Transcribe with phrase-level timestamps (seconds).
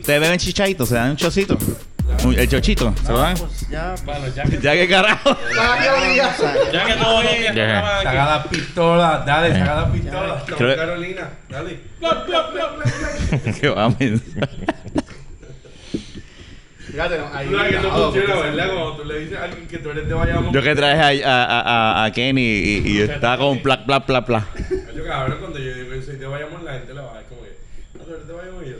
[0.00, 1.56] Ustedes beben chichadito, se dan un chocito.
[2.36, 3.36] El chochito, ¿se lo dan?
[3.36, 3.94] Pues ya.
[4.04, 5.36] Bueno, ya que, Ya que carajo.
[5.54, 7.78] ya que que Ya.
[7.78, 8.16] estaban Saca aquí.
[8.16, 10.44] la pistola, dale, saca la pistola.
[10.46, 11.80] Creo- Carolina, dale.
[13.60, 14.48] ¿Qué va a pensar?
[16.86, 17.48] Fíjate, no, ahí.
[17.48, 18.66] Tú sabes que eso cuidado, funciona, porque- ¿verdad?
[18.74, 20.52] Cuando tú le dices a alguien que tú eres de Bayamón.
[20.52, 24.24] Yo que traje a, a, a, a Kenny y, y está con pla, pla, pla,
[24.24, 24.46] pla.
[24.96, 27.24] Yo cabrón, cuando yo digo que soy de Bayamón, la gente le va a ver
[27.24, 27.56] como que.
[27.98, 28.76] No, tú eres de Bayamón y yo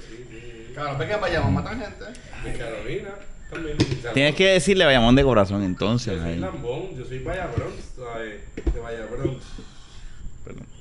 [0.76, 0.84] sí, sí.
[0.84, 2.04] Cabrón, ve que vayamos, matan gente.
[2.44, 3.08] De Carolina,
[3.50, 3.76] también.
[4.14, 6.14] Tienes que decirle Bayamón de corazón entonces.
[6.14, 6.38] Yo soy ahí.
[6.38, 8.40] lambón, yo soy Bayamón, ¿sabes?
[8.74, 9.38] De Bayamón.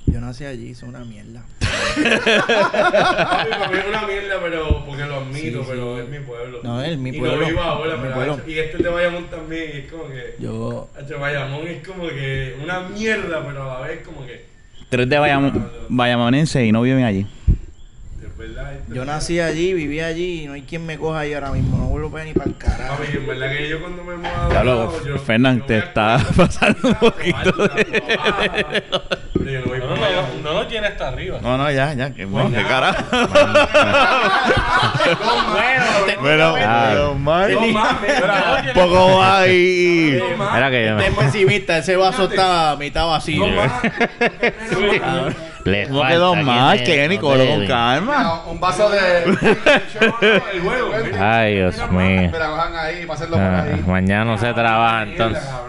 [0.07, 1.43] Yo nací allí, es una mierda.
[1.95, 6.01] Para mí es una mierda, pero porque lo admito, Sí, pero sí.
[6.03, 6.59] es mi pueblo.
[6.63, 7.41] No, es mi y pueblo.
[7.41, 8.39] No vivo ahora, Mi pero pueblo.
[8.47, 10.35] y este es de Bayamón también, y es como que.
[10.39, 10.89] Yo.
[10.97, 14.45] Hacho, Bayamón es como que una mierda, pero a la vez como que.
[14.89, 17.25] Tres de Bayamón, Bayamonense y no viven allí.
[18.37, 18.73] Verdad.
[18.89, 21.77] Yo nací allí, viví allí y no hay quien me coja ahí ahora mismo.
[21.77, 22.97] No vuelvo para ni para el carajo.
[22.97, 28.83] Papi, en verdad que yo cuando me Fernán, te está pasando un poquito de-
[29.33, 29.95] Pero yo no
[30.43, 31.39] No, lo tiene hasta arriba.
[31.41, 32.13] No, no, ya, ya.
[32.13, 33.03] Que bueno, qué carajo.
[35.51, 35.85] Bueno,
[36.21, 37.11] Bueno, Ah.
[38.73, 40.19] Poco más y...
[40.53, 41.17] Mira que yo Este me...
[41.17, 43.45] pesimista, ese vaso está mitad vacío.
[45.65, 45.73] No más.
[45.73, 46.33] Le ¿Cómo falta quedó
[46.85, 48.43] que no cógelo te con calma.
[48.45, 49.23] Un vaso de.
[50.53, 50.91] El huevo.
[51.19, 52.31] Ay, Dios mío.
[52.75, 55.43] Ahí Ah, mañana no se trabaja entonces.
[55.43, 55.61] Más.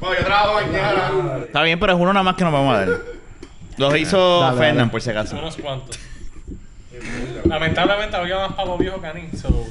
[0.00, 1.10] Bueno, yo trabajo mañana.
[1.42, 2.88] Está bien, pero es uno nada más que nos vamos a dar.
[3.76, 4.86] Los hizo dale.
[4.86, 5.38] por si acaso.
[5.38, 5.98] Unos cuantos.
[7.44, 9.66] Lamentablemente había más pavo viejo que Anín, so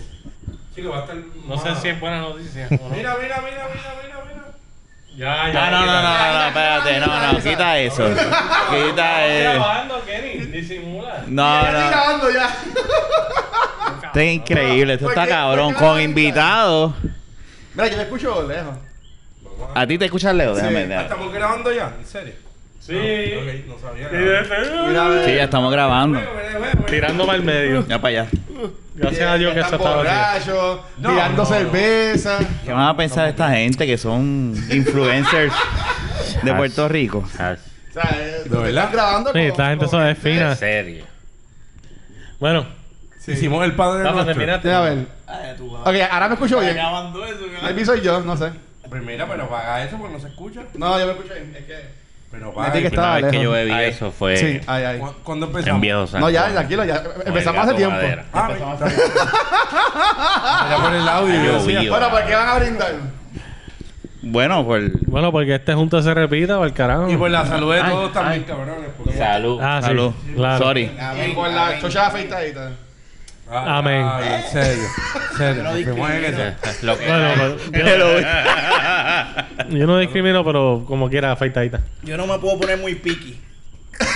[0.73, 1.15] Chico, va a estar.
[1.47, 2.95] no sé si es buena noticia o no.
[2.95, 4.38] Mira, mira, mira, mira, mira, mira.
[5.19, 5.67] Ya, ya.
[5.67, 8.05] Ah, no, no, no, no, no, espérate, no, no, quita eso.
[8.07, 9.59] Quita eso.
[9.59, 10.45] grabando, Kenny.
[10.45, 11.23] Disimula.
[11.27, 11.89] No, no.
[11.89, 12.55] grabando ya.
[14.05, 15.73] Esto es increíble, esto está cabrón.
[15.73, 16.93] ¿Por qué Con invitados.
[17.73, 18.75] Mira, yo te escucho lejos.
[19.75, 20.83] A ti te escuchas Leo, déjame.
[20.83, 21.01] Ah, ver.
[21.01, 21.93] ¿Estamos grabando ya?
[21.99, 22.33] ¿En serio?
[22.89, 23.63] Sí.
[23.67, 24.09] No sabía.
[24.11, 25.25] Mira.
[25.25, 26.19] Sí, ya estamos grabando.
[26.87, 27.85] Tirándome al medio.
[27.87, 28.29] Ya para allá.
[28.95, 30.03] Gracias a Dios que eso estaba
[30.97, 31.55] No, tirando no, no.
[31.55, 32.39] cerveza.
[32.65, 35.53] ¿Qué van a pensar esta gente que son influencers
[36.43, 37.19] de Puerto Rico?
[37.19, 38.89] O sea, eh, ¿De verdad?
[38.91, 40.51] grabando Sí, con- esta gente son es fina.
[40.51, 41.05] En serio.
[42.39, 42.65] Bueno,
[43.27, 44.33] Hicimos el padre Rafa, nuestro.
[44.33, 44.71] terminaste.
[44.73, 45.05] A ver.
[45.83, 46.75] Ok, ahora me escucho bien.
[47.61, 48.51] Maybe soy yo, no sé.
[49.05, 50.61] Mira, pero paga eso porque no se escucha.
[50.73, 51.55] No, yo me escucho bien.
[51.57, 51.98] Es que.
[52.31, 52.71] Pero paga.
[52.73, 53.89] que estaba vez que yo bebí Ay.
[53.89, 54.99] eso fue Sí, ay, ay.
[54.99, 55.75] ¿Cu- ¿Cuándo empezamos?
[55.75, 57.03] en Viejo San No, ya, tranquilo, ya.
[57.25, 57.95] Empezamos hace tiempo.
[57.95, 58.25] madera.
[58.31, 59.07] Ah, Empezamos hace bien.
[60.67, 61.89] Era por el audio.
[61.89, 62.93] Bueno, ¿por qué van a brindar?
[64.21, 64.91] Bueno, pues.
[65.07, 67.09] bueno, porque este junto se repita o el carajo.
[67.09, 68.47] Y por la salud de Ay, todos también, ay.
[68.47, 68.89] cabrones.
[68.97, 69.59] porque- Salud.
[69.61, 69.87] Ah, sí.
[69.87, 70.11] Salud.
[70.35, 70.65] Claro.
[70.65, 70.91] Sorry.
[71.27, 72.71] Y con la chocha afeitadita.
[73.51, 74.05] Ah, Amén.
[74.07, 74.83] Ay, en serio.
[75.31, 75.63] En serio.
[75.63, 76.05] no discrimino.
[76.83, 81.81] Lo que Bueno, pero yo, yo no discrimino, pero como quiera, afeitadita.
[82.03, 83.39] Yo no me puedo poner muy piqui.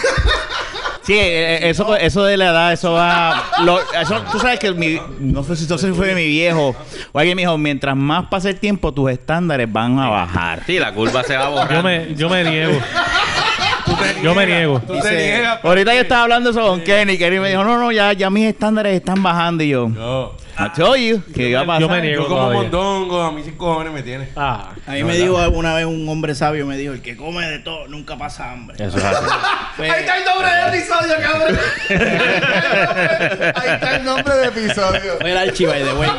[1.05, 3.43] Sí, eh, eh, eso, eso de la edad, eso va.
[3.65, 6.73] lo- eso, tú sabes que mi, no sé si eso fue mi viejo
[7.11, 10.61] o alguien me dijo: mientras más pase el tiempo, tus estándares van a bajar.
[10.65, 11.73] Sí, la curva se va a borrar.
[11.73, 12.79] Yo me, yo me niego.
[14.21, 14.79] Yo me niego.
[14.81, 15.59] Tú te Dice- niegas.
[15.63, 17.17] Ahorita yo estaba hablando eso con Kenny.
[17.17, 19.63] Kenny me dijo: No, no, ya, ya mis estándares están bajando.
[19.63, 21.81] Y yo, Yo, I told you que iba a pasar.
[21.81, 22.23] Yo me niego.
[22.23, 22.61] yo como todavía.
[22.61, 24.29] mondongo, a mí sin cojones me tiene.
[24.35, 24.71] Ah.
[24.85, 27.59] A mí me dijo una vez un hombre sabio, me dijo, el que come de
[27.59, 28.75] todo nunca pasa hambre.
[28.83, 29.25] Eso es así.
[29.81, 31.59] Ahí está el nombre del episodio, cabrón.
[33.55, 35.17] Ahí está el nombre del episodio.
[35.19, 36.09] Fue el archivo de güey.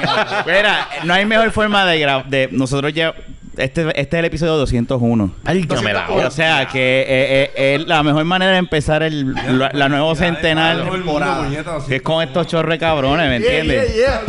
[0.47, 2.27] Mira, no hay mejor forma de grabar.
[2.27, 3.15] De, nosotros ya.
[3.57, 5.35] Este, este es el episodio 201.
[5.45, 9.89] Álgame la O sea que eh, eh, la mejor manera de empezar el, la, la
[9.89, 10.77] nuevo centenar.
[11.89, 13.95] Que es con estos chorres cabrones, ¿me entiendes?
[13.95, 14.23] Yeah,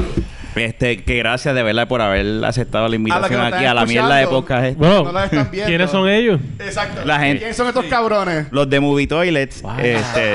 [0.55, 4.27] Este, que gracias de verdad por haber aceptado la invitación aquí a la mierda de
[4.27, 4.77] podcast.
[4.77, 5.03] No
[5.51, 5.67] viendo.
[5.67, 6.39] ¿quiénes son ellos?
[6.59, 7.03] Exacto.
[7.03, 8.47] La gente- ¿Quiénes son estos cabrones?
[8.51, 9.63] Los de Movie Toilets.
[9.79, 10.33] Este,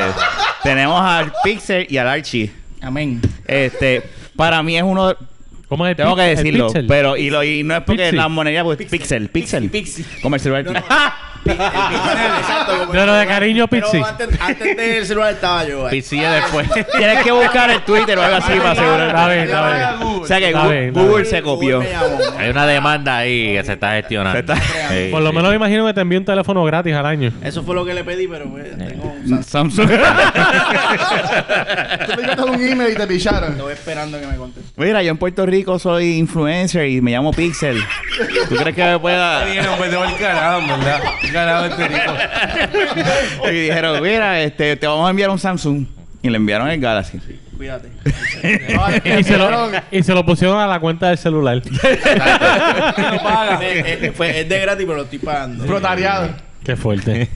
[0.62, 2.50] tenemos al Pixel y al Archie.
[2.82, 3.20] Amén.
[3.46, 4.02] Este,
[4.36, 5.14] para mí es uno.
[5.70, 6.86] ¿Cómo es el Tengo que el decirlo, pixel?
[6.88, 8.16] pero y, lo, y no es porque Pixie.
[8.18, 9.70] la moneda, pues Pixel, Pixel.
[9.70, 10.04] Pixie.
[10.20, 10.36] Como
[11.44, 11.72] el celular.
[12.40, 12.78] Exacto.
[12.80, 14.04] como- Pero de cariño, Pero Pixie.
[14.08, 15.86] antes, antes del celular estaba yo.
[15.86, 15.90] ahí.
[15.90, 16.68] Piscilla después.
[16.96, 19.08] Tienes que buscar el Twitter o algo así para asegurar.
[19.08, 20.22] Está bien, está bien.
[20.22, 21.26] O sea que Está Gu- bien, está Google bien.
[21.26, 21.76] se copió.
[21.78, 22.18] Google me llamó.
[22.38, 24.32] Hay una demanda ahí que se está gestionando.
[24.32, 24.56] Se está-
[24.90, 25.36] Sí, Por lo sí.
[25.36, 27.32] menos me imagino que te envío un teléfono gratis al año.
[27.42, 29.88] Eso fue lo que le pedí, pero pues, tengo un Samsung.
[29.88, 29.90] Samsung.
[32.36, 33.52] Tú un email y te picharon.
[33.52, 34.70] Estoy esperando que me conteste.
[34.76, 37.80] Mira, yo en Puerto Rico soy influencer y me llamo Pixel.
[38.48, 39.44] ¿Tú crees que me pueda...?
[39.44, 41.00] Bien, hombre, tengo el carajo, verdad.
[41.32, 42.12] Carajo este rico.
[43.50, 45.86] Y dijeron, mira, este, te vamos a enviar un Samsung.
[46.22, 47.18] Y le enviaron el Galaxy.
[47.56, 47.88] cuídate.
[48.42, 51.60] Y se, lo, y se lo pusieron a la cuenta del celular.
[53.60, 55.64] Es, es- fue- es de gratis, pero lo estoy pagando.
[55.66, 56.30] Protariado.
[56.64, 57.28] Qué fuerte.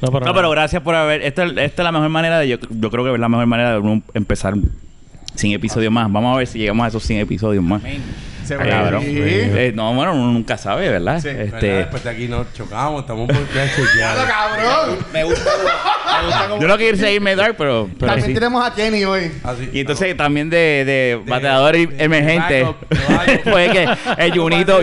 [0.00, 1.22] No, pero, No, pero gracias por haber.
[1.22, 2.48] Esta, esta es la mejor manera de.
[2.48, 4.54] Yo, yo creo que es la mejor manera de uno empezar
[5.34, 6.10] 100 episodios más.
[6.10, 7.82] Vamos a ver si llegamos a esos 100 episodios más.
[7.82, 8.02] Amén.
[8.44, 9.02] Se cabrón.
[9.02, 9.10] Sí.
[9.16, 11.20] Eh, no, bueno, uno nunca sabe, ¿verdad?
[11.20, 11.28] Sí.
[11.28, 11.54] ¿Verdad?
[11.54, 14.24] este, Después de aquí nos chocamos, estamos por ya ¡Claro, chequeados.
[14.28, 14.98] cabrón!
[15.12, 16.60] Me gusta, me gusta como...
[16.62, 18.34] yo no quiero seguirme dar, pero, pero También sí.
[18.34, 19.30] tenemos a Kenny hoy.
[19.42, 19.70] Así.
[19.72, 22.62] Y entonces también de, de, bateador de emergente.
[22.62, 23.52] backup, de backup.
[23.52, 23.88] Fue que
[24.24, 24.80] el Junito,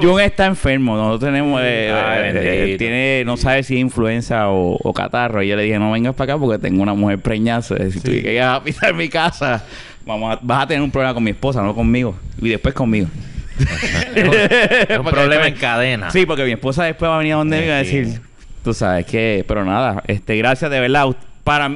[0.00, 0.96] Jun, que está enfermo.
[0.96, 1.60] Nosotros tenemos.
[1.64, 2.78] eh, Ay, eh, bendito.
[2.78, 5.42] tiene, no sabe si es influenza o, o catarro.
[5.42, 7.76] Y yo le dije, no vengas para acá porque tengo una mujer preñaza.
[7.90, 9.64] Si tú llegas a pisar mi casa,
[10.06, 12.16] vamos a- vas a tener un problema con mi esposa, no conmigo.
[12.40, 13.08] Y después conmigo.
[14.14, 16.10] Es un problema en cadena.
[16.10, 18.20] Sí, porque mi esposa después va a venir a donde mí y va a decir,
[18.62, 21.06] tú sabes que, pero nada, este, gracias de verdad,
[21.44, 21.70] para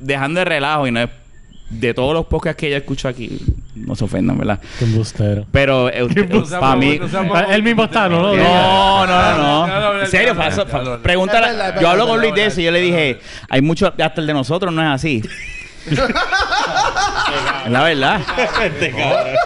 [0.00, 1.08] dejando de relajo y no es
[1.70, 3.40] de todos los podcasts que yo escucho aquí,
[3.74, 4.60] no se ofendan, ¿verdad?
[4.78, 5.46] Qué embustero.
[5.50, 7.00] Pero eh, usted- No seamos- para mí,
[7.50, 8.36] Él mismo está, ¿no?
[8.36, 10.00] no, no, no.
[10.00, 10.34] En serio,
[11.02, 11.48] pregúntale.
[11.80, 13.18] Yo hablo con Luis verdad, de eso y yo le dije,
[13.48, 15.22] hay mucho, hasta el de nosotros no es así.
[15.90, 18.20] Es la verdad.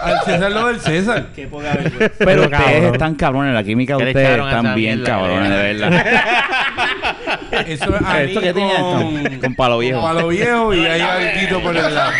[0.03, 1.27] Al César lo del César.
[1.35, 1.97] Qué poca vergüenza.
[1.97, 2.93] Pero Pero ustedes cabrón.
[2.93, 5.73] están cabrones, la química de ¿Qué le ustedes a están esa bien mierda, cabrones, de
[5.73, 6.05] verdad.
[7.67, 9.39] Eso es anís ¿Esto qué tiene con, esto?
[9.41, 10.01] Con palo viejo.
[10.01, 12.11] Con palo viejo y hay algo por el lado.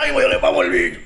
[0.00, 1.00] Ay, voy a le vamos el bicho.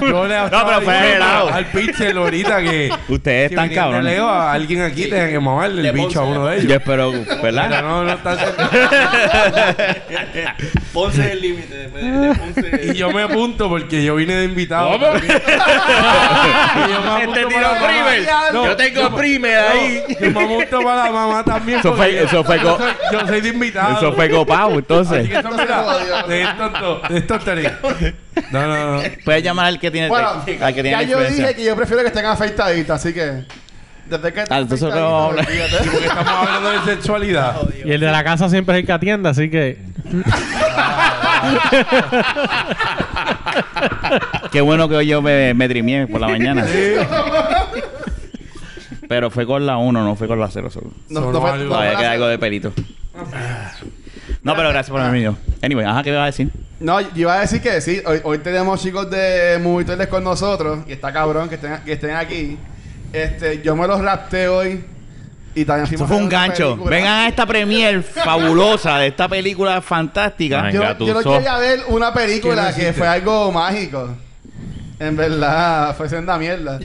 [0.00, 1.48] Yo le No, pero fue helado.
[1.52, 2.90] al pitcher ahorita que...
[3.08, 4.04] Ustedes que están viniendo de cabrones.
[4.14, 6.38] Leo, a alguien aquí tenga que moverle De el bicho a Ponce.
[6.38, 6.68] uno de ellos.
[6.68, 7.82] Yo espero, Pero ¿verdad?
[7.82, 8.36] no, no está
[10.92, 11.74] Ponce es el límite.
[11.74, 14.90] de- de Ponce- Y yo me apunto porque yo vine de invitado.
[14.92, 15.06] ¿Cómo?
[15.16, 17.86] Y yo me apunto Este para tiró la mamá.
[17.88, 18.28] primer.
[18.52, 20.02] No, Yo tengo me- primer ahí.
[20.08, 21.78] no, Yo me apunto para la mamá también.
[21.80, 23.96] Eso porque fue- eso fue yo, co- soy, yo soy de invitado.
[23.98, 24.28] Eso fue
[24.70, 25.28] Así entonces.
[25.28, 26.36] que mira, de
[27.54, 27.72] de.
[28.50, 29.02] No, no, no.
[29.24, 31.76] Puedes llamar al que tiene, Bueno, al que tiene ya la yo dije que yo
[31.76, 33.44] prefiero que estén afeitaditas, así que...
[34.06, 35.46] Desde que Ah, entonces no vamos a hablar.
[35.48, 35.76] olvídate.
[35.90, 37.56] Porque estamos hablando de sexualidad.
[37.84, 39.78] Y el de la casa siempre es el que atiende, así que.
[44.50, 46.66] Qué bueno que hoy yo me, me trimié por la mañana.
[49.08, 50.90] Pero fue con la 1, no fue con la 0 solo.
[51.08, 52.72] No, no fue- no fue queda la- algo de pelito.
[54.42, 55.36] No, pero gracias por haber venido.
[55.62, 56.50] Anyway, ajá, ¿qué me vas a decir?
[56.80, 58.02] No, yo iba a decir que sí.
[58.04, 60.80] Hoy, hoy tenemos chicos de Movie Toilets con nosotros.
[60.88, 62.58] Y está cabrón que estén, que estén aquí.
[63.12, 64.84] Este, yo me los rapté hoy.
[65.54, 66.70] Y también Eso fue un gancho.
[66.70, 66.90] película.
[66.96, 70.70] Vengan a esta premier fabulosa de esta película fantástica.
[70.70, 74.16] Yo, no quería ver una ¿Qué película que fue algo mágico.
[74.98, 76.80] En verdad, fue senda mierda.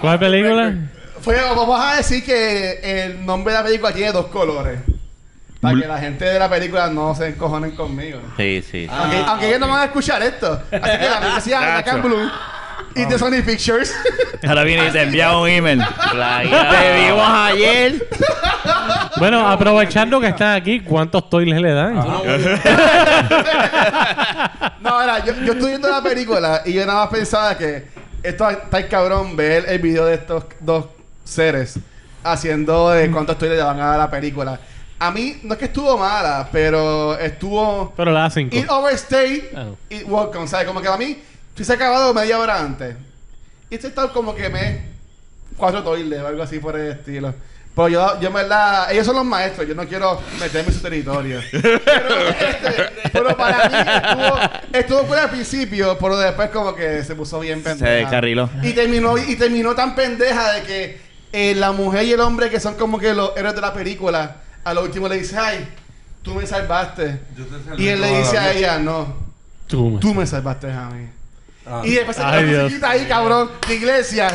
[0.00, 0.74] ¿Cuál película?
[1.20, 4.78] fue, vamos a decir que el nombre de la película tiene dos colores.
[5.64, 8.20] Para que la gente de la película no se encojonen conmigo.
[8.36, 8.86] Sí, sí.
[8.90, 10.62] Aunque, aunque ellos no van a escuchar esto.
[10.70, 12.30] Así que la Black and Blue.
[12.96, 13.92] Y de Sony Pictures.
[14.46, 15.80] Ahora viene y te envía un email.
[15.80, 18.08] Te vimos ayer.
[19.16, 21.94] Bueno, aprovechando que están aquí, ¿cuántos toiles le dan?
[24.80, 27.86] No, era, yo, yo estoy viendo la película y yo nada más pensaba que
[28.22, 30.86] esto está el cabrón ver el video de estos dos
[31.24, 31.78] seres
[32.22, 34.58] haciendo de cuántos toiles le van a dar a la película.
[34.98, 38.56] A mí no es que estuvo mala, pero estuvo Pero da cinco.
[38.56, 39.66] It overstayed, Ah.
[39.90, 40.46] it welcome.
[40.46, 40.66] ¿Sabes?
[40.66, 41.18] Como que a mí
[41.60, 42.96] se ha acabado media hora antes.
[43.70, 44.82] Y este está como que me
[45.56, 47.34] cuatro toiles o algo así por el estilo.
[47.74, 50.80] Pero yo, yo en verdad, ellos son los maestros, yo no quiero meterme en su
[50.80, 51.40] territorio.
[51.50, 57.16] pero, este, pero para mí estuvo, estuvo cool al principio, pero después como que se
[57.16, 57.84] puso bien pendeja.
[57.84, 58.48] Se descarriló.
[58.62, 61.00] Y terminó, y terminó tan pendeja de que
[61.32, 64.36] eh, la mujer y el hombre que son como que los héroes de la película,
[64.64, 65.68] a lo último le dice, ay,
[66.22, 67.20] tú me salvaste.
[67.36, 69.14] Yo te salvé Y él le dice a ella, no,
[69.66, 71.08] Tú, me- tú me salvaste a mí.
[71.66, 71.80] Ah.
[71.84, 74.28] Y después se musiquita ahí, cabrón, de iglesia.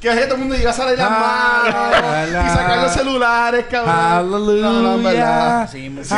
[0.00, 2.92] Que es que todo el mundo iba a salir las Ah, manos y sacar los
[2.92, 4.30] celulares, cabrón.
[4.62, 5.68] No, no.
[5.68, 6.14] Sí, Sí.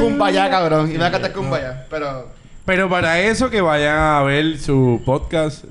[0.00, 0.90] Kumbaya, cabrón.
[0.90, 1.86] Y me va a cantar Kumbaya.
[1.88, 2.28] Pero.
[2.66, 5.64] Pero para eso que vayan a ver su podcast,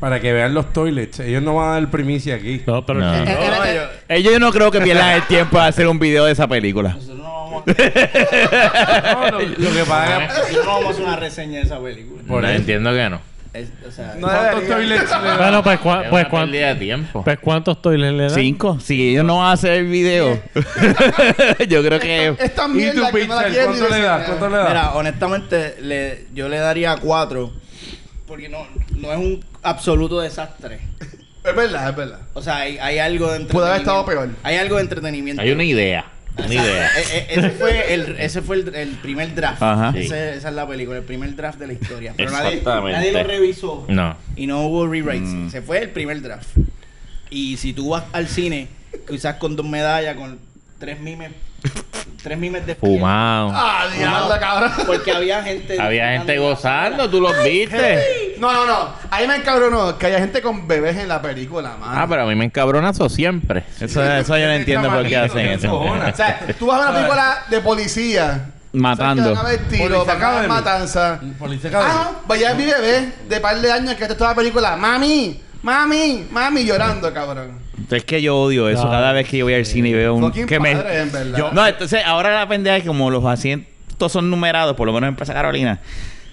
[0.00, 1.20] para que vean los toilets.
[1.20, 2.62] Ellos no van a dar primicia aquí.
[2.66, 3.00] No, pero.
[3.00, 3.12] No.
[3.12, 6.32] No, yo- Ellos yo no creo que pierdan el tiempo de hacer un video de
[6.32, 6.90] esa película.
[6.90, 7.72] Nosotros no vamos a...
[9.30, 12.22] No, lo, lo que es Nosotros no vamos a hacer una reseña de esa película.
[12.26, 12.58] Por No, eso.
[12.58, 13.20] entiendo que no.
[13.54, 15.38] Es- o sea, No ¿Cuántos toilets le dan?
[15.38, 17.24] Bueno, pues, cua- Es pues, de tiempo.
[17.24, 18.34] pues, ¿cuántos toiles le dan?
[18.34, 18.78] Cinco.
[18.78, 20.38] Si ellos no van a hacer el video.
[21.68, 22.34] yo creo que.
[22.38, 23.48] Es tan ¿Y tu no pizza?
[23.48, 24.20] ni ¿Cuánto le das?
[24.20, 24.24] reseñar.
[24.26, 24.68] ¿Cuánto le das?
[24.68, 27.52] Mira, honestamente, le, yo le daría cuatro.
[28.28, 28.66] Porque no,
[28.96, 30.80] no es un absoluto desastre.
[31.44, 32.20] Es verdad, es verdad.
[32.34, 33.52] O sea, hay, hay algo de entretenimiento.
[33.54, 34.28] Puede haber estado peor.
[34.42, 35.40] Hay algo de entretenimiento.
[35.42, 36.04] Hay una idea.
[36.48, 36.88] Ni idea.
[36.96, 39.62] E- e- ese fue el, ese fue el, el primer draft.
[39.62, 39.92] Ajá.
[39.92, 40.00] Sí.
[40.00, 42.12] Ese- esa es la película, el primer draft de la historia.
[42.16, 42.98] Pero nadie, Exactamente.
[42.98, 43.84] nadie lo revisó.
[43.88, 44.16] No.
[44.36, 45.28] Y no hubo rewrites.
[45.28, 45.50] Mm.
[45.50, 46.48] Se fue el primer draft.
[47.30, 48.68] Y si tú vas al cine,
[49.08, 50.38] quizás con dos medallas, con
[50.78, 51.32] tres mimes,
[52.22, 53.50] tres mimes de Fumado.
[53.52, 54.72] Ah, diablo, cabrón.
[54.86, 55.80] Porque había gente.
[55.80, 57.98] Había gente gozando, tú los viste.
[58.40, 58.92] No, no, no.
[59.10, 61.92] A mí me encabronó que haya gente con bebés en la película, mano.
[62.00, 63.64] Ah, pero a mí me encabrona eso siempre.
[63.80, 65.80] Eso, eso yo no entiendo por qué hacen eso.
[65.80, 68.50] O sea, tú vas a una película de policía.
[68.72, 69.34] Matando.
[69.34, 71.20] ¿Sabes que van a tiros, Police van a matanza.
[71.38, 71.70] Policía.
[71.74, 74.76] Ah, vaya mi bebé de par de años que está toda la película.
[74.76, 77.58] Mami, mami, mami, llorando, cabrón.
[77.90, 78.84] Es que yo odio eso.
[78.84, 78.90] No.
[78.90, 80.30] Cada vez que yo voy al cine y veo un...
[80.30, 81.38] Que me, padre, en verdad.
[81.38, 84.92] Yo- no, entonces ahora la pendeja es que como los asientos son numerados, por lo
[84.92, 85.78] menos en Plaza Carolina.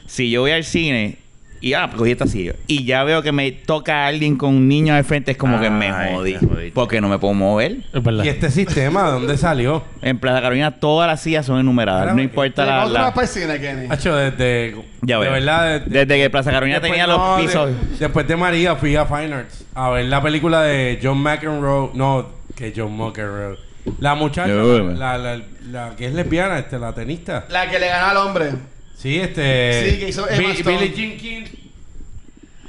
[0.06, 1.18] Si yo voy al cine
[1.62, 4.50] y ah, pues cogí esta silla y ya veo que me toca a alguien con
[4.56, 6.34] un niño al frente, es como que me Ay, jodí.
[6.34, 6.72] te jodiste.
[6.74, 7.78] Porque no me puedo mover.
[7.94, 8.24] Es verdad.
[8.24, 9.84] ¿Y este sistema de dónde salió?
[10.02, 12.16] En Plaza Carolina todas las sillas son enumeradas.
[12.16, 12.86] No importa la...
[12.86, 13.88] Vamos la- cine, Kenny.
[13.90, 14.76] Hacho, desde.
[15.02, 15.80] Ya de verdad.
[15.82, 18.00] de- Desde que Plaza Carolina después- tenía no, los de- pisos...
[18.00, 21.90] después de María fui a Fine Arts a ver la película de John McEnroe.
[21.94, 23.58] No, que John McEnroe.
[24.00, 27.46] La muchacha, la, la, la que es lesbiana, este, la tenista.
[27.50, 28.50] La que le ganó al hombre.
[29.06, 29.92] Sí, este.
[29.92, 30.78] Sí, que hizo Emma Bi- Stone.
[30.80, 31.44] Billie Jean King.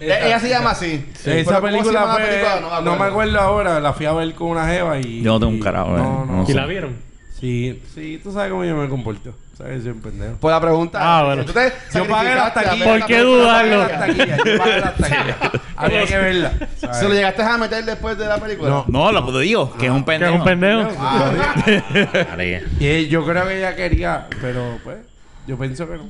[0.01, 1.03] Eh, Ella se llama así.
[1.25, 2.27] Pero Esa ¿cómo se película llama la fue.
[2.35, 2.81] película?
[2.85, 5.23] No me acuerdo ahora, la fui a ver con una jeva y.
[5.23, 5.99] Yo no tengo un y- carajo, eh.
[6.03, 6.45] No, no.
[6.47, 6.97] ¿Y la vieron?
[7.41, 9.35] Sí, sí, tú sabes cómo yo me comporto.
[9.57, 10.37] Sabes, soy un pendejo.
[10.37, 10.99] Por la pregunta.
[11.01, 11.43] Ah, bueno.
[11.47, 12.85] Tú te Yo pagué la sacrificaste a taquilla.
[12.93, 13.39] ver ¿Por qué película.
[13.39, 13.73] dudarlo?
[13.73, 15.37] Yo pagué las taquillas, yo pagué las taquillas.
[15.77, 16.53] Había que verla.
[16.77, 16.97] ¿sabes?
[16.99, 18.69] ¿Se lo llegaste a meter después de la película?
[18.69, 18.85] No.
[18.89, 20.35] No, lo que digo, que es un Que es pendejo.
[20.35, 20.91] un pendejo.
[22.31, 22.63] María.
[22.79, 24.99] Y él- yo creo que ella quería, pero pues,
[25.47, 26.05] yo pienso que no.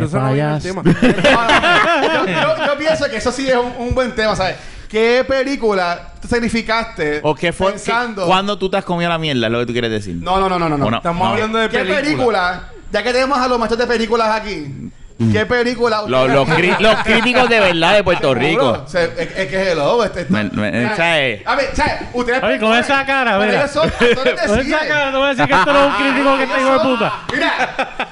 [0.00, 0.82] Pero Qué eso no viene el payaso.
[1.22, 2.02] tema.
[2.02, 4.56] yo, yo- yo pienso que eso sí es un, un buen tema, ¿sabes?
[4.88, 7.72] ¿Qué película te sacrificaste ¿O qué fue?
[7.72, 8.22] pensando...
[8.22, 9.46] qué- ¿Cuándo tú te has comido la mierda?
[9.46, 10.14] Es lo que tú quieres decir.
[10.16, 10.96] No, no, no, no, no.
[10.96, 11.32] Estamos No.
[11.34, 12.00] hablando de ¿Qué película?
[12.02, 12.68] película.
[12.92, 14.90] Ya que tenemos a los maestros de películas aquí,
[15.32, 16.02] ¿qué película?
[16.06, 18.34] Los, los, cri- los críticos de verdad de Puerto.
[18.34, 18.82] Rico.
[18.84, 20.04] O sea, es, es que es el lobo.
[20.04, 21.42] Este, Me- me- ¿sabes?
[21.46, 21.92] A ver, ¿sabes?
[22.12, 22.42] Ustedes.
[22.42, 23.60] Oye, con esa cara, Pero mira.
[23.62, 24.76] ellos son actores de Con cine.
[24.76, 26.72] esa cara, te voy a decir que esto no es un crítico que está hijo
[26.72, 27.12] de puta.
[27.32, 27.52] Mira,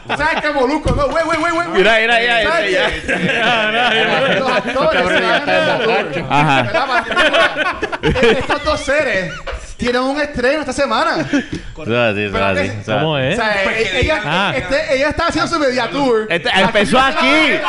[0.06, 1.68] tú sabes que Molusco, no, güey, güey, güey, güey.
[1.68, 3.90] Mira, mira, mira, ¿Sabes ese ya.
[3.90, 4.38] qué?
[4.40, 7.04] Los actores se van a ver Ajá.
[8.02, 9.32] Estos dos seres
[9.76, 11.28] tienen un estreno esta semana.
[11.74, 13.38] ¿Cómo es?
[13.38, 14.52] O sea, Pues ella, Ah.
[14.56, 16.26] este- ella está haciendo su media tour.
[16.30, 17.24] Este- empezó aquí.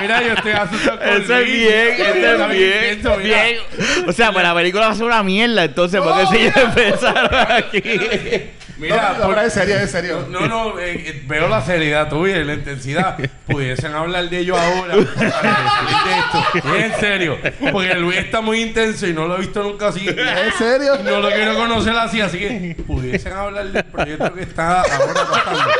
[0.00, 1.62] Mira, yo estoy asustado con Eso es Luis.
[1.62, 2.14] bien, eso es
[2.50, 3.16] bien, mira.
[3.16, 3.58] bien.
[4.08, 7.30] O sea, pues la película va a ser una mierda, entonces, porque si ellos empezaron
[7.34, 7.82] aquí.
[8.78, 10.26] Mira, No, por- en serio, en serio.
[10.30, 13.18] No, no, eh, eh, veo la seriedad tuya y la intensidad.
[13.46, 14.96] Pudiesen hablar de ello ahora.
[14.96, 16.74] de esto.
[16.76, 17.38] En serio.
[17.70, 20.08] Porque Luis está muy intenso y no lo he visto nunca así.
[20.08, 20.98] ¿En serio?
[21.04, 25.70] No lo quiero conocer así, así que pudiesen hablar del proyecto que está ahora pasando.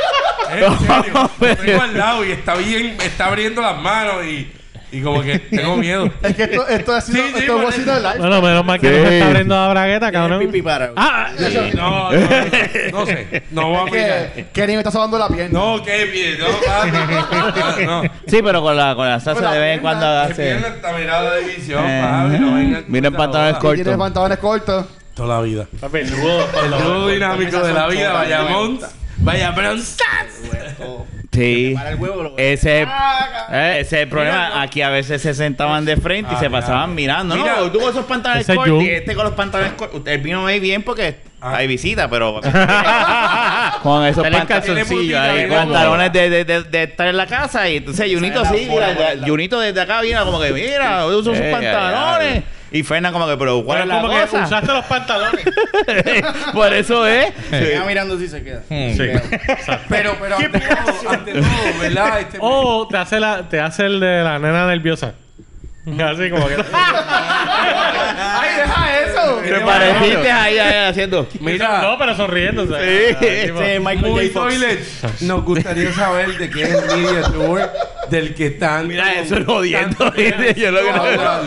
[0.51, 1.31] En serio.
[1.39, 4.51] Lo tengo al lado y está bien, está abriendo las manos y,
[4.93, 6.09] y como que tengo miedo.
[6.21, 8.17] Es que esto, esto ha sido, Sí, sí, esto por live.
[8.19, 10.51] Bueno, menos mal que no se está abriendo la bragueta, cabrón.
[10.63, 10.91] para.
[10.95, 13.43] Ah, No, no, no, no sé.
[13.51, 14.33] No voy a aplicar.
[14.33, 15.59] Que Kenny me está sobando la pierna.
[15.59, 16.37] No, qué bien.
[16.39, 17.83] No, papi.
[17.85, 18.03] No.
[18.27, 20.67] Sí, pero con la, con la salsa la de vez en pierna, cuando Que hace.
[20.67, 22.39] esta mirada de división, Eh, papi.
[22.39, 23.83] No vengan miren pantalones cortos.
[23.83, 24.85] Tiene pantalones cortos.
[25.15, 25.67] Toda la vida.
[25.81, 28.81] papi, el dúo dinámico de la vida, vaya Mons.
[29.23, 29.97] Vaya Bronx.
[31.31, 31.73] Sí.
[31.75, 34.61] Para el huevo lo Ese, eh, ese es el problema.
[34.61, 37.35] Aquí a veces se sentaban de frente y Ah, se pasaban mirando.
[37.35, 40.01] Mira, no, tú con esos pantalones ese cortos y este con los pantalones cortos.
[40.05, 41.55] Él vino ahí bien porque Ah.
[41.57, 42.39] hay visita, pero
[43.83, 47.17] con esos Sale en panta- calzoncillos ahí, Tiene pantalones de, de, de, de estar en
[47.17, 47.67] la casa.
[47.67, 51.39] Y entonces Junito sí, mira, ya- Junito desde acá viene como que, mira, uso sus
[51.39, 52.43] pantalones.
[52.73, 54.43] Y Fernan como que, pero ¿cuál Pero es la como que cosa?
[54.45, 55.45] usaste los pantalones.
[56.53, 57.31] Por eso es.
[57.49, 58.63] Se queda mirando si se queda.
[58.67, 58.97] Hmm.
[59.87, 61.43] Pero, pero ante todo, ante todo,
[61.79, 62.19] ¿verdad?
[62.21, 65.13] Este, O te hace, la, te hace el de la nena nerviosa.
[65.99, 66.55] Así como que.
[66.73, 69.35] ¡Ay, deja eso!
[69.43, 71.27] Te pareciste ahí, ahí haciendo.
[71.39, 72.65] Mira, No, pero sonriendo.
[72.65, 73.15] Sí.
[73.19, 74.33] Sí, Michael muy J.
[74.33, 74.53] Fox.
[74.53, 74.79] toilet.
[75.21, 77.69] Nos gustaría saber de qué es el media tour
[78.09, 78.87] del que están.
[78.87, 80.11] Mira, eso es jodiendo.
[80.11, 80.53] ¿viste?
[80.57, 80.79] Yo lo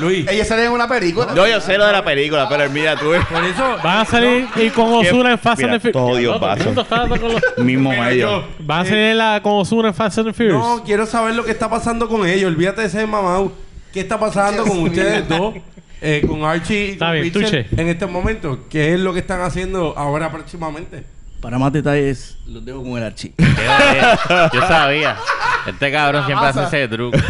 [0.01, 0.27] Luis.
[0.29, 1.29] Ella sale en una película.
[1.35, 3.13] No, yo sé lo de la película, pero mira tú.
[3.31, 3.77] Por eso.
[3.83, 5.93] Van a salir y con Ozuna en Fast and the Furious.
[5.93, 10.29] todo Dios el los- Mismo yo- Van a salir la, con Ozuna en Fast and
[10.29, 10.59] the Furious.
[10.59, 12.51] No, quiero saber lo que está pasando con ellos.
[12.51, 13.53] Olvídate de ese mamau.
[13.97, 15.55] ¿Qué está pasando con ustedes dos?
[16.03, 17.81] Eh, con Archie y Está con bien, Pitcher tuche.
[17.81, 18.59] en este momento.
[18.69, 21.03] ¿Qué es lo que están haciendo ahora próximamente?
[21.41, 23.33] Para más detalles, los dejo con el archivo.
[24.53, 25.17] Yo sabía.
[25.67, 27.17] Este cabrón siempre hace ese truco.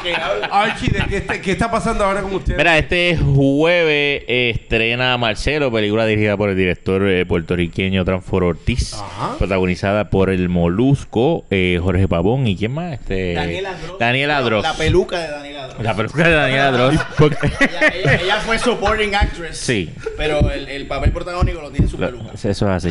[0.50, 2.56] Archie, ¿de qué, está- qué está pasando ahora con usted?
[2.56, 8.94] Mira, este jueves eh, estrena Marcelo, película dirigida por el director eh, puertorriqueño Transfor Ortiz,
[8.94, 9.36] Ajá.
[9.38, 13.98] protagonizada por el Molusco, eh, Jorge Pavón y quién más, este Daniela Dross.
[13.98, 14.62] Daniela Dross.
[14.62, 15.82] La peluca de Daniela Dross.
[15.82, 16.94] La peluca de Daniela Dross.
[17.20, 19.56] Ella, ella- ella fue supporting actress.
[19.58, 19.90] Sí.
[20.16, 22.30] Pero el, el papel protagónico lo tiene su peluca.
[22.34, 22.90] Eso es así.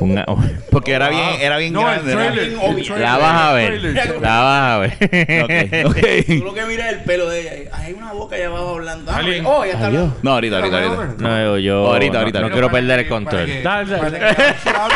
[0.00, 0.24] Una-
[0.70, 2.12] Porque era bien, era bien no, grande.
[2.12, 3.80] trailer, el trailer, la vas a el ver.
[3.94, 4.20] trailer.
[4.22, 5.84] La vas a ver.
[5.84, 6.41] Ok, ok.
[6.42, 7.70] Tú lo que miras es el pelo de ella.
[7.72, 9.12] Hay una boca allá abajo hablando.
[9.12, 10.00] Ah, Alguien- Oh, ya está Adiós.
[10.02, 10.18] hablando.
[10.24, 11.14] No, ahorita, ahorita, ahorita.
[11.22, 12.40] No, yo, yo Ahorita, no- ahorita.
[12.40, 13.46] no, quiero perder el control.
[13.62, 14.06] Dale, hable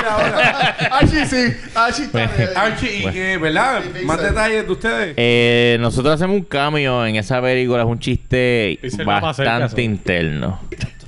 [0.08, 0.76] ahora.
[0.90, 1.54] Archie, sí.
[1.72, 2.56] Archie está Pues.
[2.56, 3.80] Archie, y que, ¿verdad?
[3.96, 5.14] Sí, Más detalles de ustedes.
[5.16, 10.58] Eh, nosotros hacemos un cambio en esa película, es un chiste bastante interno.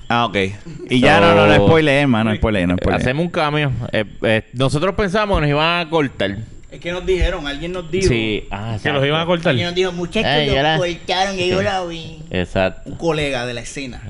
[0.08, 0.36] Ah, ok.
[0.88, 3.00] Y ya no, no, no spoiler, hermano, no spoiler, no spoiler.
[3.00, 3.72] Hacemos un cambio.
[3.92, 6.36] Eh, eh, nosotros pensamos que nos iban a cortar.
[6.70, 8.08] Es que nos dijeron, alguien nos dijo.
[8.08, 9.50] Sí, ah, Que los iban a cortar.
[9.50, 12.18] Alguien nos dijo, muchachos, Ay, lo ya la- cortaron, que yo la vi.
[12.30, 12.90] Exacto.
[12.90, 14.02] Un colega de la escena.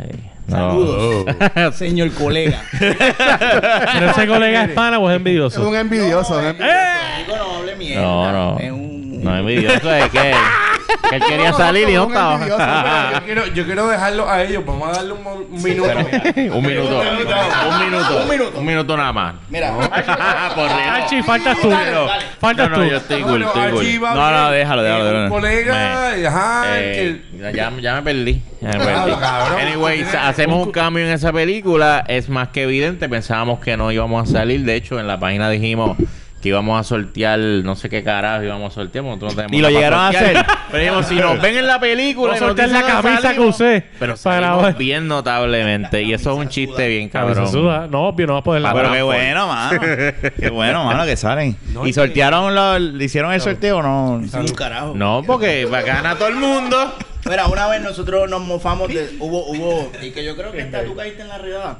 [0.49, 1.27] Saludos.
[1.55, 1.73] No.
[1.73, 2.62] Señor colega.
[2.81, 5.69] ¿Pero ese colega es pana o es Es envidioso?
[5.69, 6.37] un envidioso.
[6.38, 6.75] un envidioso.
[7.21, 8.03] Chico, no hable mierda.
[8.03, 8.59] No, no.
[8.59, 9.23] Es un...
[9.23, 10.19] No es envidioso, es que,
[11.11, 12.47] que él quería No, salir y no estaba.
[12.47, 14.64] yo, quiero, yo quiero dejarlo a ellos.
[14.64, 15.90] Vamos a darle un, mo- un minuto.
[15.90, 17.00] un minuto.
[17.00, 18.18] Un minuto.
[18.23, 18.59] Un minuto.
[18.61, 19.35] Un minuto nada más.
[19.49, 19.73] Mira,
[20.54, 21.02] Por real.
[21.02, 21.68] Archie, faltas tú.
[21.71, 22.25] Dale, dale.
[22.40, 22.83] Faltas No, tú.
[22.83, 23.78] no, yo estoy cool, Bueno, estoy cool.
[23.80, 24.59] Archie va No, no, bien.
[24.61, 25.25] déjalo, déjalo, Eh, déjalo.
[25.25, 27.23] Un colega, Me- ajá, Eh,
[27.54, 28.42] ya, ya me perdí.
[28.61, 29.12] Ya me perdí.
[29.21, 29.61] cabrón.
[29.61, 32.04] Anyways, hacemos un cambio en esa película.
[32.09, 33.09] Es más que evidente.
[33.09, 34.64] Pensábamos que no íbamos a salir.
[34.64, 35.97] De hecho, en la página dijimos
[36.40, 39.04] que íbamos a sortear, no sé qué carajo íbamos a sortear.
[39.04, 40.37] porque nosotros no tenemos Y lo llegaron a sortear.
[40.37, 40.47] hacer.
[40.71, 43.85] Pero dijimos, si nos ven en la película, soltar dicen la no camisa que usé
[43.99, 46.02] Pero salimos bien notablemente.
[46.02, 47.49] Y eso es un chiste bien cabrón.
[47.49, 47.87] suda.
[47.90, 48.83] No, obvio, no va a poder lavar.
[48.85, 49.80] Pero qué bueno, mano.
[50.38, 51.57] Qué bueno, mano, que salen.
[51.73, 54.11] No, ¿Y sortearon, lo, le hicieron el sorteo o no?
[54.14, 54.92] un carajo.
[54.95, 56.95] No, porque va a ganar todo el mundo.
[57.28, 59.16] Mira, una vez nosotros nos mofamos de.
[59.18, 59.90] Hubo, hubo.
[60.00, 61.78] Y que yo creo que esta tú caíste en la redada.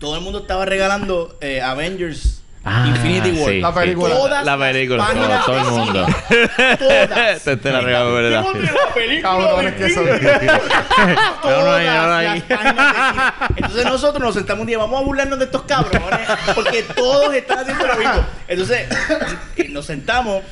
[0.00, 3.50] Todo el mundo estaba regalando eh, Avengers Ah, Infinity War.
[3.52, 3.78] sí, La sí.
[3.78, 4.14] película.
[4.16, 6.06] Todas La película, las todo, el mundo.
[6.78, 7.42] Todas.
[7.44, 8.44] Te, te la regalo, ¿verdad?
[9.22, 10.04] Cabrones que son.
[10.04, 10.12] No,
[11.44, 12.42] no, hay, no, hay.
[13.54, 17.60] Entonces nosotros nos sentamos un día, vamos a burlarnos de estos cabrones, porque todos están
[17.60, 18.26] haciendo lo mismo.
[18.48, 18.88] Entonces,
[19.56, 20.42] eh, nos sentamos.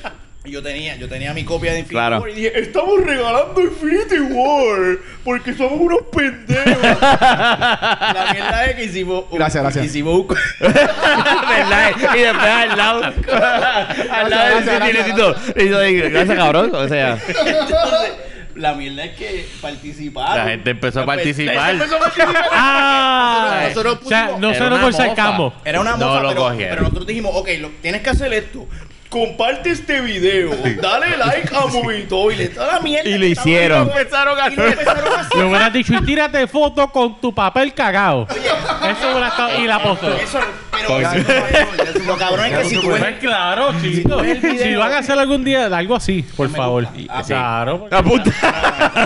[0.47, 2.21] Y Yo tenía, yo tenía mi copia de Infinity Claro.
[2.21, 7.01] War y dije, estamos regalando Infinity War porque somos unos pendejos.
[7.01, 9.87] La mierda es que hicimos un, Gracias, gracias.
[9.87, 10.29] Hicimos un,
[10.61, 11.93] ¿Verdad?
[12.15, 13.03] Y después al lado.
[14.13, 15.35] al lado del Gracias, gracias, cinelecito.
[15.57, 16.75] Y yo digo, gracias, cabrón.
[16.75, 17.19] O sea.
[17.27, 18.13] Entonces,
[18.57, 20.37] la mierda es que participaron.
[20.37, 21.71] La gente empezó a La gente participar.
[21.71, 22.45] empezó a participar.
[22.53, 25.05] Ah, Nosotros o sea, pusimos- no Era una por mofa.
[25.07, 25.55] sarcasmo.
[25.65, 26.69] Era una No lo pero, cogieron.
[26.71, 28.69] pero nosotros dijimos, ok, lo- tienes que hacer esto.
[29.15, 30.51] Comparte este video,
[30.83, 33.09] dale like a Movito y le da la mierda.
[33.09, 33.89] Y lo hicieron.
[33.89, 35.39] Empezaron a Y lo empezaron a hacer.
[35.39, 38.27] Le hubieras dicho, y tírate foto con tu papel cagado.
[38.29, 39.61] Eso hubiera estado.
[39.61, 40.13] Y la postó.
[40.15, 40.41] Eso,
[40.77, 44.23] pero lo cabrón es que si tú ves Pues claro, chicos.
[44.63, 46.87] Si van a hacer algún día algo así, por favor.
[47.09, 47.29] Ah, sí.
[47.29, 47.89] Claro.
[47.91, 48.31] Apunta.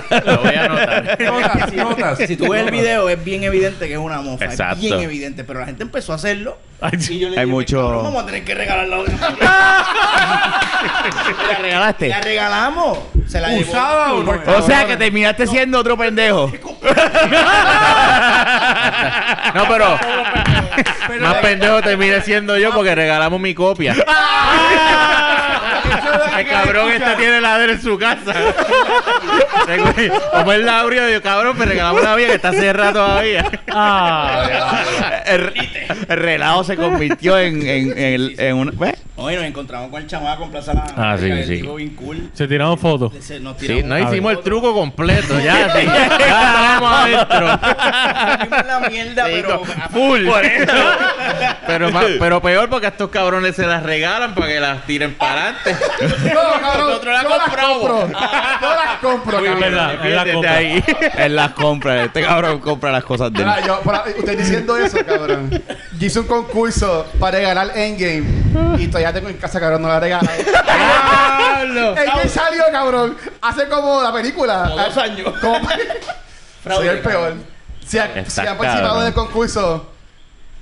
[0.24, 1.18] Lo voy a anotar.
[1.28, 2.18] Notas, notas.
[2.18, 4.44] Si tú ves el video, es bien evidente que es una mofa.
[4.44, 4.74] Exacto.
[4.76, 5.44] Es bien evidente.
[5.44, 6.58] Pero la gente empezó a hacerlo.
[6.80, 7.14] Ay, sí.
[7.16, 8.96] Y yo le Hay dije, mucho- "Cabrón, Vamos a tener que regalarla.
[11.48, 12.08] ¿La regalaste?
[12.08, 12.98] La regalamos.
[13.26, 13.70] Se la llevó.
[13.70, 14.32] ¿Usada o no?
[14.56, 16.50] O sea que terminaste siendo otro pendejo.
[19.54, 19.98] No, pero.
[21.20, 23.94] Más pendejo terminé siendo yo porque regalamos mi copia.
[26.38, 28.32] El cabrón este tiene ladero en su casa.
[30.32, 33.44] Como el Laurio, digo, cabrón, me regalamos una vía que está cerrada todavía.
[33.72, 35.52] Ah, El,
[36.08, 38.72] el relajo se convirtió en, en, en, un.
[38.78, 38.94] ¿ves?
[39.16, 41.56] Hoy nos encontramos con el chamaco en Plaza La Ah, sí, el sí.
[41.60, 42.30] tipo bien cool.
[42.34, 43.12] se tiraron fotos.
[43.20, 45.86] Se- nos Sí, tiramos no hicimos el truco completo, ya, sí.
[45.86, 47.58] Ya estamos adentro.
[48.38, 49.62] Hicimos la mierda, Sí, pero.
[49.90, 50.28] full.
[51.66, 55.48] Pero, pero peor porque a estos cabrones se las regalan para que las tiren para
[55.48, 55.76] adelante.
[56.34, 56.86] No, cabrón.
[56.88, 57.78] Nosotros la yo las compramos.
[57.78, 58.08] compro.
[58.08, 59.60] Yo las compro, Es cabrón.
[59.60, 60.54] verdad, es la Defiéndete compra.
[60.54, 60.84] ahí.
[61.24, 62.04] Él las compra.
[62.04, 63.48] Este cabrón compra las cosas de él.
[63.66, 63.80] Yo,
[64.18, 65.50] usted diciendo eso, cabrón.
[65.98, 68.24] Yo hice un concurso para regalar Endgame.
[68.78, 70.32] Y todavía tengo en casa, cabrón, no la regalado.
[71.96, 73.16] Endgame salió, cabrón.
[73.42, 74.64] Hace como la película.
[74.70, 75.32] Como dos años.
[75.40, 75.68] Como-
[76.76, 77.34] Soy el peor.
[77.86, 79.04] Si, ha- si han participado cabrón.
[79.04, 79.92] del concurso.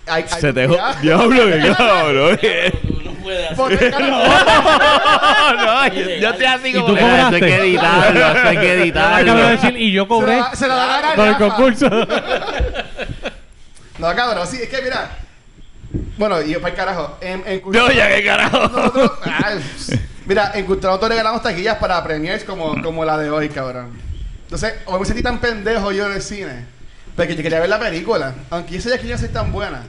[0.07, 0.69] Hay, hay Se te.
[1.03, 2.39] Diablo, que cabrón.
[2.41, 6.87] Tú no qué, no, yo, yo estoy así ¿Y como.
[6.87, 7.37] tú que- cobraste?
[7.37, 9.35] Esto hay que editarlo, hay que Acabo de editarlo.
[9.49, 11.17] decir, y yo Se cobré la, se la va a ganar.
[11.17, 11.91] por el concurso.
[13.99, 15.11] No, cabrón, sí, es que mira.
[16.19, 17.17] Bueno, y yo para el carajo.
[17.23, 18.59] En, en No, ya qué carajo.
[18.69, 19.59] Nosotros, ay,
[20.27, 23.99] Mira, en Cultura regalamos taquillas para premiers como, como la de hoy, cabrón.
[24.43, 26.67] Entonces, hoy me sentí tan pendejo yo en el cine.
[27.17, 28.35] Porque yo quería ver la película.
[28.51, 29.85] Aunque yo sabía que iba a ser tan buena.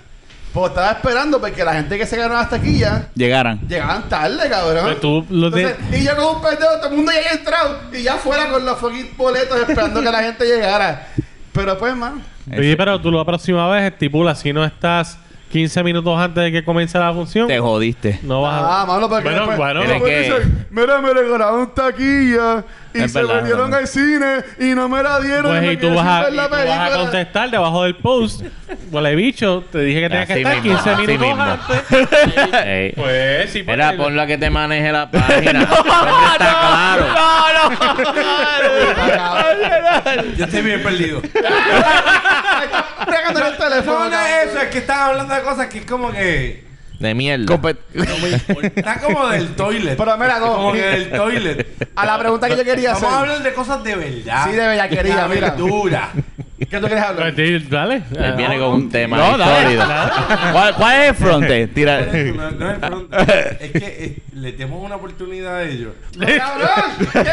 [0.57, 3.59] Pues estaba esperando porque la gente que se ganó las taquillas Llegaran.
[3.67, 4.85] llegaban tarde, cabrón.
[4.85, 7.31] Pero tú lo de- Entonces, y yo con un pendejo, todo el mundo ya había
[7.31, 7.79] entrado.
[7.93, 11.07] Y ya fuera con los fucking boletos esperando que la gente llegara.
[11.51, 12.23] Pero pues, man.
[12.51, 15.17] Oye, pero tú la próxima vez estipula, si no estás
[15.51, 18.19] 15 minutos antes de que comience la función, Te jodiste.
[18.23, 18.81] no vas a...
[18.81, 19.79] Ah, mano, porque Bueno, después, bueno.
[19.81, 22.63] después que- dicen, mira, me regalaron taquilla
[22.97, 23.79] y Es se verdad, metieron verdad.
[23.79, 25.57] al cine y no me la dieron.
[25.57, 28.41] Pues y tú vas, a, ver y la tú vas a contestar debajo del post.
[28.91, 31.43] Huele bicho, te dije que tenías que estar mismo, 15 así minutos mismo.
[31.43, 31.81] antes.
[32.65, 32.91] Ey.
[32.93, 35.67] Pues sí, Mira, porque- ponlo a que te maneje la página.
[35.67, 35.91] Siempre
[36.31, 37.05] está claro.
[40.37, 41.21] Yo estoy bien perdido.
[43.07, 43.99] El teléfono.
[43.99, 46.66] No, no es eso, es que están hablando de cosas que es como que.
[46.99, 47.45] De mierda.
[47.45, 47.77] Compe-
[48.75, 49.95] Está como del toilet.
[49.97, 50.53] Pero mira, no.
[50.53, 51.67] Como que del toilet.
[51.95, 53.19] A la pregunta que yo quería Vamos a hacer.
[53.19, 54.45] hablar de cosas de verdad.
[54.45, 55.49] Sí, de bellaquería, La mira.
[55.51, 56.09] verdura.
[56.57, 57.33] ¿Qué tú quieres hablar?
[57.35, 58.01] Pues, Dale.
[58.17, 59.77] Él viene con un tema No, dale.
[60.51, 61.67] ¿Cuál, cuál es el fronte?
[61.67, 62.01] Tira.
[62.01, 63.17] No, no es pronto.
[63.17, 65.93] Es que eh, le demos una oportunidad a ellos.
[66.17, 66.69] ¡No, cabrón!
[67.11, 67.29] ¿Qué otro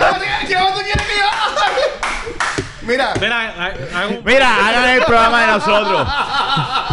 [0.46, 2.63] qué otro quieres que yo haga?
[2.86, 6.08] Mira, Mira, hago un- Mira, hagan el programa de nosotros.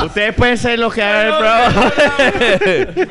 [0.06, 1.92] Ustedes pueden ser los que hagan el programa.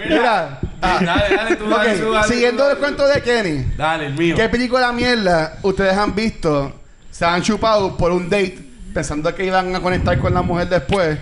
[0.09, 0.59] mira.
[0.83, 2.83] Ah, Dale, dale tú, dale tú, ok, dale tú, siguiendo dale el tú.
[2.83, 3.65] cuento de Kenny.
[3.77, 4.35] Dale, el mío.
[4.35, 6.81] ¿Qué película mierda ustedes han visto?
[7.11, 8.59] Se han chupado por un date
[8.95, 11.19] pensando que iban a conectar con la mujer después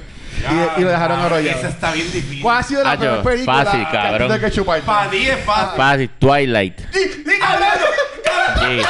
[0.76, 1.58] y, y lo dejaron arrollado.
[1.58, 2.40] Esa está bien difícil.
[2.40, 4.40] ¿Cuál ha sido la Acho, peor película fácil, que cabrón.
[4.40, 4.80] que chupar?
[4.82, 5.76] Para ti es fácil.
[5.76, 6.80] Fácil, Twilight.
[6.94, 6.98] ¡Y,
[7.34, 7.68] y cabrón!
[8.60, 8.82] Sí.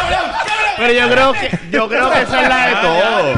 [0.78, 3.34] Pero yo creo que yo creo que esa es la de todo.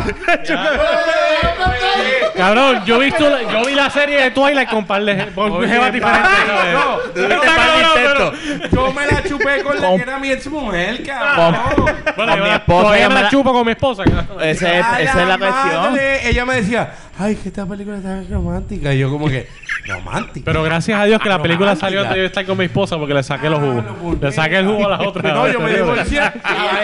[2.36, 5.50] Cabrón, yo, he visto, la- yo vi la serie de Twilight con par de con
[5.52, 6.30] Oye, jevas diferentes.
[6.46, 6.76] ¿sabes?
[7.14, 8.70] Pero está cabrón, intentos.
[8.72, 11.56] Yo me la chupé con la Con- que era mi ex mujer, cabrón.
[11.68, 11.84] pero-
[12.16, 13.72] Bueno, Con yo mi la- esposa, todavía ella me me la la- chupo con mi
[13.72, 14.02] esposa.
[14.04, 15.82] Esa es, esa es la cuestión.
[15.92, 18.92] madre, Ella me decía, ay, que esta película está romántica.
[18.94, 19.46] Y yo como que,
[19.86, 20.44] romántica.
[20.44, 21.86] Pero gracias a Dios que la Ah, película romántica.
[21.86, 23.84] salió antes de yo estar con mi esposa porque le saqué los Ah, jugos.
[24.00, 24.26] puñeta.
[24.26, 25.34] Le saqué el jugo a las otras.
[25.34, 26.20] No, yo me divorcié.
[26.20, 26.32] Ah,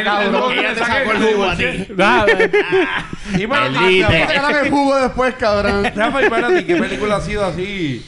[0.04, 0.52] cabrón.
[0.52, 1.64] Ella te sacó el jugo a ti.
[1.96, 2.26] Nada,
[3.38, 4.08] Y Maldita.
[4.08, 5.84] Te el jugo después, cabrón.
[5.94, 8.04] Rafa, y para ti, ¿qué película ha sido así?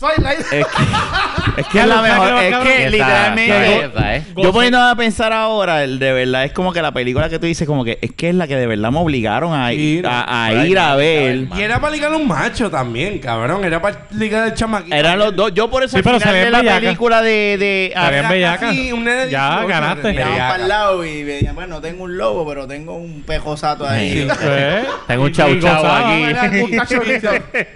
[0.00, 0.40] Twilight.
[0.40, 2.42] Es que, es que es la mejor.
[2.42, 3.84] Es que Esa- literalmente.
[3.84, 4.22] esa, ¿eh?
[4.36, 7.44] Yo poniendo a pensar ahora, el de verdad es como que la película que tú
[7.46, 10.46] dices, como que es que es la que de verdad me obligaron a, Sí, a,
[10.46, 11.48] a ir a ver.
[11.54, 13.62] Y era para ligar a un macho también, cabrón.
[13.64, 14.96] Era para ligar al chamaquito.
[14.96, 15.52] Eran los dos.
[15.54, 17.56] Yo por eso Sí, al pero final salían de la película de.
[17.58, 18.68] de ah, Salían Era bellacas.
[18.70, 20.02] casi un nene Ya, 18, ganaste.
[20.08, 20.30] bellaca.
[20.30, 23.86] Miraban para el lado y veían, bueno, no tengo un lobo, pero tengo un pejosato
[23.86, 24.22] ahí.
[24.22, 24.28] Sí.
[24.44, 24.82] ¿eh?
[25.06, 26.76] Tengo un chau chau aquí.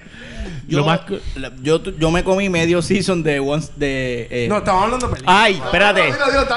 [0.66, 1.00] Yo, Lo más-
[1.36, 5.12] la- yo, yo me comí medio season de once de eh, No, estamos hablando de
[5.14, 5.42] película.
[5.42, 6.02] Ay, espérate.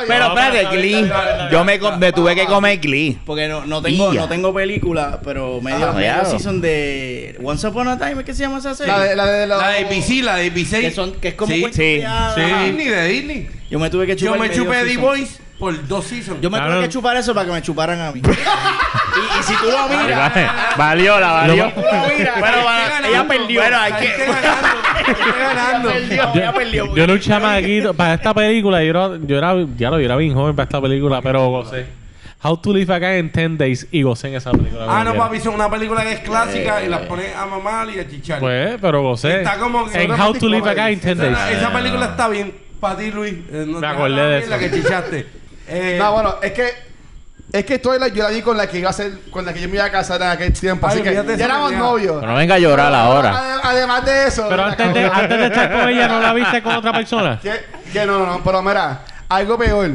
[0.08, 1.12] Pero espérate, Glee.
[1.52, 3.20] Yo me, me tuve que comer Glee.
[3.26, 7.88] porque no, no tengo no tengo película, pero medio, Ah, medio season de Once Upon
[7.89, 8.93] a Time, ¿qué se llama esa serie?
[8.93, 10.80] La de, la de La de ABC, la de ABC.
[10.82, 12.36] que son que es como Sí, cuento sí, Ajá.
[12.63, 13.50] Disney, de Disney.
[13.70, 14.98] Yo me tuve que Yo chupar me medio chupé.
[14.98, 16.39] Voice por dos seasons.
[16.41, 16.74] Yo me Claro.
[16.76, 18.22] tuve que chupar eso para que me chuparan a mí.
[19.17, 20.34] y, y si tú lo miras,
[20.77, 21.65] Valió la valió.
[21.65, 23.62] lo Pero va- ella perdió.
[23.62, 24.13] Pero hay que.
[24.17, 24.77] ganando.
[25.08, 25.89] Saliste ganando.
[25.89, 26.95] perdió, Yo, ya perdió.
[26.95, 28.84] yo era un chamaquito para esta película.
[28.84, 31.86] Yo era, yo era, ya lo yo era bien joven para esta película, pero gocé.
[32.43, 34.86] How to Live a Guy in 10 Days y gocé en esa película.
[34.88, 37.99] Ah, no, papi, son una película que es clásica y las pones a mamar y
[37.99, 38.39] a chichar.
[38.39, 39.38] Pues, pero gocé.
[39.39, 41.32] Está como que en How to Live a Guy in 10 Days.
[41.34, 42.53] esa, esa película está bien.
[42.80, 43.34] Para ti, Luis.
[43.51, 44.65] Eh, no Me te acordé de bien La eso.
[44.71, 45.27] que chichaste.
[45.67, 46.87] Eh, No, bueno, es que.
[47.54, 49.20] Es que Twilight yo la vi con la que iba a ser.
[49.32, 50.86] Con la que yo me iba a casar en aquel tiempo.
[50.86, 52.18] Ay, así que ya éramos novios.
[52.20, 53.32] Pero no venga a llorar ahora.
[53.32, 54.46] Ade- Además de eso.
[54.50, 57.40] Pero antes de, antes de estar con ella, ¿no la viste con otra persona?
[57.42, 57.54] Que,
[57.94, 58.44] que no, no, no.
[58.44, 59.90] Pero mira, algo peor.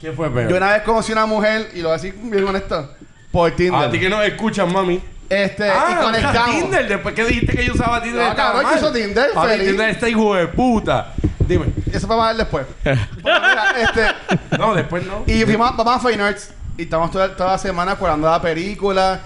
[0.00, 0.48] ¿Qué fue peor?
[0.50, 2.94] Yo una vez conocí a una mujer, y lo voy a decir bien honesto,
[3.32, 3.88] por Tinder.
[3.88, 5.02] A ti que no escuchas, mami.
[5.28, 6.54] Este, y Ah, usas conectamos.
[6.56, 6.88] Tinder.
[6.88, 8.22] Después que dijiste que yo usaba Tinder.
[8.22, 9.66] No, estaba cabrón, yo uso Tinder, Papi, feliz.
[9.68, 11.12] Tinder está hijo de puta.
[11.40, 11.66] Dime.
[11.92, 12.66] Eso vamos a ver después.
[12.84, 15.24] Pero mira, este, No, después no.
[15.26, 19.20] y fuimos, vamos a Fine Arts y estamos toda, toda la semana jugando la película.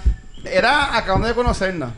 [0.44, 1.90] Era acabando de conocernos.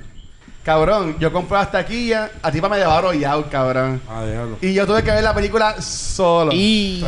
[0.65, 4.01] Cabrón, yo compré las taquillas, a ti para me llevar arrollado, cabrón.
[4.09, 4.59] Ah, déjalo.
[4.61, 6.51] Y yo tuve que ver la película solo.
[6.53, 7.03] Y.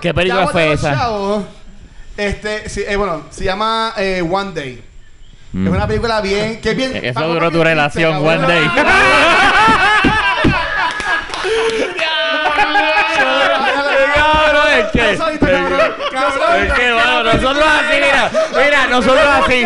[0.00, 0.94] ¿Qué película ya fue esa?
[0.94, 1.44] chavos,
[2.16, 4.84] este, sí, eh, bueno, se llama eh, One Day.
[5.52, 5.66] Mm.
[5.66, 6.96] Es una película bien, que es bien.
[7.04, 8.44] Eso duró tu relación, cabrón.
[8.44, 8.70] One Day.
[14.14, 15.12] Cabrón, es que.
[15.12, 15.80] Eso viste, cabrón.
[16.12, 16.15] Cabrón.
[16.56, 18.30] Es que, bueno, nosotros así, mira.
[18.64, 19.64] Mira, nosotros así.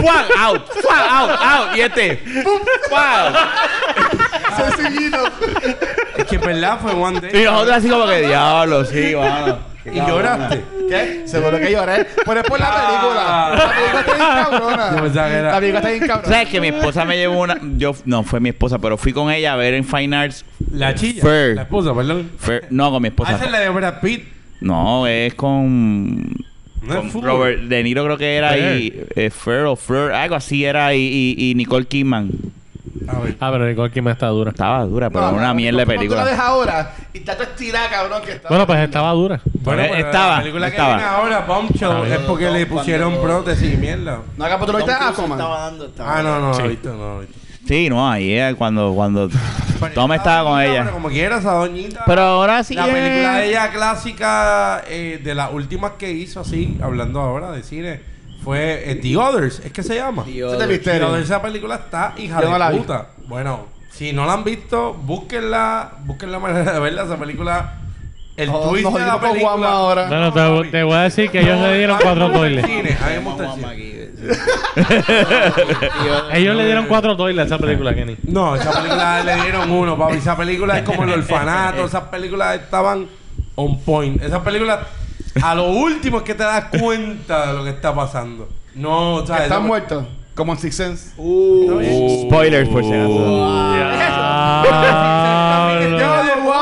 [0.00, 1.76] Fuan, out, fuan, out, out.
[1.76, 2.22] Y este.
[2.90, 3.32] Wow.
[4.56, 5.18] Sencillito.
[6.16, 7.42] Es que en verdad fue one day.
[7.42, 9.72] Y nosotros así como que diablo, sí, mano.
[9.84, 10.62] Y lloraste.
[10.88, 11.22] ¿Qué?
[11.26, 12.06] Seguro que lloré.
[12.24, 13.52] Pero es por la película.
[13.56, 14.90] La película está bien cabrona.
[14.96, 16.28] Yo pensaba que era- La película está bien cabrona.
[16.28, 17.58] ¿Sabes que mi esposa me llevó una...
[17.76, 20.44] Yo, no, fue mi esposa, pero fui con ella a ver en Fine Arts...
[20.70, 21.22] La chilla.
[21.22, 21.56] Fer.
[21.56, 22.30] La esposa, perdón.
[22.40, 23.32] Fer- no, con mi Ah, esposa.
[23.34, 24.28] esa es la de Brad Pitt.
[24.62, 26.22] No, es con...
[26.82, 27.02] No.
[27.20, 28.80] Robert De Niro creo que era Fer.
[28.80, 28.92] y...
[29.14, 31.00] Eh, Fer o Fer, algo así era y,
[31.38, 32.30] y, y Nicole Kidman.
[33.08, 33.36] A ver.
[33.40, 34.50] Ah, pero Nicole Kidman está dura.
[34.50, 36.46] Estaba dura, pero No, era una no, mierda de tú- tú la ves película.
[36.46, 38.48] ahora y está toda estirada, cabrón, que está...
[38.48, 39.40] Bueno, pues estaba dura.
[39.62, 40.88] Bueno, Eh, pero estaba, la película estaba.
[40.90, 44.20] que viene ahora, Bombshell, es porque le pusieron prótesis y mierda.
[44.36, 45.38] No, acá, pero tú lo viste Aquaman.
[45.38, 46.60] estaba estaba Ah, no, no, Sí.
[46.60, 47.41] no, he visto, no, he visto.
[47.66, 48.92] Sí, no, ahí es cuando...
[48.94, 49.28] cuando
[49.80, 50.80] Pero Tom estaba con ella.
[50.82, 52.04] Pero como quiera, esa doñita.
[52.06, 56.40] Pero ahora sí La es- película de ella clásica, eh, de las últimas que hizo,
[56.40, 58.00] así, hablando ahora de cine,
[58.44, 59.60] fue eh, The Others.
[59.64, 60.24] ¿Es que se llama?
[60.24, 61.08] Tío, Ese te The misterio.
[61.08, 62.78] Others, esa película está hija Yo no de la vi.
[62.78, 63.06] puta.
[63.28, 67.04] Bueno, si no la han visto, búsquenla, busquen la manera de verla.
[67.04, 67.74] Esa película,
[68.36, 69.50] el No, twist nos de la jodimos con película.
[69.58, 70.08] Juanma ahora.
[70.08, 72.64] No, no, te, te voy a decir que ellos le dieron cuatro A toiles.
[72.64, 73.91] a mí me gusta el cine.
[76.32, 78.16] Ellos le dieron cuatro toiles a esa película, Kenny.
[78.24, 80.16] No, esa película le dieron uno, papi.
[80.16, 81.84] Esa película es como el orfanato.
[81.86, 83.06] Esas películas estaban
[83.54, 84.22] on point.
[84.22, 84.80] Esas películas,
[85.42, 88.48] a lo último es que te das cuenta de lo que está pasando.
[88.74, 90.04] No, o sea, Están esa- muertos.
[90.34, 91.10] Como en Six Sense.
[91.18, 94.32] Uh, Spoilers, por si acaso.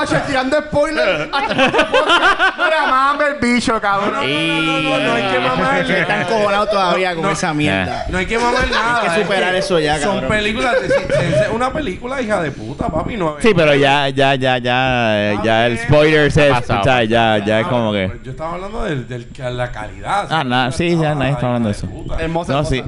[0.01, 1.29] Watcher tirando spoilers.
[1.31, 4.13] Mira, mame el bicho, cabrón.
[4.13, 6.01] No, no, no, no, no hay que mamarle.
[6.01, 7.31] Están cojonados todavía con No.
[7.31, 8.07] esa mierda.
[8.09, 9.03] No hay que mamar nada.
[9.03, 10.31] Hay que superar es eso ya, Son cabrón.
[10.31, 11.41] películas Sense.
[11.43, 13.17] Es una película hija de puta, papi.
[13.17, 16.83] No, Sí, pero ya, ya, ya, ya, ya el spoiler se Pasado.
[16.85, 18.11] ya, ya, ya es como que.
[18.25, 20.27] Yo estaba hablando de, la calidad.
[20.31, 21.89] Ah, nada, sí, ya nadie está hablando de eso.
[22.19, 22.83] Hermosa No, sí.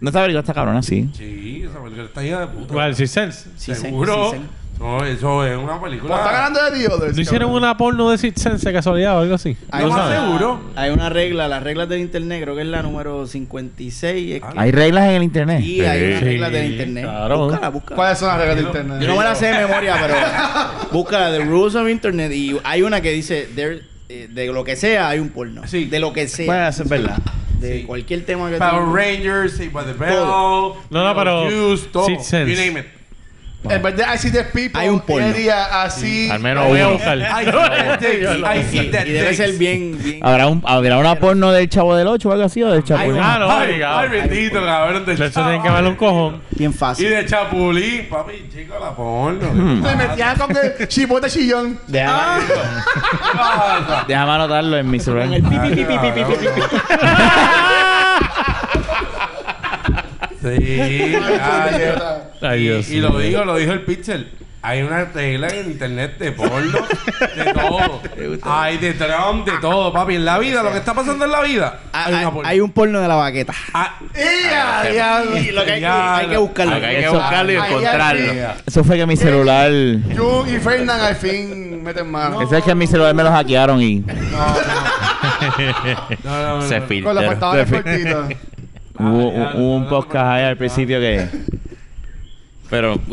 [0.00, 1.10] No esta película está cabrona, sí.
[1.16, 2.72] Sí, esa película está hija de puta.
[2.72, 2.96] ¿Cuál?
[2.96, 4.32] Sí, Seguro.
[4.82, 5.22] Sí, sí.
[5.22, 6.16] No, eso es una película.
[6.16, 7.16] está ganando de The Others.
[7.16, 9.56] ¿No hicieron una porno de Six Sense de casualidad o algo así?
[9.70, 10.60] Hay No una- seguro.
[10.76, 14.34] Hay una regla, las reglas del internet, creo que es la número 56.
[14.36, 15.60] Es que- Hay reglas en el internet.
[15.64, 17.04] y hay unas Sí, reglas del internet.
[17.04, 17.38] claro.
[17.46, 17.96] Búscala, búscala.
[17.96, 18.98] ¿Cuáles son las reglas de internet?
[19.00, 20.14] Yo no me la sé de memoria, pero
[20.92, 24.76] busca The Rules of Internet y hay una que dice there- eh, de lo que
[24.76, 25.62] sea hay un porno.
[25.66, 25.84] Sí.
[25.86, 26.46] De lo que sea.
[26.46, 27.18] Puede ser verdad.
[27.60, 27.84] de Sí.
[27.84, 30.14] cualquier tema que Power Rangers, Saved by the Bell.
[30.16, 30.76] Todo.
[30.90, 32.06] No, no, pero- Juice, todo.
[32.06, 32.50] Sixth Sense.
[32.52, 32.86] You name it.
[33.68, 35.26] En vez de I see the people, Hay un porno.
[35.72, 36.28] así.
[36.30, 37.18] Al menos voy a buscar.
[37.18, 40.18] I see that Y debe ser bien, bien.
[40.22, 43.20] ¿Habrá, un, ¿Habrá una porno del Chavo del 8 o algo así o del Chapulín?
[43.22, 45.04] Ah, no, Ay, bendito, cabrón.
[45.06, 46.42] De Eso tienen que un cojón.
[46.50, 47.10] Bien Y fácil.
[47.10, 49.52] de Chapulín, papi, chico, la porno.
[49.52, 51.78] Me metían con el chipote chillón.
[51.86, 52.54] Déjame, ¿Qué
[53.38, 54.04] pasa?
[54.08, 55.28] déjame anotarlo en mi celular.
[60.42, 61.16] Sí,
[62.40, 64.28] Ay, y, Dios y lo digo, lo dijo el Pixel.
[64.64, 66.78] Hay una regla en internet de porno,
[67.34, 68.00] de todo.
[68.44, 70.14] Hay de Trump, de todo, papi.
[70.14, 72.48] En la vida, lo que está pasando en la vida, hay Hay, una porno.
[72.48, 73.52] hay un porno de la baqueta.
[73.74, 74.84] Ah, ¡Ea!
[74.88, 75.36] diablo!
[75.36, 76.74] Y lo que hay, que, Ya, hay que buscarlo.
[76.76, 78.32] Lo que hay que Eso- buscarlo y encontrarlo.
[78.64, 79.70] Eso fue que mi celular.
[80.16, 82.40] Jun y Fernan al fin meten mano.
[82.42, 83.98] Eso es que mi celular me lo hackearon y.
[83.98, 84.14] no,
[86.24, 86.86] no, no, Se no.
[86.86, 87.12] filtra.
[87.14, 88.36] Con la portada de
[89.02, 89.28] cortito.
[89.28, 91.28] Hubo, ya, hubo un no, podcast ahí al principio que.
[92.70, 92.98] Pero.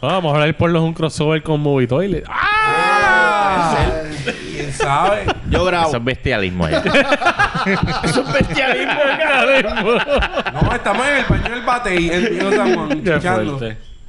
[0.00, 2.24] Vamos a hablar porno es un crossover con Movie Toilet.
[2.28, 3.74] Ah,
[4.54, 5.24] ¿Quién sabe?
[5.50, 5.88] Yo grabo.
[5.88, 6.74] Eso es bestialismo ahí.
[8.04, 8.92] Eso es bestialismo.
[10.62, 13.60] No, estamos en el baño del bate y en Dios San Juan, chichando.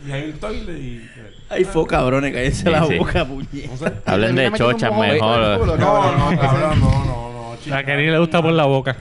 [0.08, 1.10] Y hay un toile y...
[1.50, 2.98] Ay, fue cabrones, cállense Sí, la sí.
[3.00, 3.70] boca, puñet.
[4.06, 5.58] Hablen de chochas mejor.
[5.60, 6.20] por el No, cabrón.
[6.36, 7.76] no, cabrón, no, no, no, chico.
[7.76, 8.96] A Kenny le gusta por la boca.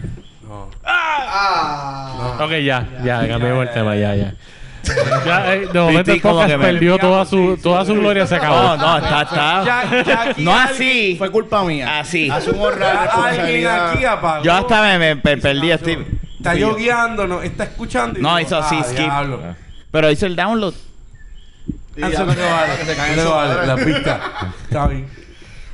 [0.46, 0.68] No.
[0.84, 2.36] Ah.
[2.40, 4.32] Ok, ya, ya, cambiamos el tema, ya, ya.
[5.26, 8.56] Ya, eh, de momento el podcast que perdió toda su, toda su gloria, se acabó.
[8.56, 9.64] No, no, está, está.
[9.64, 11.14] Ya, ya aquí No así.
[11.18, 11.98] Fue culpa mía.
[12.00, 12.30] Así.
[12.30, 13.90] Asumo la ya Alguien responsabilidad.
[13.92, 14.44] aquí apagó.
[14.44, 16.06] Yo hasta me, me per- perdí, estoy.
[16.38, 18.18] Está yo guiando, no, está escuchando.
[18.18, 18.98] y No, digo, hizo así, ah, skip.
[18.98, 19.40] diablo.
[19.90, 20.74] Pero hice el download.
[21.96, 22.72] Y Eso ya, que vale.
[22.86, 24.20] que Eso su vale, la pista.
[24.64, 25.08] Está bien.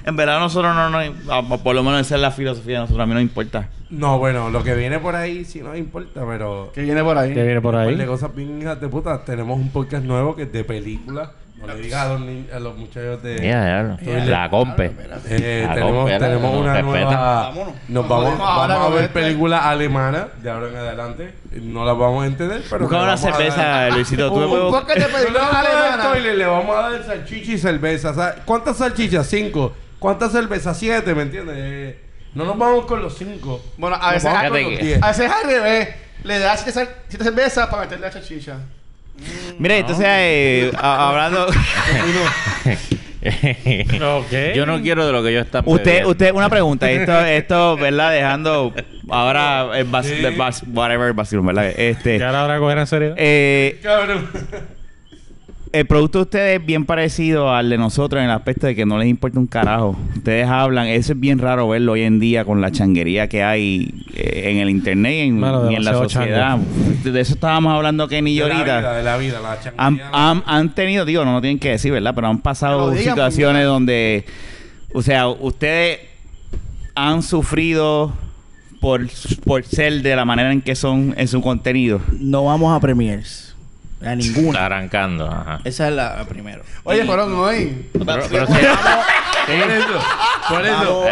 [0.06, 1.60] En verdad, nosotros no nos.
[1.60, 3.02] Por lo menos esa es la filosofía de nosotros.
[3.02, 3.68] A mí no importa.
[3.90, 6.70] No, bueno, lo que viene por ahí sí nos importa, pero...
[6.74, 7.32] ¿Qué viene por ahí?
[7.32, 7.94] ¿Qué viene por ahí?
[7.94, 9.24] de cosas bien hijas de puta.
[9.24, 11.28] Tenemos un podcast nuevo que es de películas.
[11.56, 13.38] No le digas a los, ni- a los muchachos de...
[13.40, 14.86] Mira, ya, La compe.
[15.28, 16.90] Eh, La tenemos compe, tenemos no, una respeta.
[17.04, 17.42] nueva...
[17.48, 17.74] Vámonos.
[17.88, 19.20] Nos vamos, vamos a ver este.
[19.20, 21.34] películas alemanas de ahora en adelante.
[21.62, 22.80] No las vamos a entender, pero...
[22.86, 24.28] Busca una cerveza, Luisito.
[24.30, 26.22] Tú Un podcast de No le películas alemanas.
[26.36, 28.34] le vamos a dar salchicha y cerveza.
[28.44, 29.26] ¿Cuántas salchichas?
[29.26, 29.72] Cinco.
[29.98, 30.78] ¿Cuántas cervezas?
[30.78, 31.56] Siete, ¿me entiendes?
[31.58, 31.98] Eh,
[32.34, 33.62] no nos vamos con los cinco.
[33.76, 35.02] Bueno, a veces, a, con los diez.
[35.02, 35.88] a veces al revés.
[36.24, 38.56] Le das siete, siete cervezas para meterle la chachicha.
[39.58, 41.46] Mire, entonces, eh, a- hablando...
[43.24, 44.32] Ok.
[44.54, 46.90] Yo no quiero de lo que yo está usted, usted, una pregunta.
[46.90, 48.12] Esto, esto, ¿verdad?
[48.12, 48.74] Dejando
[49.08, 50.12] ahora el bas, Sí.
[50.24, 51.66] el bas- whatever, vacilón, ¿verdad?
[51.74, 52.18] Este...
[52.18, 53.14] ¿Ya ahora coger en serio?
[53.16, 54.28] Eh, Cabrón.
[55.74, 58.86] El producto de ustedes es bien parecido al de nosotros en el aspecto de que
[58.86, 59.98] no les importa un carajo.
[60.16, 63.92] Ustedes hablan, eso es bien raro verlo hoy en día con la changuería que hay
[64.14, 66.58] eh, en el internet y en, Mano, y en la sociedad.
[66.58, 68.92] De eso estábamos hablando Kenny y yo De la vida, ahorita.
[68.94, 69.60] de la vida, la Han,
[69.96, 70.10] changuería.
[70.12, 72.14] han, han tenido, digo, no lo tienen que decir, ¿verdad?
[72.14, 74.26] Pero han pasado situaciones donde,
[74.92, 75.98] o sea, ustedes
[76.94, 78.12] han sufrido
[78.80, 79.08] por,
[79.44, 82.00] por ser de la manera en que son en su contenido.
[82.20, 83.53] No vamos a premiers.
[84.04, 84.66] A ninguna.
[84.66, 85.60] Arrancando, ajá.
[85.64, 86.62] Esa es la primero.
[86.84, 87.86] Oye, fueron hoy.
[87.92, 88.52] Pero, pero sí,
[89.46, 90.00] Por eso.
[90.48, 91.04] Por eso.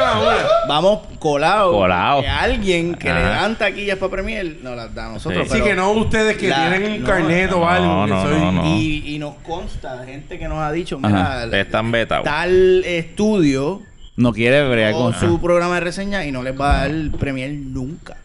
[0.00, 0.34] Vamos.
[0.68, 1.74] Vamos colados.
[1.74, 2.20] Colado.
[2.22, 3.30] Que alguien que le Ajá.
[3.42, 5.48] dan taquillas para premier nos las da a nosotros.
[5.50, 5.60] Sí.
[5.62, 8.06] Que no ustedes que La- tienen un no, carnet o no, algo.
[8.06, 8.66] no, soy- no, no.
[8.76, 12.24] Y, y nos consta, gente que nos ha dicho, mira, están betados.
[12.24, 13.82] tal estudio
[14.16, 16.92] No quiere bregar con con su programa de reseña y no les va a dar
[17.18, 18.16] premier nunca.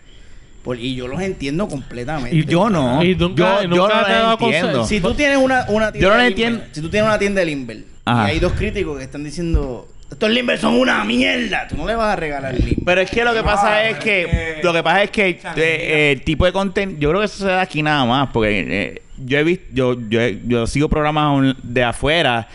[0.63, 2.35] Por- y yo los entiendo completamente.
[2.35, 3.03] Y yo no.
[3.03, 4.85] Y nunca- yo, nunca yo no te he dado lo entiendo.
[4.85, 6.59] Si tú tienes una, una tienda Yo no de entiendo.
[6.59, 8.27] Limber, si tú tienes una tienda de Limber Ajá.
[8.27, 11.95] y hay dos críticos que están diciendo estos Limber son una mierda, tú no le
[11.95, 12.75] vas a regalar Limber.
[12.85, 15.09] Pero es que lo que No, pasa es es que que- lo que pasa es
[15.11, 18.29] que eh, el tipo de contenido, yo creo que eso se da aquí nada más,
[18.31, 22.47] porque eh, yo he visto, yo, yo, yo sigo programas on- de afuera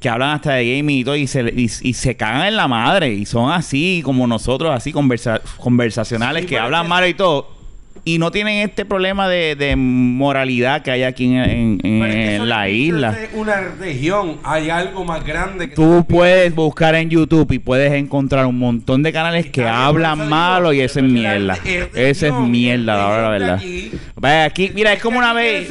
[0.00, 2.68] que hablan hasta de gaming y todo y se, y, y se cagan en la
[2.68, 7.57] madre y son así como nosotros, así conversa- conversacionales Sí, que hablan mal y todo.
[8.04, 12.04] Y no tienen este problema de, de moralidad que hay aquí en, en- en Pero
[12.06, 13.18] es que eso la es isla.
[13.34, 14.36] una región.
[14.44, 19.02] Hay algo más grande que Tú puedes buscar en YouTube y puedes encontrar un montón
[19.02, 21.38] de canales que hablan malo y eso es mierda.
[21.38, 21.58] la-
[21.94, 23.56] es es mierda, la verdad, la es de verdad.
[23.56, 23.92] aquí.
[24.16, 25.68] Vaya, aquí, mira, es como una vez.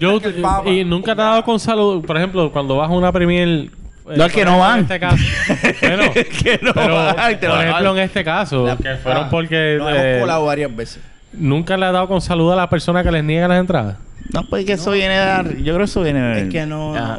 [0.00, 0.68] Yo, que el papa.
[0.68, 2.04] y nunca te ha dado con salud.
[2.04, 3.48] Por ejemplo, cuando vas a una premier.
[3.48, 3.70] eh,
[4.16, 4.78] No, es que no van.
[4.78, 5.16] En este caso.
[5.82, 9.24] bueno, que no pero, van, te lo por ejemplo, en este caso, La- que fueron
[9.24, 9.76] ah, porque.
[9.78, 11.00] Nos eh, hemos colado varias veces.
[11.32, 13.96] Nunca le ha dado con salud a la persona que les niega las entradas.
[14.32, 16.42] No, pues que eso viene de dar- Yo creo que eso viene de.
[16.42, 16.94] Es que no.
[16.94, 17.18] Ah.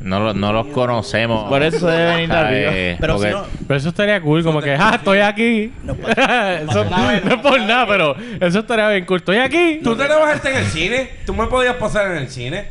[0.00, 1.48] No, lo- no los conocemos.
[1.48, 2.96] Por eso debe venir de arriba.
[3.00, 3.42] Pero si no.
[3.66, 5.72] Pero eso estaría cool, como que, ah, estoy aquí.
[5.82, 9.18] No pasa- eso, no pasa nada, no es por nada, pero eso estaría bien cool.
[9.18, 9.80] Estoy aquí.
[9.82, 11.10] ¿Tú te trabajaste en el cine?
[11.26, 12.66] ¿Tú me podías pasar en el cine?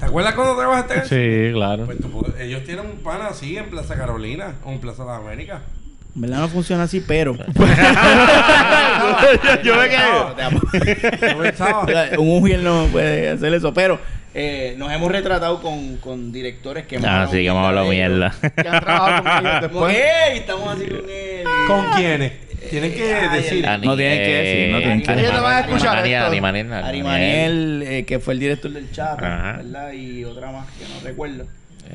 [0.00, 1.46] ¿Te acuerdas cuando trabajaste en el cine?
[1.48, 1.84] Sí, claro.
[1.86, 5.20] Pues tú ellos tienen un pana así en Plaza Carolina o en Plaza de las
[5.20, 5.60] Américas.
[5.60, 5.81] En
[6.14, 7.36] verdad no funciona así, pero.
[9.64, 9.98] yo me quedé.
[12.18, 13.98] Un Ujiel no puede hacer eso, pero
[14.34, 18.34] eh, nos hemos retratado con, con directores que hemos Ah, sí, que hemos hablado mierda.
[18.40, 19.96] Que han trabajado con ellos después.
[19.96, 21.44] "Ey, estamos así con él.
[21.66, 22.32] ¿Con quiénes?
[22.70, 23.64] Tienen que Ay, decir.
[23.66, 25.30] el- No tienen que decir, no tienen que decir.
[25.40, 26.26] Van a escuchar Ani- esto.
[26.28, 27.52] Ani- Maniel, Ani- Ari Maniel.
[27.82, 29.20] Maniel, eh, que fue el director del Chapo.
[29.22, 29.92] ¿verdad?
[29.92, 31.44] Y otra más que no recuerdo.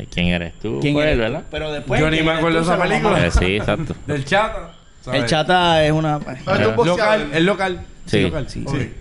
[0.06, 0.80] ¿Quién eres tú?
[0.82, 1.18] ¿Quién Fue eres?
[1.18, 1.44] ¿verdad?
[1.50, 2.00] Pero después.
[2.00, 3.26] Yo ni ¿quién me acuerdo de esa película.
[3.26, 3.96] Eh, sí, exacto.
[4.08, 4.72] Del chata.
[5.02, 5.22] ¿sabes?
[5.22, 6.20] El Chata es una.
[6.20, 7.82] No, es local, es local.
[8.06, 8.22] Sí.
[8.22, 8.50] local.
[8.50, 8.94] Sí, Ok, sí.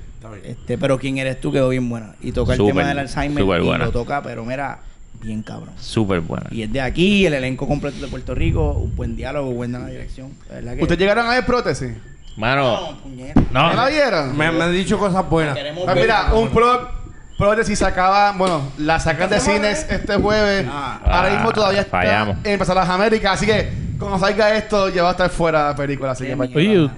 [0.45, 2.15] Este, pero quién eres tú quedó bien buena.
[2.21, 3.85] Y toca el tema del Alzheimer súper y buena.
[3.87, 4.81] lo toca, pero mira,
[5.23, 5.75] bien cabrón.
[5.79, 6.47] Súper buena.
[6.51, 10.33] Y es de aquí, el elenco completo de Puerto Rico, un buen diálogo, buena dirección.
[10.49, 10.83] Que.
[10.83, 11.93] ¿Ustedes llegaron a ver prótesis?
[12.37, 13.39] Mano, No.
[13.53, 13.75] ¿No no.
[13.75, 14.37] la vieron?
[14.37, 15.57] Me, me han dicho cosas buenas.
[15.85, 16.91] Pues mira, un pro,
[17.37, 20.67] prótesis sacaba, bueno, la sacan de cines este jueves.
[20.71, 21.01] Ah.
[21.05, 22.37] Ahora mismo todavía está Fallamos.
[22.45, 25.69] en Plaza Las Américas, así que cuando salga esto ya va a estar fuera de
[25.71, 26.91] la película, así que que- Oye,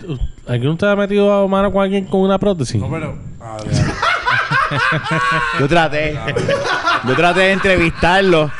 [0.46, 2.80] ¿alguien te ha metido a mano con alguien con una prótesis?
[2.80, 3.16] No, pero.
[3.40, 3.72] A ver.
[5.58, 6.18] Yo traté.
[7.04, 8.50] Yo traté de entrevistarlos,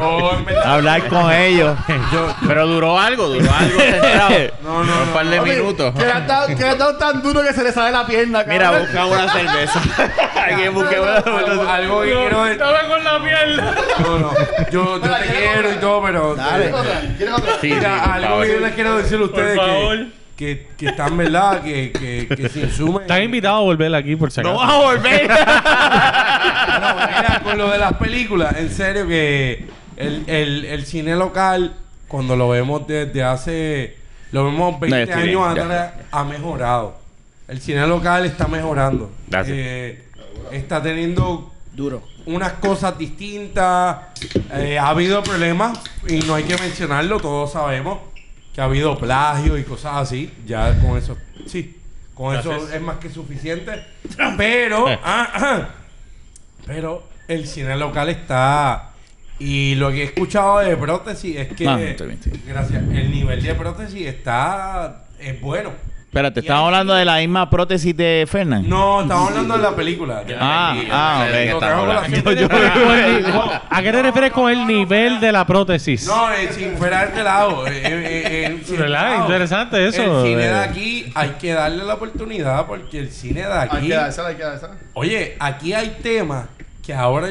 [0.00, 0.74] Oh, en verdad.
[0.74, 1.76] hablar con ellos.
[2.12, 4.30] Yo, Pero duró algo, duró algo centrado.
[4.62, 5.94] No, no, Un par de minutos.
[5.94, 8.06] Que le han dado, que le han dado tan duro que se le sale la
[8.06, 8.82] pierna, Mira, cabrón.
[8.86, 9.80] busca una cerveza.
[10.48, 12.38] Alguien busque una algo, algo que quiero
[12.88, 13.74] con la pierna.
[14.00, 14.32] No, no.
[14.70, 16.34] Yo, yo te quiero y todo, pero.
[16.34, 16.70] Dale.
[16.70, 17.00] ¿Quieres otra?
[17.16, 17.52] ¿Quieres otra?
[17.60, 18.46] Sí, sí, Mira, por algo favor.
[18.46, 19.96] que yo les quiero decir a ustedes Por favor.
[19.96, 21.62] que, que, que están, ¿verdad?
[21.62, 23.02] Que, que, que se insumen.
[23.02, 25.22] Estás invitado a volver aquí por si No vas a volver.
[25.22, 25.40] Mira,
[27.42, 31.74] con lo de las películas, en serio que el, el, el cine local,
[32.06, 33.96] cuando lo vemos desde hace,
[34.30, 36.96] lo vemos 20 No, estoy bien, años atrás, ha mejorado.
[37.48, 39.10] El cine local está mejorando.
[39.26, 39.56] Gracias.
[39.58, 40.04] Eh,
[40.52, 42.04] está teniendo Duro.
[42.26, 43.96] unas cosas distintas.
[44.52, 47.98] Eh, ha habido problemas y no hay que mencionarlo, todos sabemos
[48.58, 50.34] que ha habido plagio y cosas así.
[50.44, 51.76] Ya con eso, sí,
[52.12, 53.84] con eso es más que suficiente.
[54.36, 55.68] Pero, ah, ah,
[56.66, 58.90] pero el cine local está.
[59.38, 61.94] Y lo que he escuchado de prótesis es que.
[62.48, 62.82] Gracias.
[62.82, 65.04] El nivel de prótesis está.
[65.20, 65.70] Es bueno.
[66.18, 68.68] Espérate, ¿estamos hablando de la misma prótesis de Fernan?
[68.68, 70.24] No, estamos hablando de la película.
[70.24, 70.98] De la Ah, película.
[70.98, 71.28] ah, ok.
[71.28, 72.16] Lo trajo Estamos con la hablando.
[72.16, 73.30] gente de- Con el ni-
[73.70, 76.06] ¿A qué te refieres con el nivel de la prótesis?
[76.08, 77.66] No, eh, sin fuera de lado.
[77.68, 79.02] eh, eh, eh, sin ¿Verdad?
[79.10, 79.22] relajo.
[79.26, 80.48] Interesante eso, El cine eh.
[80.48, 83.86] de aquí hay que darle la oportunidad porque el cine de Hay aquí.
[83.86, 84.72] que dársela, hay que dársela.
[84.94, 86.46] Oye, aquí hay temas
[86.84, 87.28] que ahora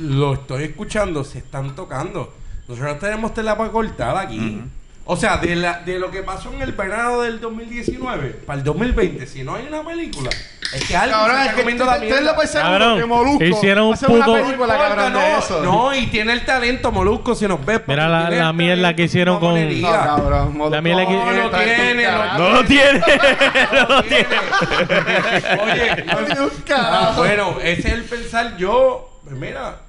[0.00, 2.34] lo estoy escuchando, se están tocando.
[2.66, 4.60] Nosotros tenemos tela para cortar aquí.
[5.06, 8.64] O sea, de, la, de lo que pasó en el verano del 2019 para el
[8.64, 10.30] 2020, si no hay una película,
[10.74, 12.46] es que algo Cabrón, se es está que comiendo la mierda.
[12.46, 15.62] seguro Cabrón, que Molusco hicieron un hace una puto- película, cabrón, de no, eso.
[15.62, 17.82] no, y tiene el talento, Molusco, si nos ves.
[17.86, 19.80] Mira la- la mierda que hicieron con-.
[19.82, 20.56] No, cabrón.
[20.56, 20.74] Molusco.
[20.74, 22.38] La mierda que- No lo tiene, no.
[22.38, 23.00] No lo tiene.
[23.72, 24.26] no lo tiene.
[25.62, 27.14] Oye, No tiene un carajo.
[27.18, 29.20] bueno, ese es el pensar yo.
[29.24, 29.80] pues mira,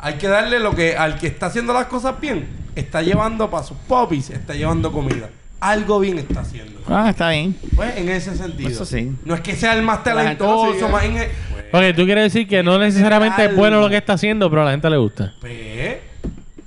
[0.00, 3.62] hay que darle lo que al que está haciendo las cosas bien, está llevando para
[3.64, 5.28] sus popis, está llevando comida.
[5.60, 6.80] Algo bien está haciendo.
[6.88, 7.56] Ah, está bien.
[7.76, 8.68] Pues en ese sentido.
[8.68, 9.12] Eso sí.
[9.24, 11.28] No es que sea el más talentoso, más en el-
[11.74, 14.64] Ok, tú quieres decir que no necesariamente es bueno lo que está haciendo, pero a
[14.66, 15.32] la gente le gusta.
[15.40, 15.98] Pues,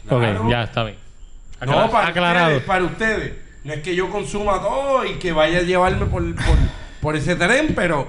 [0.07, 0.43] claro.
[0.43, 0.97] Ok, ya está bien.
[1.65, 2.47] No, Acla- para aclarado.
[2.47, 3.33] ustedes, para ustedes.
[3.63, 6.55] No es que yo consuma todo y que vaya a llevarme por, por,
[7.01, 8.07] por ese tren, pero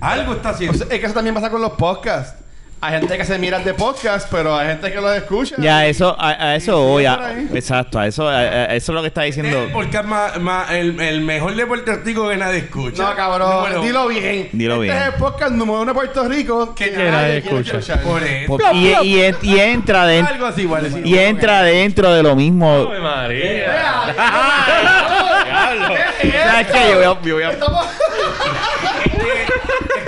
[0.00, 0.76] algo está O haciendo.
[0.78, 2.42] sea, es que eso también pasa con los podcasts.
[2.84, 5.56] Hay gente que se mira de podcast, pero hay gente que los escucha.
[5.58, 7.06] Ya, eso, a, a eso voy.
[7.06, 9.58] a- exacto, a eso, a- a- eso es lo que está diciendo.
[9.58, 13.02] Este porque es más, más- el, el mejor de Puerto Rico que nadie escucha.
[13.04, 13.80] No, cabrón.
[13.82, 14.50] Dilo bien.
[14.52, 14.96] Dilo este bien.
[14.98, 18.02] es el podcast número uno de Puerto Rico que, Que nadie escucha.
[18.02, 18.58] Por eso.
[18.74, 20.34] Y, y, en- y entra dentro.
[20.34, 20.90] Algo así, vale.
[21.04, 22.70] Y entra dentro de lo mismo.
[22.70, 24.14] Ave María.
[26.44, 26.90] ¿Sabes qué?
[26.90, 27.86] Yo voy a- yo voy a- Estamos...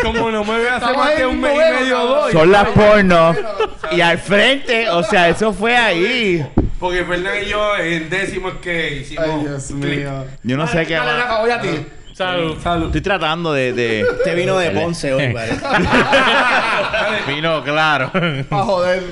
[0.06, 2.22] Como no me ve hace Estamos más en el un mes y medio o cabrón.
[2.22, 2.32] dos.
[2.32, 3.34] Son las porno.
[3.92, 6.46] Y al frente, o sea, eso fue ahí.
[6.78, 9.26] Porque Fernán y yo en décimo es que hicimos.
[9.28, 10.24] Ay, Dios mío.
[10.42, 11.22] Yo no sé qué Dale, más.
[11.22, 11.86] Rafa, voy a ti.
[12.12, 12.56] Salud.
[12.62, 12.86] Salud.
[12.86, 13.72] Estoy tratando de.
[13.72, 15.56] de- Este vino de Ponce hoy, parece.
[17.28, 18.10] Vino claro.
[18.48, 19.02] Pa' joder.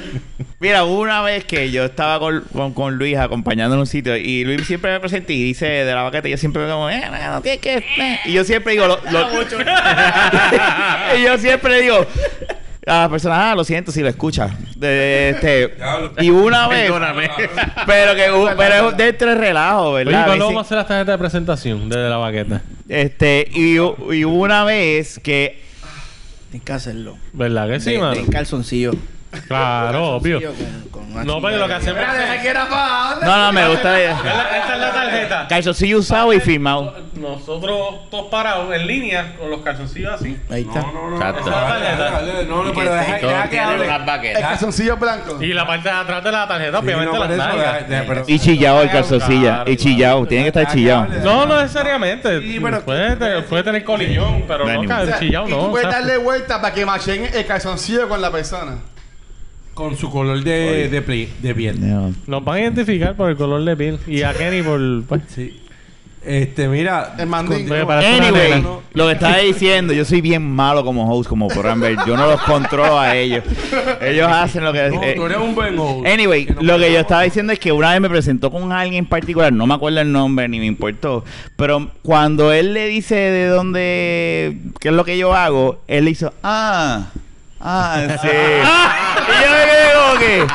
[0.61, 4.17] Mira, hubo una vez que yo estaba con, con, con Luis acompañando en un sitio
[4.17, 7.03] y Luis siempre me presenta y dice de la vaqueta, yo siempre me como, eh,
[7.31, 7.77] no tienes que.
[7.77, 8.21] eh".
[8.25, 9.29] Y yo siempre digo, lo, lo-
[11.19, 12.07] y yo siempre digo
[12.87, 14.57] a la persona, ah, lo siento si lo escucha.
[14.77, 15.75] De, este,
[16.21, 17.31] y una vez, Perdóname.
[17.87, 20.27] pero que pero es dentro de relajo, Oye, ¿verdad?
[20.27, 22.63] ¿cuándo A vamos a veces- hacer la tarjeta de presentación de la baqueta?
[22.89, 25.63] Este, y, y una vez que
[26.51, 27.19] Tienes que hacerlo.
[27.33, 28.15] ¿Verdad que sí, de, mano?
[28.23, 28.93] de calzoncillo.
[29.47, 30.41] Claro, obvio.
[30.41, 32.03] Calzoncillo Con, con una No, pero lo que hacemos
[33.23, 34.01] no, no, me gusta.
[34.01, 35.47] Esta es la tarjeta.
[35.49, 36.95] Calzoncillo usado y firmado.
[37.15, 40.37] Nosotros todos parados en línea con los calzoncillos así.
[40.51, 40.81] Ahí está.
[40.81, 41.17] No, no, no.
[41.17, 41.51] Exacto.
[41.51, 44.33] no, No, no, pero deja, que hable.
[44.33, 45.43] El calzoncillo blanco.
[45.43, 48.29] Y la parte de atrás de la tarjeta, obviamente las nalgas.
[48.29, 49.55] Y chillado el calzoncilla.
[49.55, 50.27] Claro, Y chillado.
[50.27, 51.07] Tiene que estar chillado.
[51.23, 52.41] No, no necesariamente.
[52.85, 53.17] Puede,
[53.65, 55.59] tener, colillón, pero no, chillado y no.
[55.59, 58.79] tú puedes darle vuelta para que machen el calzoncillo con la persona.
[59.75, 61.79] Con su color de, de, pli- de piel.
[62.27, 63.99] Nos van a identificar por el color de piel.
[64.07, 64.81] Y a Kenny por.
[65.05, 65.61] Pues, Sí.
[66.27, 67.17] Este, mira.
[67.19, 67.71] El mandín.
[67.71, 68.69] Oye, para- Parece una Anyway, nena.
[68.95, 71.99] lo que estaba diciendo, yo soy bien malo como host, como podrán ver.
[72.07, 73.45] Yo no los controlo a ellos.
[74.01, 74.89] Ellos hacen lo que...
[74.89, 76.07] No, eh, tú eres un buen host.
[76.07, 78.73] Anyway, Que no lo que yo estaba diciendo es que una vez me presentó con
[78.73, 82.87] alguien en particular, no me acuerdo el nombre ni me importó, pero cuando él le
[82.87, 87.09] dice de dónde, qué es lo que yo hago, él le hizo, ah,
[87.65, 88.29] ah, sí.
[88.29, 90.47] y yo me quedé como que,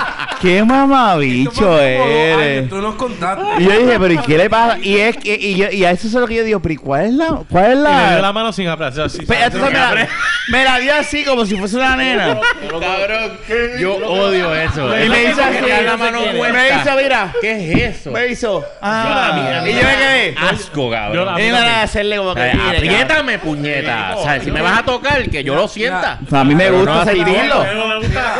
[0.42, 2.70] qué mamabicho eres.
[2.70, 3.44] Tú nos contaste.
[3.60, 4.78] Y yo dije, pero ¿y qué le pasa?
[4.82, 6.78] Y es que, y, yo- y a eso es lo que yo digo, pero ¿y
[6.78, 7.84] cuál es la, cuál es y le dio
[8.16, 8.22] la?
[8.22, 9.06] la mano sin aplazar.
[9.06, 10.08] así, Pe- entonces me, la,
[10.52, 12.40] me la dio así como si fuese una nena.
[12.70, 13.38] Cabrón,
[13.80, 14.88] yo odio eso.
[15.04, 18.12] Y me hizo así, la mano me hizo, mira, ¿Qué es eso?
[18.12, 20.36] me hizo, Yo ah, la- a mí y yo me quedé.
[20.40, 21.26] Asco, Yo cabrón.
[21.26, 24.16] la- Y me van a hacerle como que Ay, Apriétame, puñeta.
[24.16, 26.20] O sea, si me vas a tocar, que yo lo sienta.
[26.30, 26.40] cabrón.
[26.40, 27.66] A mí me Pero gusta no así, sentirlo.
[27.74, 28.36] No me gusta.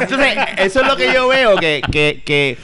[0.00, 2.56] Entonces, eso es lo que yo veo, que, que, que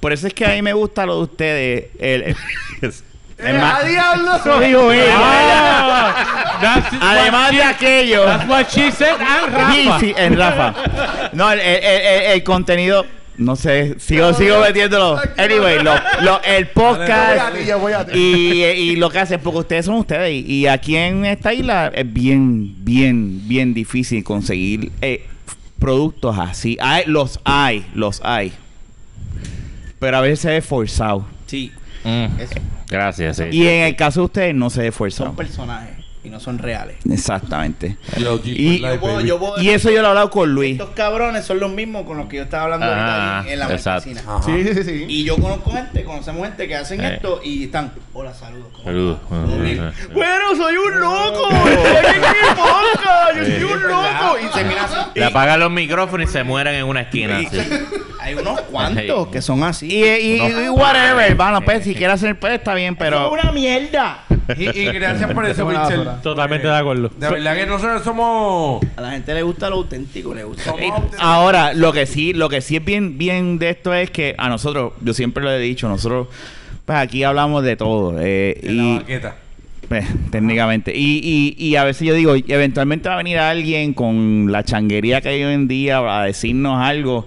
[0.00, 1.84] por eso es que a mí me gusta lo de ustedes.
[1.98, 2.34] El,
[3.42, 4.36] ¡A diablo!
[4.36, 4.50] Eso.
[5.12, 8.24] Ah, Además de she- aquello.
[8.26, 10.00] That's what she said and Sí, Rafa.
[10.00, 10.74] sí, en Rafa.
[11.32, 13.06] No, el, el- el- el contenido.
[13.38, 15.18] No sé, sigo, sigo metiéndolo.
[15.38, 18.18] Anyway, lo, lo- el Yo voy a podcast ti, yo voy a ti.
[18.18, 20.30] y, y lo que hacen, porque ustedes son ustedes.
[20.30, 25.26] Y, y aquí en esta isla es bien, bien, bien difícil conseguir eh,
[25.80, 26.76] productos así.
[26.80, 28.52] Hay, los hay, los hay.
[29.98, 31.26] Pero a veces se ve forzado.
[31.46, 31.72] Sí.
[32.04, 32.54] Mm, Eso.
[32.88, 33.44] Gracias, sí.
[33.50, 35.30] Y en el caso de ustedes no se ve forzado.
[35.30, 36.96] Son personajes y no son reales.
[37.10, 37.96] Exactamente.
[38.44, 39.28] Y- like, Yo puedo- baby.
[39.28, 40.72] yo puedo- Y eso yo lo he hablado con Luis.
[40.72, 43.58] Estos cabrones son los mismos con los que yo estaba hablando ahorita Ah, ahí en
[43.58, 43.66] la.
[43.66, 44.00] Ajá.
[44.44, 45.04] Sí, sí, sí.
[45.08, 47.14] Y yo conozco gente, conocemos gente que hacen Eh.
[47.14, 48.66] esto y están, Hola, saludos.
[48.72, 49.18] ¿cómo Saludos.
[49.22, 49.44] estás?
[49.46, 49.92] ¿Todo bien?
[50.12, 51.48] Bueno, soy un loco.
[51.66, 53.36] Estoy aquí en mi podcast.
[53.36, 54.38] Yo soy un loco.
[54.44, 54.96] Y se mira así.
[55.14, 57.38] Le apagan los micrófonos y se mueren en una esquina.
[57.38, 57.58] así.
[58.20, 59.86] Hay unos cuantos que son así.
[59.86, 63.42] Y, y, y whatever, bueno, pues si quieres hacer pues está bien, Pero pero es
[63.44, 64.24] una mierda.
[64.56, 66.20] Y, y gracias por eso, basura.
[66.22, 67.10] Totalmente de acuerdo.
[67.16, 68.80] De verdad que nosotros somos.
[68.96, 70.64] A la gente le gusta lo auténtico, le gusta.
[70.64, 74.34] somos ahora lo que sí, lo que sí es bien, bien de esto es que
[74.38, 76.28] a nosotros, yo siempre lo he dicho, nosotros
[76.84, 79.34] pues aquí hablamos de todo eh, en la y baqueta.
[79.88, 84.50] pues, técnicamente y, y, y a veces yo digo, eventualmente va a venir alguien con
[84.50, 87.26] la changuería que hay hoy en día a decirnos algo.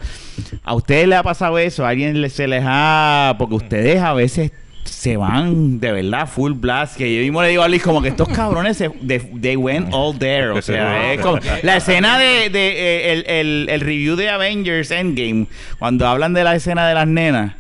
[0.64, 1.86] ¿A ustedes les ha pasado eso?
[1.86, 3.36] ¿A alguien le- se les ha...?
[3.38, 4.52] Porque ustedes a veces
[4.84, 6.98] se van de verdad full blast.
[6.98, 9.90] Que yo mismo le digo a Liz como que estos cabrones se, de- they went
[9.92, 10.50] all there.
[10.50, 11.40] O sea, es como...
[11.62, 12.50] La escena de...
[12.50, 15.48] de, eh, el, el, el review de Avengers Endgame,
[15.80, 17.54] cuando hablan de la escena de las nenas,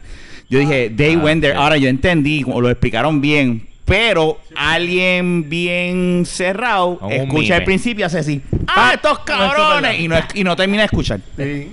[0.49, 1.55] yo dije, they went there.
[1.55, 3.67] Ahora yo entendí, como lo explicaron bien.
[3.85, 9.99] Pero alguien bien cerrado escucha al principio y hace así, ¡ah, estos cabrones!
[9.99, 11.19] Y no, y no termina de escuchar.
[11.37, 11.69] Sí.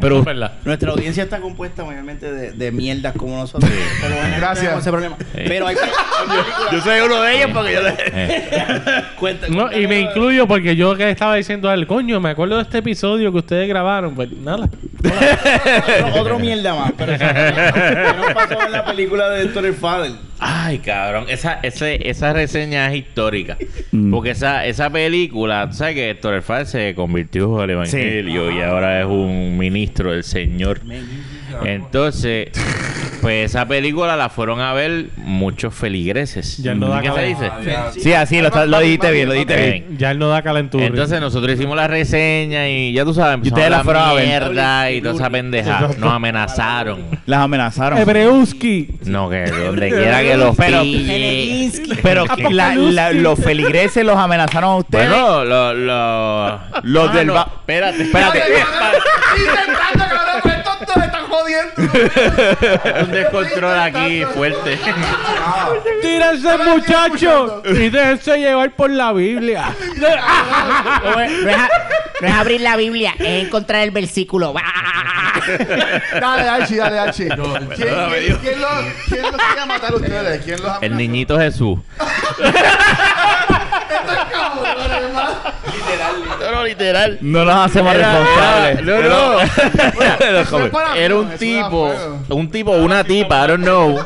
[0.00, 0.24] Pero.
[0.64, 3.70] Nuestra audiencia está compuesta mayormente de, de mierdas como nosotros.
[4.00, 4.58] Por lo menos Gracias.
[4.60, 5.16] tenemos ese problema.
[5.32, 6.36] Pero hay, hay
[6.72, 7.94] yo soy uno de ellos porque yo le...
[9.18, 12.56] Cuenta- No, y me incluyo porque yo que estaba diciendo a él, coño, me acuerdo
[12.56, 14.14] de este episodio que ustedes grabaron.
[14.14, 14.68] Pues nada.
[15.04, 16.92] otro, otro mierda más.
[16.96, 20.12] Pero eso ¿qué nos pasó en la película de Héctor el Father?
[20.38, 21.24] Ay, cabrón.
[21.28, 23.56] Esa, ese, esa reseña es histórica.
[23.90, 24.10] Mm.
[24.10, 28.60] Porque esa, esa película, tú sabes que Héctor el Father se convirtió al evangelio y
[28.60, 30.80] ahora es un ministro del Señor.
[31.64, 32.48] Entonces,
[33.20, 36.58] pues esa película la fueron a ver muchos feligreses.
[36.58, 37.46] Ya no da ¿Qué se dice?
[37.50, 37.90] Ah.
[37.98, 39.98] Sí, así lo, está- lo dijiste bien, lo dijiste bien.
[39.98, 40.84] Ya él no da calentura.
[40.86, 44.26] Entonces nosotros hicimos la reseña y ya tú sabes, Y ustedes la fueron a ver.
[44.26, 45.88] mierda y toda esa pendeja.
[45.98, 47.02] Nos amenazaron.
[47.26, 47.98] Las amenazaron.
[47.98, 48.88] Hebreuski.
[49.06, 51.72] No, que donde quiera que los Pero- pille.
[52.02, 55.08] Pero la- la- los feligreses los amenazaron a ustedes.
[55.08, 55.76] Bueno, los...
[55.76, 58.38] Los, Los del ba- Espérate, Espérate.
[59.38, 60.55] Intentando, cabrón,
[61.40, 61.72] jodiendo.
[63.04, 64.78] Un descontrol aquí fuerte.
[66.02, 67.62] Tírense, muchachos.
[67.66, 69.74] Y déjense llevar por la Biblia.
[69.96, 71.68] No es, no es a-
[72.18, 74.54] no es abrir la Biblia, es encontrar el versículo.
[76.20, 77.28] Dale, Archie, dale, Archie.
[77.28, 78.70] ¿Quién, quién, quién los,
[79.06, 80.44] ¿Quién los quería matar a ustedes?
[80.44, 81.78] ¿Quién los El niñito Jesús.
[86.40, 87.18] No, no, literal.
[87.20, 88.82] No nos hacemos responsables.
[88.84, 89.38] No, no.
[90.94, 91.92] Era un tipo,
[92.28, 93.98] un tipo, una tipa, I don't know,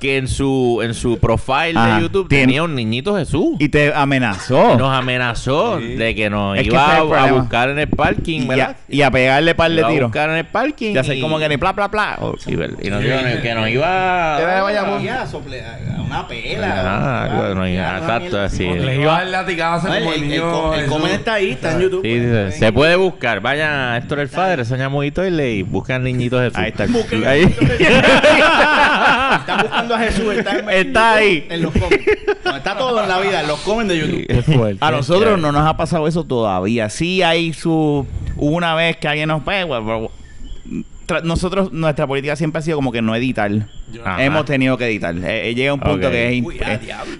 [0.00, 3.56] que en su en su profile Ajá, de YouTube tiene- tenía un niñito Jesús.
[3.58, 4.76] Y te amenazó.
[4.76, 8.40] Nos amenazó de que nos Es que iba es a, a buscar en el parking,
[8.42, 8.70] y, ¿verdad?
[8.70, 10.08] a, y a pegarle par de Iba a tiros.
[10.10, 10.94] buscar en el parking.
[10.94, 12.16] Y hacer y- como que ni bla, bla, bla.
[12.20, 12.56] O- Sí, y
[12.90, 14.62] nos dijo que nos iba Era de a...
[14.62, 15.02] Bayamón.
[15.02, 16.82] Ya, sople- a una pela.
[17.26, 18.66] Ah, no, exacto, así.
[18.66, 20.74] Le iba a dar el, como el el, el, niño.
[20.74, 22.02] el comen está ahí, está en YouTube.
[22.02, 22.58] Sí, sí, sí.
[22.58, 23.40] Se puede buscar.
[23.40, 26.58] Vayan a Héctor el Padre, Soñamos y Toile y buscan niñitos Jesús.
[26.58, 26.86] Ahí está.
[27.30, 27.42] Ahí.
[29.40, 31.46] Están buscando a Jesús, está, en- Está ahí.
[31.50, 32.00] En los comen.
[32.44, 34.42] No, está todo en la vida, en los comen de YouTube.
[34.54, 34.84] Fuerte.
[34.84, 36.88] A nosotros no nos ha pasado eso todavía.
[36.90, 38.06] Sí hay su...
[38.36, 39.42] Una vez que alguien nos...
[39.42, 40.10] Pues, pero- tra-
[41.24, 43.50] nosotros, nuestra política siempre ha sido como que no editar.
[44.04, 44.22] Ajá.
[44.22, 45.14] Hemos tenido que editar.
[45.16, 46.74] Eh, eh, llega un punto que es, imp- Uy, a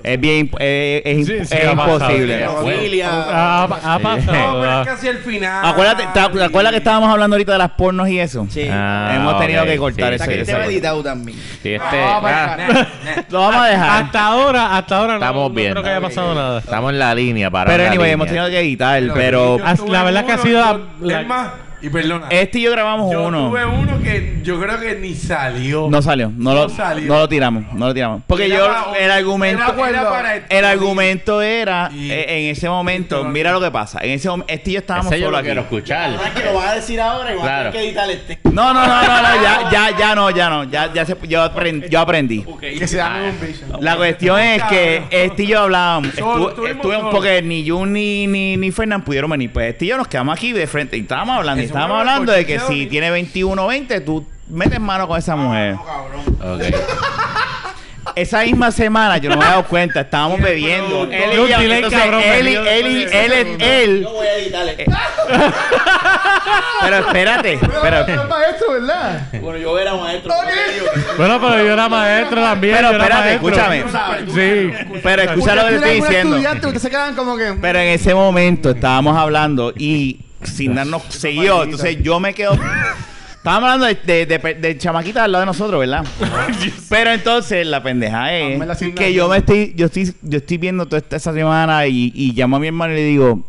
[0.05, 0.49] es- bien...
[0.49, 2.39] imp- eh, es, Sí, imp- sí, es ha imposible.
[2.39, 2.65] pasado.
[2.65, 3.09] Familia.
[3.11, 4.81] Ha, ha No, pasado.
[4.83, 5.67] es casi el final.
[5.67, 8.47] Acuérdate, ¿te, te acuerdas que estábamos hablando ahorita de las pornos y eso?
[8.49, 8.69] Sí.
[8.71, 11.39] Ah, Hemos tenido ok, que cortar sí, Hasta ese- que ese- te va editado también.
[11.63, 13.23] Sí, este, No, pues, ah, nah, nah.
[13.31, 14.03] Lo vamos a dejar.
[14.05, 15.71] Hasta ahora, hasta ahora no, Estamos no bien.
[15.73, 16.59] creo que haya pasado nada.
[16.61, 19.03] estamos en la línea para Pero anyway, hemos tenido que editar.
[19.13, 21.49] Pero Ah, la verdad que ha sido la- yo- la- Es más,
[21.83, 22.27] y perdona.
[22.31, 23.49] este y yo grabamos yo uno.
[23.49, 25.89] tuve uno que yo creo que ni salió.
[25.91, 27.09] No salió, no, lo, No salió.
[27.13, 28.23] no lo tiramos, no lo tiramos.
[28.27, 30.57] Porque Era yo, para- el argumento, era- era para esto.
[30.57, 34.53] el argumento era, Y- eh, en ese momento, mira lo que pasa, en ese momento,
[34.53, 35.47] este y yo estábamos Ese yo solo lo aquí.
[35.47, 36.11] quiero escuchar.
[36.13, 37.69] Ahora es que lo vas a decir ahora y vas Claro.
[37.69, 38.39] a tener que editar este.
[38.51, 41.43] No, no, no, no, no, ya, ya, ya no, ya no, ya, ya se, yo,
[41.43, 42.45] aprendí, yo aprendí.
[42.61, 43.67] Que se llame un bicho.
[43.81, 47.15] La cuestión es que este y yo hablábamos, Solo, estu- estuvimos estuvimos- solos.
[47.15, 50.37] porque ni Jun ni, ni, ni Fernán pudieron venir, pues este y yo nos quedamos
[50.37, 53.65] aquí de frente y estábamos hablando, y Lo hablando de que si y- tiene 21
[53.65, 55.75] o 20, tú metes mano con esa mujer.
[55.75, 56.63] Ok.
[58.17, 61.05] Esa misma semana, yo no me he dado cuenta, estábamos bebiendo.
[61.05, 64.03] Él y Yo entonces, él y él y él es él.
[64.03, 64.85] Yo voy a editar este.
[66.81, 69.29] Pero espérate, Pero pero, pero es maestro, ¿verdad?
[69.41, 70.35] Bueno, yo era maestro.
[71.17, 72.77] Bueno, pero yo era maestro también.
[72.77, 73.85] Pero yo era espérate, maestro.
[73.85, 74.31] escúchame.
[74.33, 74.99] Sí.
[75.03, 76.37] pero escucha lo que te estoy diciendo.
[76.37, 77.55] estudiante, ustedes se quedan como que...
[77.61, 81.65] Pero en ese momento estábamos hablando y sin darnos seguido.
[81.65, 82.53] Entonces yo me quedo.
[83.41, 86.05] Estábamos hablando de, de, de, de chamaquitas al lado de nosotros, ¿verdad?
[86.91, 88.61] Pero entonces la pendeja es
[88.95, 92.33] que yo me estoy, yo estoy, yo estoy viendo toda esta, esta semana y, y
[92.35, 93.43] llamo a mi hermano y le digo,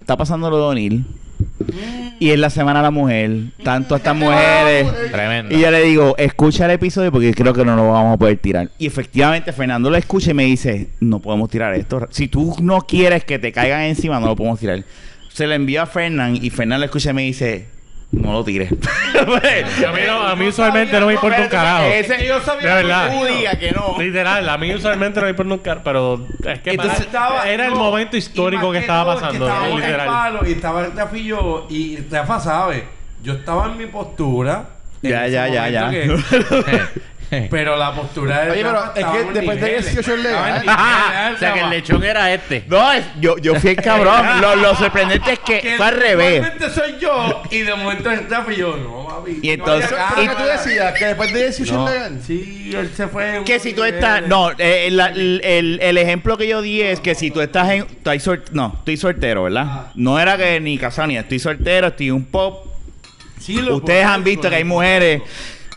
[0.00, 1.04] está pasando lo de O'Neill.
[2.20, 3.30] Y es la semana de la mujer,
[3.62, 4.86] tanto a estas mujeres.
[5.10, 5.54] Tremendo.
[5.54, 8.38] Y yo le digo, escucha el episodio porque creo que no lo vamos a poder
[8.38, 8.70] tirar.
[8.78, 12.06] Y efectivamente Fernando lo escucha y me dice, no podemos tirar esto.
[12.10, 14.84] Si tú no quieres que te caigan encima, no lo podemos tirar.
[15.38, 17.68] Se lo envió a Fernán y Fernán lo escucha y me dice,
[18.10, 18.72] no lo tires.
[19.18, 21.84] A mí, no- a mí usualmente no me importa un carajo.
[21.84, 23.12] Ese- Yo sabía De verdad.
[23.12, 23.94] Tú digas que no.
[24.00, 27.48] Literal, a mí usualmente no me importa un carajo, pero es que Entonces para- estaba-
[27.48, 30.06] era el no, momento histórico que estaba pasando, en literal.
[30.08, 31.66] palo y estaba Rafa y yo.
[31.70, 32.84] Y Rafa sabe,
[33.22, 34.64] yo estaba en mi postura.
[35.04, 35.90] en Ya, ya, ya, ya.
[37.50, 39.84] pero la postura de Oye, pero es que después de niveles.
[39.94, 40.62] 18 es legal.
[41.34, 42.64] O sea que el lechón era este.
[42.68, 44.24] No, es- yo, yo fui el cabrón.
[44.40, 46.42] Lo, lo sorprendente es que, Que fue al revés.
[46.42, 49.38] Normalmente soy yo y de momento es Rafa y yo, no, mami.
[49.42, 51.88] Y entonces- no, Pero tú decías que después de 18 no.
[51.88, 52.20] es legal.
[52.26, 53.42] Sí, él se fue.
[53.44, 54.22] Que si tú estás.
[54.26, 57.68] No, eh, la- el, el- el ejemplo que yo di es que si tú estás
[57.70, 57.82] en.
[57.82, 59.88] estoy sol- no, estoy soltero, ¿verdad?
[59.94, 62.66] No era que ni casado ni estoy soltero, estoy un pop.
[63.40, 65.22] Sí, lo Ustedes puedo han visto que hay mujeres,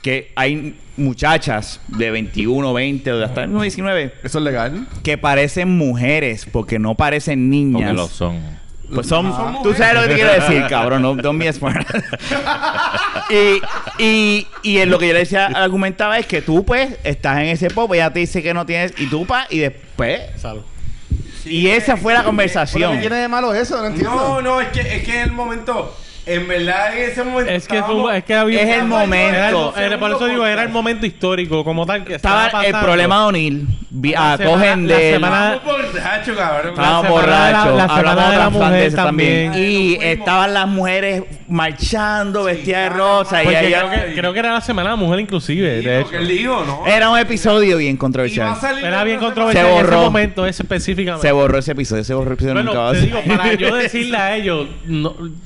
[0.02, 4.88] que hay muchachas de 21, 20 o de hasta 19 Eso es legal.
[5.04, 7.82] que parecen mujeres porque no parecen niñas.
[7.82, 8.62] Porque lo son.
[8.94, 11.88] Pues son, Son tú sabes lo que te quiero decir, cabrón, no don't be smart.
[13.30, 13.62] y,
[14.04, 17.46] y, y en lo que yo le decía, argumentaba es que tú pues estás en
[17.48, 20.20] ese pop, ella te dice que no tienes, y tú pa, y después.
[20.38, 20.64] Salud.
[21.46, 22.94] y esa fue la ¿Pero conversación.
[22.96, 23.80] qué tiene de malo eso?
[23.80, 24.12] No entiendo.
[24.14, 27.52] No, no, es que, es que en el momento, en verdad, en ese momento.
[27.52, 29.38] Es que, fue, es que había Es el momento.
[29.38, 32.66] Era el- era- por eso digo, era el momento histórico como tal que Estaba estaba,
[32.66, 33.68] el problema de O'Neill.
[33.94, 36.70] Vi- La semana- cogen la de semana- Estábamos borrachos, cabrón.
[36.70, 39.52] Estábamos La semana de la- borrachos, la semana hablamos de la mujer también.
[39.52, 39.72] también.
[39.72, 43.44] Y estaban las mujeres marchando, vestidas de rosa.
[43.44, 46.06] y creo, que, creo que era la semana de la mujer inclusive.
[46.86, 48.56] Era un episodio bien controversial.
[48.84, 50.02] Era bien controversial Se en ese borró.
[50.04, 51.28] momento ese específicamente.
[51.28, 54.36] Se borró ese episodio, se borró el episodio Bueno, te digo, para yo decirle a
[54.36, 54.68] ellos,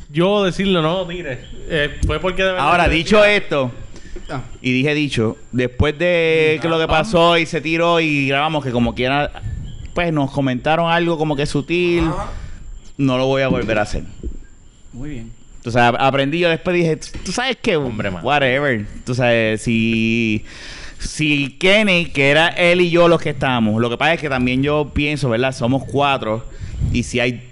[0.09, 1.39] yo decirlo, no lo tires.
[1.69, 2.67] Eh, fue porque de verdad.
[2.67, 3.71] Ahora, dicho decía- esto,
[4.29, 4.41] Ah.
[4.61, 8.71] y dije dicho, después de que lo que pasó y se tiró y grabamos que
[8.71, 9.31] como quiera,
[9.93, 12.31] pues nos comentaron algo como que sutil, Ajá.
[12.97, 14.03] no lo voy a volver a hacer.
[14.93, 15.31] Muy bien.
[15.67, 18.23] Sabes, aprendí yo después dije, tú sabes qué, Hombre, man.
[18.23, 18.85] whatever.
[19.05, 20.45] Tú sabes, si
[20.99, 24.29] si Kenny, que era él y yo los que estábamos, lo que pasa es que
[24.29, 25.51] también yo pienso, ¿verdad?
[25.53, 26.45] Somos cuatro
[26.93, 27.43] y si hay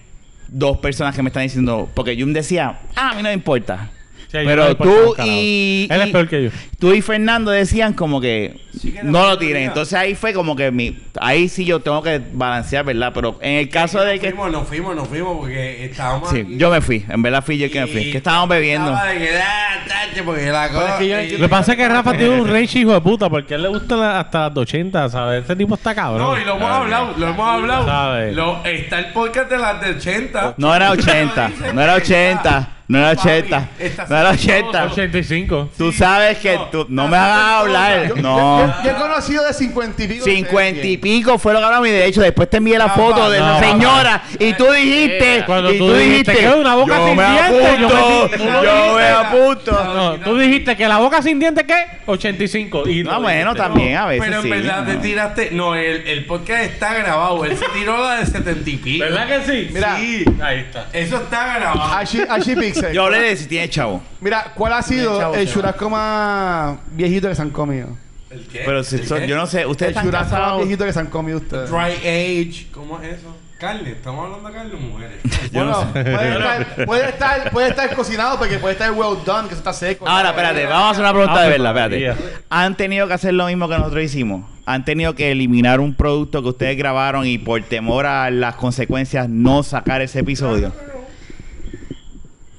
[0.47, 3.89] dos personas que me están diciendo, porque Jun decía, ah, a mí no me importa.
[4.33, 6.49] Sí, Pero tú y, Él es peor que yo.
[6.79, 9.61] tú y Fernando decían como que Sí que te no lo tiren.
[9.65, 13.11] Entonces ahí fue como que mi, ahí sí yo tengo que balancear, ¿verdad?
[13.13, 16.31] Pero en el caso de nos que Fuimos, nos fuimos, nos fuimos porque estábamos.
[16.31, 18.49] sí, aquí yo me fui, en verdad fui yo el que me fui, que estábamos
[18.49, 18.87] bebiendo.
[18.91, 20.97] estaba de que, ah, tache, porque la Pero es cosa.
[20.97, 22.93] que yo no y- entiendo- Lo que pasa es que Rafa tiene un range hijo
[22.93, 25.43] de puta porque a él le gusta la- hasta las 80, ¿sabes?
[25.43, 26.23] Ese tipo está cabrón.
[26.27, 27.85] No, y lo hemos hablado, lo hemos hablado.
[27.85, 28.31] Sabe.
[28.31, 30.55] Lo, está el podcast de las de 80.
[30.57, 33.69] No era 80, no era 80, no era 80,
[34.09, 34.83] no era 80.
[34.85, 35.69] 85.
[35.77, 38.59] Tú sabes que tú no me hagas hablar, Yo, no.
[38.67, 40.25] yo- yo he conocido de 50 y pico.
[40.25, 42.87] de 50 y pico fue lo que hablamos y de hecho después te envié la
[42.87, 46.75] No, foto de la no, señora y tú dijiste Cuando y tú dijiste que una
[46.75, 49.71] boca yo sin me dientes, yo apunto, lo yo me apunto.
[49.93, 51.85] No, tú dijiste que la boca sin dientes, ¿qué?
[52.05, 52.87] 85.
[52.89, 54.49] Y No, lo bueno, también a veces Pero en sí.
[54.49, 54.99] verdad te no.
[55.01, 55.49] tiraste.
[55.51, 57.45] No, el, el podcast está grabado.
[57.45, 59.05] Él se tiró la de 70 y pico.
[59.05, 59.69] ¿Verdad que sí?
[59.73, 59.95] Mira.
[59.97, 60.25] Sí.
[60.43, 60.87] Ahí está.
[60.91, 61.93] Eso está grabado.
[61.93, 62.55] Archie, Archie
[62.93, 64.01] Yo hablé de si tiene chavo.
[64.21, 67.89] Mira, ¿cuál ha sido chavo, el churrasco más viejito que se han comido?
[68.29, 68.63] ¿El qué?
[68.65, 69.27] Pero si ¿El son- qué?
[69.27, 70.61] yo no sé, ustedes El están churrasco más casados.
[70.61, 71.69] viejito que se han comido ustedes.
[71.69, 72.67] Dry age.
[72.73, 73.35] ¿Cómo es eso?
[73.59, 73.91] Carne.
[73.91, 75.17] Estamos hablando de carne o mujeres.
[75.51, 76.03] Yo no Bueno, sé.
[76.03, 79.71] puede, estar, puede, estar, puede estar cocinado porque puede estar well done, que eso está
[79.71, 80.05] seco.
[80.07, 82.21] Ahora, espérate, vamos a hacer una pregunta Ah, de pues, verdad, espérate.
[82.49, 84.43] ¿Han tenido que hacer lo mismo que nosotros hicimos?
[84.65, 89.29] ¿Han tenido que eliminar un producto que ustedes grabaron y por temor a las consecuencias
[89.29, 90.73] no sacar ese episodio?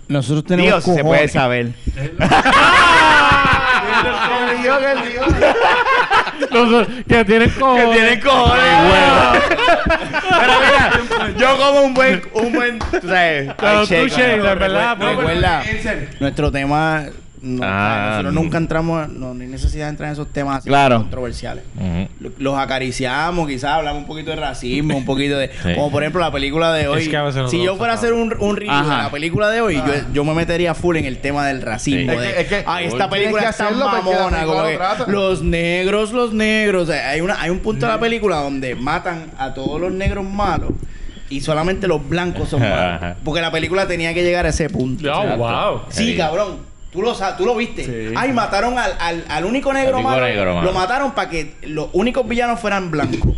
[0.09, 1.68] Nosotros tenemos Dios, se puede saber.
[6.50, 7.90] Los- que tienen que cojones.
[7.92, 8.62] tienen cojones,
[10.30, 14.98] Pero mira, yo como un buen, un buen, tú sabes, Pero tú, Shane, verdad, No,
[14.98, 15.62] pues, pero recuerda.
[15.64, 16.09] en serio.
[16.20, 17.05] Nuestro tema.
[17.45, 19.09] No, Ah, nosotros nunca entramos.
[19.11, 20.97] No, no hay necesidad de entrar en esos temas así Claro.
[20.99, 21.62] controversiales.
[22.38, 25.51] Los acariciamos, quizás hablamos un poquito de racismo, un poquito de.
[25.62, 25.74] Sí.
[25.74, 27.03] Como por ejemplo la película de hoy.
[27.03, 28.97] Es que a veces si yo fuera a hacer un, un review Ajá.
[28.97, 32.12] de la película de hoy, yo, yo me metería full en el tema del racismo.
[32.12, 32.18] Sí.
[32.18, 34.45] de, Es que- es que- "Ay, esta película es tan mamona.
[34.45, 34.78] Como que
[35.12, 36.88] los negros, los negros.
[36.88, 39.92] O sea, hay, una, hay un punto de la película donde matan a todos los
[39.92, 40.70] negros malos.
[41.30, 43.16] Y solamente los blancos son malos.
[43.24, 45.11] Porque la película tenía que llegar a ese punto.
[45.12, 45.80] Oh, wow.
[45.88, 46.16] Sí.
[46.16, 46.74] cabrón.
[46.95, 47.84] Tú lo, sa- tú lo viste.
[47.84, 48.14] Sí.
[48.16, 50.24] Ay, mataron al, al, al único negro, único malo.
[50.24, 50.66] negro malo.
[50.66, 53.36] Lo mataron para que los únicos villanos fueran blancos.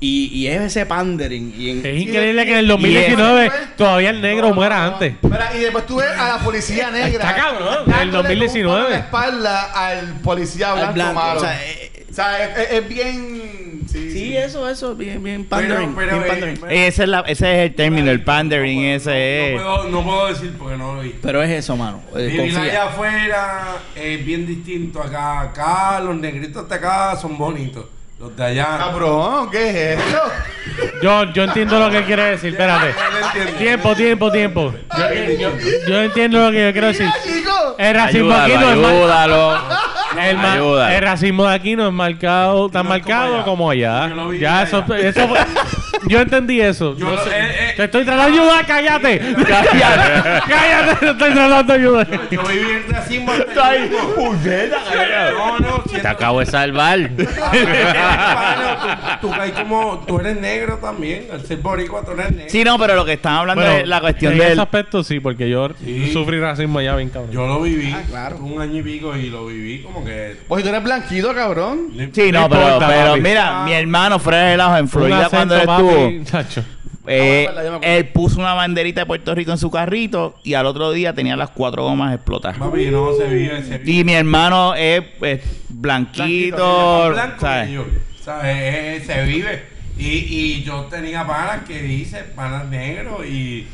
[0.00, 1.54] Y, y es ese pandering.
[1.56, 5.14] Y en- Es increíble que en el 2019 Y eso, todavía el negro muera antes.
[5.22, 7.30] Mira, y después tuve a la policía negra.
[7.30, 8.84] Está cabrón, dándole el 2019.
[8.84, 11.14] con un palo en la espalda al policía al blanco, blanco.
[11.14, 11.40] malo.
[11.40, 13.67] O sea, eh, O sea, es, es- es bien.
[13.88, 15.94] Sí, sí, eso, eso, bien, bien Pero, pandering.
[15.94, 16.56] pero, bien eh, pandering.
[16.60, 19.60] pero- Ese es, la, ese es el término, el pandering, no, ese es.
[19.60, 21.14] No puedo, no puedo decir porque no lo vi.
[21.22, 22.02] Pero es eso, mano.
[22.14, 22.62] Eh, Vivir confía.
[22.62, 23.64] allá afuera
[23.96, 25.40] es bien distinto acá.
[25.40, 27.86] Acá los negritos de acá son bonitos.
[28.18, 28.66] Los de allá.
[28.78, 30.22] Cabrón, ¿qué es esto?
[31.02, 32.50] Yo, yo entiendo lo que quiere decir.
[32.52, 32.92] Espérate.
[33.58, 34.74] Tiempo, tiempo, tiempo.
[34.96, 35.50] Yo, yo-
[35.88, 37.08] yo entiendo lo que yo quiero decir.
[37.78, 40.84] El racismo Ayúdalo, aquí no es ayúdalo.
[40.88, 43.44] el, el racismo de aquí no es marcado tan No es como marcado allá.
[43.44, 44.08] como allá.
[44.08, 45.38] Yo lo vi Ya eso, eso fue-
[46.06, 46.96] yo entendí eso.
[46.96, 47.72] Yo Yo sé- eh, eh.
[47.76, 49.18] te estoy tratando de ayudar, cállate.
[49.48, 50.42] cállate.
[50.48, 52.08] cállate, te estoy tratando de ayudar.
[52.30, 54.34] Yo viví el racismo último.
[55.38, 56.98] No, no, si Te acabo de salvar.
[59.20, 60.04] tú, tú caes como.
[60.06, 61.26] Tú eres negro también.
[61.32, 62.50] Al ser boricua, tú eres negro.
[62.50, 64.52] Sí, no, pero lo que están hablando Bueno, es la cuestión en del.
[64.52, 66.10] ese aspecto sí, porque yo Sí.
[66.12, 67.30] sufrí racismo allá bien cabrón.
[67.32, 67.92] Yo lo viví.
[67.94, 68.36] Ah, claro.
[68.38, 70.36] Un año y pico y lo viví como que.
[70.48, 71.88] Pues tú eres blanquito, cabrón.
[72.12, 75.56] Sí, no, No pero, importa, pero mira, mi hermano fuera de relajo en Florida cuando
[75.56, 76.64] él papi, estuvo, chacho.
[77.06, 80.66] eh, Ah, bueno, él puso una banderita de Puerto Rico en su carrito y al
[80.66, 82.58] otro día tenía las cuatro gomas explotadas.
[82.58, 83.92] Papi, no se vive, se vive.
[84.00, 87.70] Y mi hermano es, es blanquito, blanco ¿sabes?
[87.70, 87.86] yo,
[88.22, 88.56] ¿sabes?
[88.56, 89.62] Eh, eh, se vive.
[89.98, 93.66] Y, y yo tenía panas que dice, panas negros, y,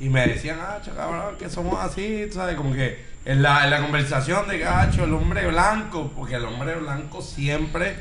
[0.00, 2.56] y me decían, ah, cabrón, que somos así, ¿sabes?
[2.56, 6.74] Como que en la, en la conversación de gacho, el hombre blanco, porque el hombre
[6.76, 7.94] blanco siempre,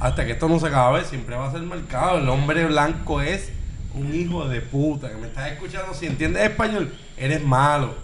[0.00, 2.18] hasta que esto no se acabe, siempre va a ser marcado.
[2.18, 3.50] El hombre blanco es
[3.94, 7.94] un hijo de puta, que me estás escuchando, si entiendes español, eres malo.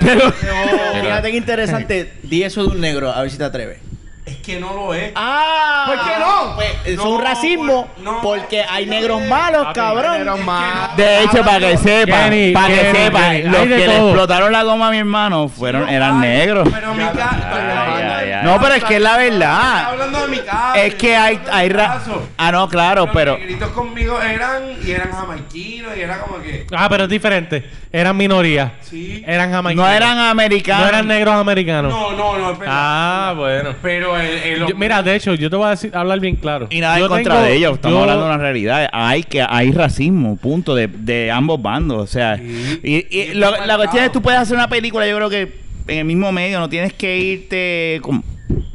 [0.00, 2.12] Pero, yo- fíjate qué interesante.
[2.22, 3.78] Di eso de un negro, a ver si te atreves.
[4.24, 5.12] Es que no lo es.
[5.16, 6.54] Ah, ¿Por qué no?
[6.56, 8.20] Pues, es No, un racismo por- no.
[8.22, 10.12] porque hay negros malos, Papi, cabrón.
[10.18, 10.96] negros malos.
[10.96, 14.62] De hecho, para que sepa, Kenny, para que sepa, Kenny, los que le explotaron la
[14.62, 16.68] goma a mi hermano fueron, eran Ay, negros.
[16.72, 18.42] Pero mi Ah, casa.
[18.42, 19.84] No, pero es que es la verdad.
[19.90, 20.72] hablando de mi casa.
[20.76, 22.00] Es que hay, hay ra-
[22.38, 23.32] Ah, no, claro, pero.
[23.32, 24.62] Los negritos conmigo eran.
[24.84, 25.96] Y eran jamaiquinos.
[25.96, 26.66] Y era como que.
[26.76, 27.64] Ah, pero es diferente.
[27.92, 28.72] Eran minorías.
[28.80, 29.22] Sí.
[29.26, 29.88] Eran jamaicanos.
[29.90, 30.82] No eran americanos.
[30.82, 31.92] No eran negros americanos.
[31.92, 32.74] No, no, no, es verdad.
[32.76, 33.74] Ah, bueno.
[33.82, 34.26] Pero el.
[34.26, 36.66] el Yo- mira, de hecho, yo te voy a decir, hablar bien claro.
[36.70, 38.88] Y nada Yo en contra tengo- de ellos, estamos yo- hablando de una realidad.
[38.92, 41.98] Hay que hay racismo, punto, de, de ambos bandos.
[42.02, 42.80] O sea, Sí.
[42.82, 45.30] y, y Y lo- está la cuestión es tú puedes hacer una película, yo creo
[45.30, 45.52] que
[45.88, 47.98] en el mismo medio, no tienes que irte.
[48.02, 48.22] como-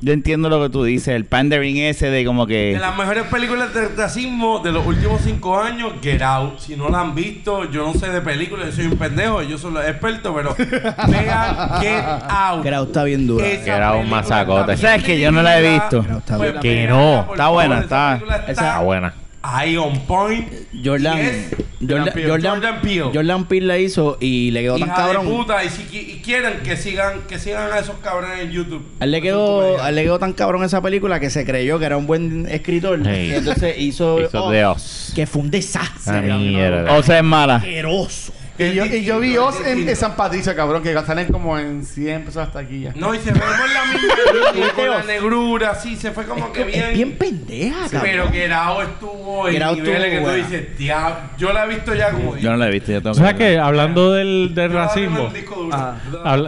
[0.02, 2.74] yo entiendo lo que tú dices, el pandering ese de como que.
[2.74, 6.60] De las mejores películas de racismo de los últimos cinco años, Get Out.
[6.60, 9.58] Si no la han visto, yo no sé de películas, yo soy un pendejo, yo
[9.58, 10.56] soy experto, pero
[11.08, 12.64] vean Get Out.
[12.64, 13.46] Grau está bien dura.
[13.48, 14.78] Esa un película masacote.
[14.78, 16.04] ¿Sabes que yo no la he visto?
[16.04, 16.60] Pues, Está pues, buena.
[16.62, 17.28] Que no.
[17.32, 19.14] Está buena, esa está- Está buena.
[19.50, 20.46] Ahí on point.
[20.84, 21.56] Jordan, Yes.
[21.80, 22.30] Jordan, Peele.
[22.30, 23.04] Jordan, Jordan Peele.
[23.14, 25.26] Jordan Peele la hizo y le quedó tan Hija cabrón.
[25.26, 28.84] de puta, y si y quieren que sigan, que sigan a esos cabrones en YouTube.
[29.00, 31.80] A él le quedó, a él le quedó tan cabrón esa película que se creyó
[31.80, 33.00] que era un buen escritor.
[33.06, 33.10] Sí.
[33.10, 35.14] Y entonces hizo, Hizo oh, de Oz.
[35.16, 36.14] que fue un desastre.
[36.14, 36.40] Cabrón.
[36.48, 36.94] mierda.
[36.98, 37.56] O sea, es mala.
[37.56, 38.34] Asqueroso.
[38.60, 41.84] Y yo, y yo vi Oz en, en San Patricio, cabrón, que salen como en
[41.86, 42.94] 100 pesos hasta aquí ya.
[42.96, 46.52] No, y se fue por la misma línea, con la negrura, sí, se fue como
[46.52, 46.94] que bien.
[46.94, 48.02] bien pendeja, cabrón.
[48.04, 50.38] pero que Grau estuvo en Grau niveles estuvo que tú buena.
[50.48, 51.16] dices, "Diablo".
[51.38, 53.44] yo la he visto ya como Yo no la he visto, yo tengo ¿Sabes que
[53.44, 53.60] verla.
[53.62, 53.68] qué?
[53.68, 55.30] Hablando del, racismo.
[55.72, 55.96] Ah.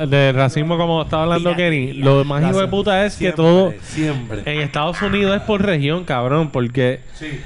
[0.08, 1.94] del racismo como estaba hablando Kenny.
[1.94, 4.42] Lo más hijo de puta es que todo Siempre.
[4.46, 6.50] en Estados Unidos es por región, cabrón.
[6.50, 7.40] Porque, Sí.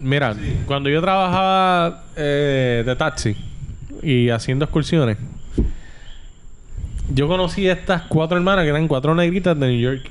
[0.00, 0.34] mira,
[0.66, 3.36] cuando yo trabajaba eh, de taxi
[4.02, 5.18] y haciendo excursiones,
[7.14, 10.10] yo conocí a estas cuatro hermanas que eran cuatro negritas de New York.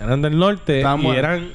[0.00, 1.18] Eran del norte Estaban y buenas.
[1.24, 1.48] eran.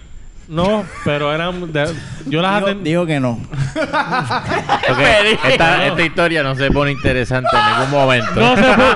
[0.49, 1.71] No, pero eran.
[1.71, 1.93] de-
[2.25, 2.89] yo las atendí.
[2.89, 3.39] dijo que no.
[5.47, 8.33] Esta, esta historia no se pone interesante en ningún momento.
[8.35, 8.95] No se pu-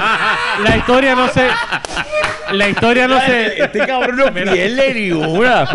[0.64, 1.48] La historia no se.
[2.54, 3.62] La historia no se.
[3.64, 5.68] Este cabrón no pierde ni una.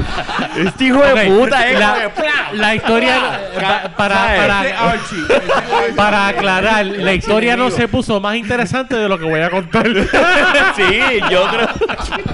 [0.57, 1.79] Este hijo de puta, eh.
[1.79, 2.11] la,
[2.53, 5.95] la historia pa- para, para, ese Archie.
[5.97, 9.87] para aclarar, la historia no se puso más interesante de lo que voy a contar.
[10.77, 11.01] Sí,
[11.31, 11.69] yo creo.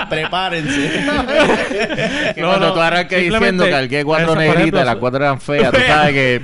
[0.08, 1.04] Prepárense.
[2.34, 5.24] Que cuando tú arranques diciendo simplemente- que cargué cuatro eso, por negritas ejemplo, las cuatro
[5.24, 6.42] eran feas, tú sabes que.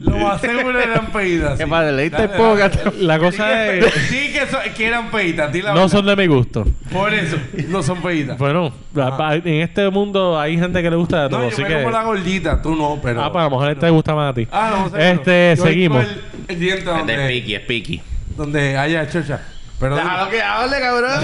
[0.00, 1.58] Lo más seguro eran peitas.
[1.58, 1.90] ¿Qué pasa?
[1.90, 2.70] ¿Leíste Dale, poca?
[3.00, 3.92] La cosa es.
[4.08, 4.32] Sí
[4.76, 5.88] que, eran peitas, di la No verdad.
[5.90, 6.64] son de mi gusto.
[6.92, 7.33] Por eso,
[7.68, 8.38] no son peitas.
[8.38, 11.62] Bueno, pa- en este mundo hay gente que le gusta de todo, no, yo así
[11.62, 11.74] me que.
[11.76, 13.22] como la gordita, tú no, pero...
[13.22, 14.48] Ah, pues a lo mejor te gusta más a ti.
[14.50, 16.04] Ah, no, sé, este, pero yo seguimos.
[16.04, 18.02] el, el diente Es de donde, piqui, es piqui.
[18.36, 19.40] donde haya chocha.
[19.80, 21.20] Pero Déjalo que hable, cabrón.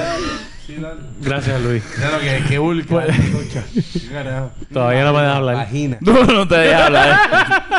[1.20, 1.82] Gracias, Luis.
[2.12, 2.88] Lo que, que vulca.
[2.88, 4.52] Pues- Carajo.
[4.72, 5.54] Todavía no me dejas hablar.
[5.56, 5.98] Vagina.
[6.04, 7.18] Tú no te dejas hablar.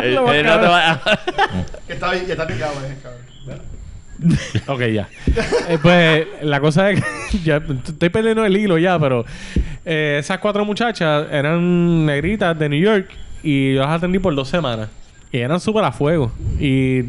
[0.03, 1.01] Él- Lo más él no te va a-
[1.87, 3.21] Que está, bien- ya está picado, eh, cabrón.
[4.67, 5.09] Ok, ya.
[5.67, 9.25] Eh, pues la cosa es que ya estoy perdiendo el hilo ya, pero
[9.85, 13.09] eh, esas cuatro muchachas eran negritas de New York
[13.43, 14.89] y yo las atendí por dos semanas.
[15.31, 16.31] Y eran súper a fuego.
[16.59, 17.03] Y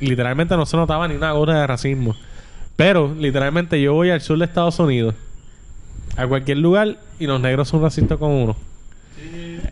[0.00, 2.14] literalmente no se notaba ni una gota de racismo.
[2.76, 5.14] Pero literalmente yo voy al sur de Estados Unidos,
[6.16, 8.56] a cualquier lugar, y los negros son racistas con uno.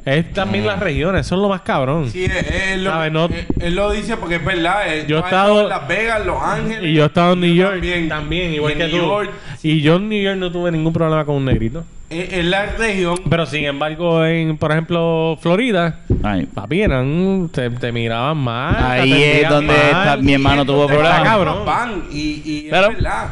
[0.04, 2.10] Es también las regiones, es lo más cabrón.
[2.10, 2.32] Sí, él,
[2.72, 3.12] él lo, ¿Sabes?
[3.12, 4.92] No- él, él lo dice porque es verdad.
[4.92, 6.82] él- Yo he ha estado- en Las Vegas, Los Ángeles.
[6.82, 8.54] Y yo he estado en New yo York también, también.
[8.54, 8.96] igual Y que tú.
[8.96, 9.30] New York.
[9.62, 11.84] Y yo en New York no tuve ningún problema con un negrito.
[12.10, 13.14] Es, es la región.
[13.30, 18.76] Pero sin embargo, en, por ejemplo, Florida, Ay, papi, eran, te, te miraban mal.
[18.76, 19.86] te Ahí es atendían donde mal.
[19.88, 21.22] está- mi hermano tuvo Está problemas.
[21.22, 21.64] cabrón.
[21.64, 22.88] Van y, y Claro.
[22.88, 23.28] es verdad.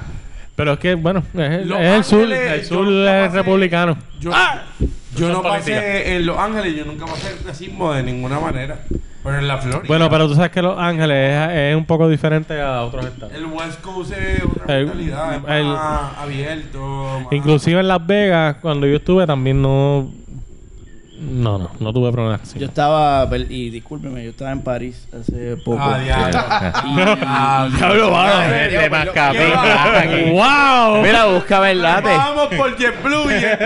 [0.56, 3.24] Pero es que, bueno, es, el- Los es el sur, Ángeles, el yo sur nunca
[3.24, 3.98] es pasé- republicano.
[4.20, 4.62] Yo, ¡Ah!
[5.16, 8.80] Yo no pasé en Los Ángeles, yo nunca pasé racismo de ninguna manera.
[9.22, 9.84] Pero en la Florida.
[9.86, 13.34] Bueno, pero tú sabes que Los Ángeles es, es un poco diferente a otros estados.
[13.34, 17.20] El West Coast es otra El- mentalidad, es el- más abierto.
[17.24, 20.10] más- Inclusive en Las Vegas, cuando yo estuve, también no...
[21.20, 22.40] No, no, no tuve problemas.
[22.42, 22.58] así.
[22.58, 25.78] Yo estaba, y discúlpeme, yo estaba en París hace poco.
[25.80, 26.38] Ah, diablo.
[27.26, 28.10] Ah, Diablo.
[30.32, 31.02] ¡Wow!
[31.02, 32.08] Mira, busca el late.
[32.08, 33.58] Vamos por JetBlue y el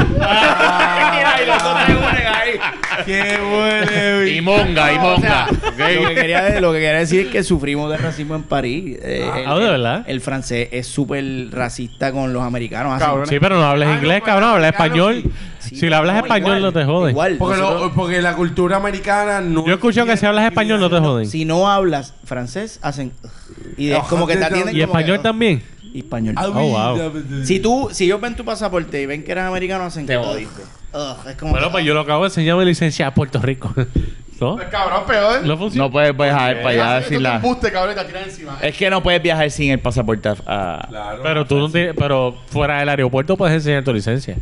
[0.11, 3.05] viaja por...
[3.05, 4.27] ¡Qué bueno!
[4.27, 5.47] Y monga, y monga.
[5.51, 8.97] Lo que, quería, lo que quería decir es que sufrimos de racismo en París.
[9.01, 10.03] Eh, el, Ah, ¿de verdad?
[10.07, 12.99] El francés es súper racista con los americanos.
[12.99, 13.27] Cabrón.
[13.27, 14.49] Sí, pero no hables Ah, inglés, pues, cabrón.
[14.51, 15.23] Habla español.
[15.59, 17.09] Sí, si le hablas no, español, igual, no te joden.
[17.11, 17.35] Igual.
[17.37, 19.65] Porque, lo- porque la cultura americana no...
[19.65, 21.27] Yo escucho que si hablas español, no te joden.
[21.27, 23.11] si no hablas francés, hacen...
[23.77, 25.63] Y es como que te atienden ¿Y español que- también?
[25.93, 26.35] Español.
[26.37, 27.23] Ah, Oh, wow.
[27.43, 30.61] Si tú, si ellos ven tu pasaporte y ven que eres americano, hacen Te jodiste.
[30.93, 33.73] Ugh, es como Bueno, pues yo lo acabo de enseñar mi licencia a Puerto Rico.
[34.41, 34.55] ¿No?
[34.55, 35.45] Pues cabrón, peor.
[35.45, 35.85] ¿No funciona?
[35.85, 37.35] No puedes viajar para allá sin te la...
[37.35, 38.57] embuste, cabrón, y te tiran encima.
[38.59, 40.31] Es que no puedes viajar sin el pasaporte a...
[40.47, 41.21] a- Claro.
[41.23, 44.35] Pero tú no tienes, pero fuera del aeropuerto puedes enseñar tu licencia.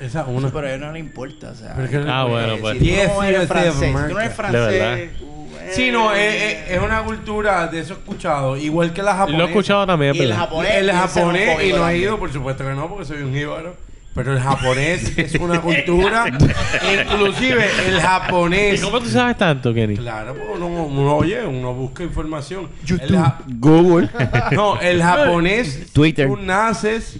[0.00, 0.50] Esa es Sí, una.
[0.50, 1.72] pero a ellos no le importa, o sea.
[1.76, 2.78] Pero es que- Ah, bueno, pues.
[2.80, 4.72] Si tú no eres francés, si tú no eres De verdad.
[4.96, 5.41] francés, tú, eh,
[5.72, 8.56] Sí, no, es, es- es una cultura de eso he escuchado.
[8.56, 9.38] Igual que la japonesa.
[9.38, 10.74] Lo he escuchado también, Y el japonés.
[10.74, 12.00] El japonés, y no también.
[12.02, 13.76] ido, por supuesto que no, porque soy un jíbaro.
[14.14, 16.26] Pero el japonés es una cultura.
[16.28, 18.80] inclusive el ¿Y japonés.
[18.82, 19.96] cómo tú sabes tanto, Kenny?
[19.96, 22.68] Claro, porque uno, uno oye, uno busca información.
[23.00, 24.10] El ja- Google.
[24.52, 25.92] no, el japonés.
[25.92, 26.28] Twitter.
[26.28, 27.18] Tú naces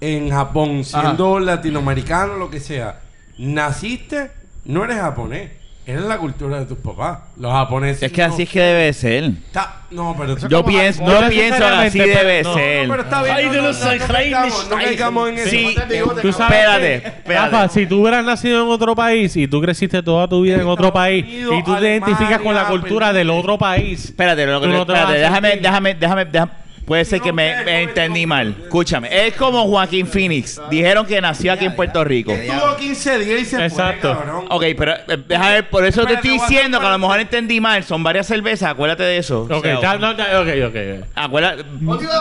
[0.00, 3.00] en Japón, siendo latinoamericano, lo que sea.
[3.38, 4.30] Naciste,
[4.66, 5.50] no eres japonés.
[5.88, 7.20] Eres la cultura de tus papás.
[7.38, 8.02] Los japoneses.
[8.02, 8.34] Es que no.
[8.34, 9.22] así es que debe ser.
[9.24, 12.82] Está- no, pero Yo pienso, yo pienso que así necesariamente, debe pero- ser.
[12.88, 13.36] No, pero está bien.
[13.36, 15.48] Ay, no, de no, los no, no caigamos, no caigamos en eso.
[15.50, 15.76] Sí,
[16.22, 17.50] Tú sabes espérate, que- espérate.
[17.52, 20.66] Rafa, si tú hubieras nacido en otro país y tú creciste toda tu vida en
[20.66, 24.60] otro país y tú te identificas con la Alemania, cultura del otro país, Espérate, lo
[24.60, 26.52] que Tú no te vas espérate, a déjame, sentir- déjame, déjame, déjame-
[26.86, 28.54] Puede ser que me, me entendí mal.
[28.62, 30.60] Escúchame, es como Joaquín Phoenix.
[30.70, 32.30] Dijeron que nació aquí en Puerto Rico.
[32.32, 34.14] Estuvo 15 días y se Exacto.
[34.14, 34.44] fue, cabrón.
[34.50, 36.98] Ok, pero eh, déjame, por eso te Espérate, estoy voy a diciendo que a lo
[36.98, 37.82] mejor entendí mal.
[37.82, 39.42] Son varias cervezas, acuérdate de eso.
[39.42, 41.06] Ok, O sea, está- no, ya, ok, ok.
[41.16, 41.64] Acuérdate,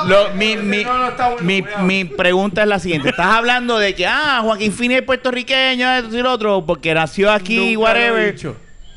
[0.08, 1.84] lo- mi, mi, No, no, está bueno, mi, cuidado.
[1.84, 3.10] mi pregunta es la siguiente.
[3.10, 7.32] Estás hablando de que, ah, Joaquín Phoenix es puertorriqueño, esto y lo otro, porque nació
[7.32, 8.34] aquí, Nunca lo he whatever.
[8.36, 8.56] dicho.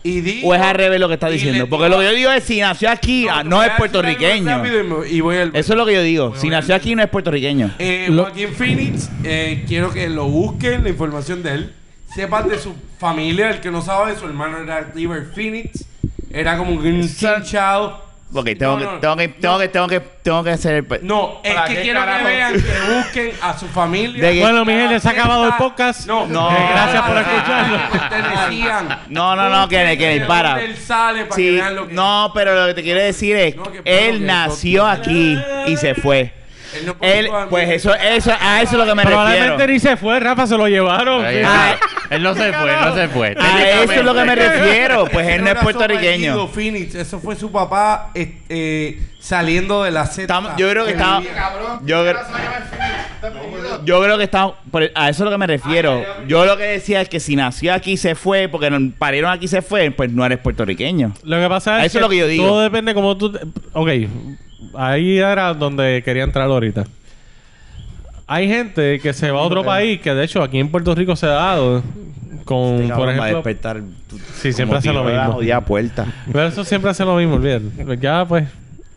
[0.09, 1.69] Y digo- O es al revés lo que está diciendo.
[1.69, 5.05] Porque lo que yo digo es, si nació aquí, ah, no voy es puertorriqueño.
[5.07, 6.31] y voy al Eso es lo que yo digo.
[6.31, 7.75] Voy Si nació aquí, no es puertorriqueño.
[7.79, 11.73] Eh, Lo- Joaquín Phoenix, eh, quiero que lo busquen, la información de él.
[12.15, 15.85] Sepan de su familia, el que no sabe, su hermano era River Phoenix.
[16.33, 18.08] Era como un child.
[18.31, 19.59] Ok, tengo, No, que, no, tengo, que, tengo, no.
[19.59, 20.85] que, tengo que, tengo que hacer el...
[20.87, 22.19] pe- No, es ¿Para que quiero carajo?
[22.19, 24.23] que vean, que busquen a su familia.
[24.27, 26.07] De que- Bueno, mi gente, se ha acabado el podcast.
[26.07, 26.51] No, No.
[26.51, 27.79] Eh, gracias por escucharlo.
[27.91, 28.99] pertenecían.
[29.09, 30.61] No, no, no, Kenny, de para.
[30.63, 33.35] Él sale para que Sí, vean lo que no, pero lo que te quiero decir
[33.35, 36.33] es, No, que él que nació aquí y se fue.
[36.75, 39.73] Él no puede Él, pues eso, eso, a eso es lo que me Probablemente refiero.
[39.73, 41.25] ni se fue, Rafa, se lo llevaron.
[41.25, 41.77] Ay, Ah,
[42.11, 43.35] Él no se fue, no se fue.
[43.39, 45.07] A eso es lo que me refiero.
[45.13, 46.49] Pues él no es puertorriqueño.
[46.49, 50.55] Phoenix, eso fue su papá eh, eh, saliendo de la Z.
[50.57, 51.23] Yo creo que estaba-
[51.85, 52.05] Yo.
[53.85, 54.45] Yo creo que está.
[54.95, 56.05] A eso es lo que me refiero.
[56.27, 59.47] Yo lo que decía es que si nació aquí se fue, porque no- parieron aquí
[59.47, 61.13] y se fue, pues no eres puertorriqueño.
[61.25, 62.45] Lo que pasa es Eso es lo que yo digo.
[62.47, 63.33] todo depende como tú...
[63.33, 63.41] te-
[63.73, 63.89] Ok,
[64.75, 66.85] ahí era donde quería entrar ahorita.
[68.27, 71.17] Hay gente que se va a otro país, que de hecho aquí en Puerto Rico
[71.17, 71.83] se ha dado,
[72.45, 73.37] con, Este por ejemplo...
[73.37, 73.81] despertar.
[74.35, 75.63] Sí, siempre hace lo mismo.
[75.63, 76.07] Puerta.
[76.27, 77.99] Pero eso siempre hace lo mismo, olvídate.
[78.01, 78.47] Ya, pues...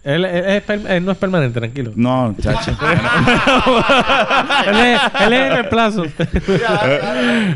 [0.03, 1.91] Él, él él no es permanente, tranquilo.
[1.95, 2.71] No, chacho.
[4.67, 6.05] él, es, él es el reemplazo.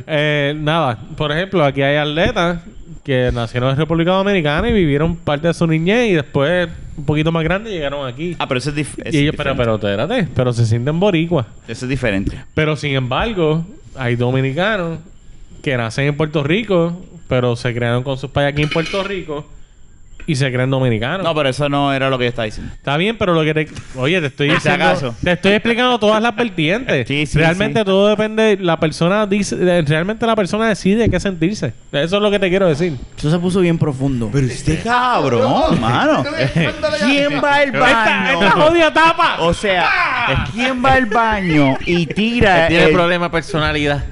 [0.06, 2.60] Eh, nada, por ejemplo, aquí hay atletas
[3.06, 7.32] que nacieron en República Dominicana y vivieron parte de su niñez y después, un poquito
[7.32, 8.36] más grande, llegaron aquí.
[8.40, 9.58] ah, pero eso es, dif- y ellos, pero, diferente.
[9.58, 11.46] pero, espérate, pero se sienten boricuas.
[11.68, 12.38] Eso es diferente.
[12.56, 13.64] Pero sin embargo,
[13.96, 14.98] hay dominicanos
[15.62, 19.46] que nacen en Puerto Rico, pero se crearon con sus padres aquí en Puerto Rico
[20.28, 21.24] y se creen dominicanos.
[21.24, 22.74] No, pero eso no era lo que yo estaba diciendo.
[22.74, 23.68] Está bien, pero lo que te...
[23.96, 24.84] Oye, te estoy diciendo...
[24.86, 25.16] acaso.
[25.24, 27.08] Te estoy explicando todas las vertientes.
[27.08, 27.86] Sí, sí, realmente sí.
[27.86, 28.58] todo depende...
[28.60, 29.56] La persona dice...
[29.84, 31.74] Realmente la persona decide qué sentirse.
[31.92, 32.98] Eso es lo que te quiero decir.
[33.18, 34.30] Eso se puso bien profundo.
[34.32, 36.24] Pero este cabrón, mano.
[37.06, 38.52] ¿Quién va al ¡Esta, esta baño?
[38.52, 39.38] jodida tapa!
[39.42, 44.04] O sea, ¿quién va al baño y tira tiene el- problema de personalidad.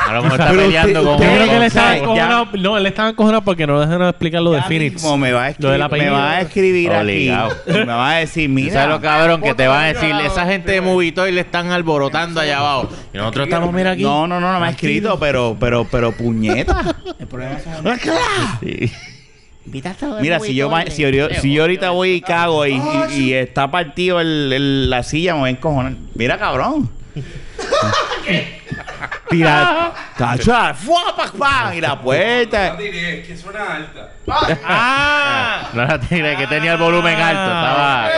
[0.00, 2.48] A lo mejor está Pero peleando con Yo creo que él estaba ya- encojonado...
[2.54, 4.94] No, él estaba encojonado porque no dejaron explicar lo de Phoenix.
[4.94, 7.50] mismo me va a Lo escribir, me va a escribir Obligado.
[7.50, 7.60] aquí.
[7.70, 8.72] y Me va a decir, ¿Tú mira.
[8.72, 10.14] ¿Sabes lo cabrón que te van a decir?
[10.24, 12.88] Esa gente de Movitoy le están alborotando allá abajo.
[13.12, 14.02] Y nosotros estamos, mira aquí.
[14.02, 16.96] No, no, no, no me ha escrito, pero, pero, pero puñeta.
[17.20, 17.58] El problema.
[19.66, 22.80] Invitaste a Mira, si yo, si, yo, si yo ahorita voy y cago y,
[23.10, 25.92] y- y está partido el, el- la silla, me voy a encojonar.
[26.14, 26.88] Mira, cabrón.
[29.28, 31.74] Tira, tacho, ¡fua, pa, pa!
[31.74, 32.74] y la puerta.
[32.76, 34.08] diré, que suena alta.
[34.66, 35.44] ¡Ah!
[35.74, 37.42] No la tiré, que tenía el volumen alto.
[37.42, 38.10] Estaba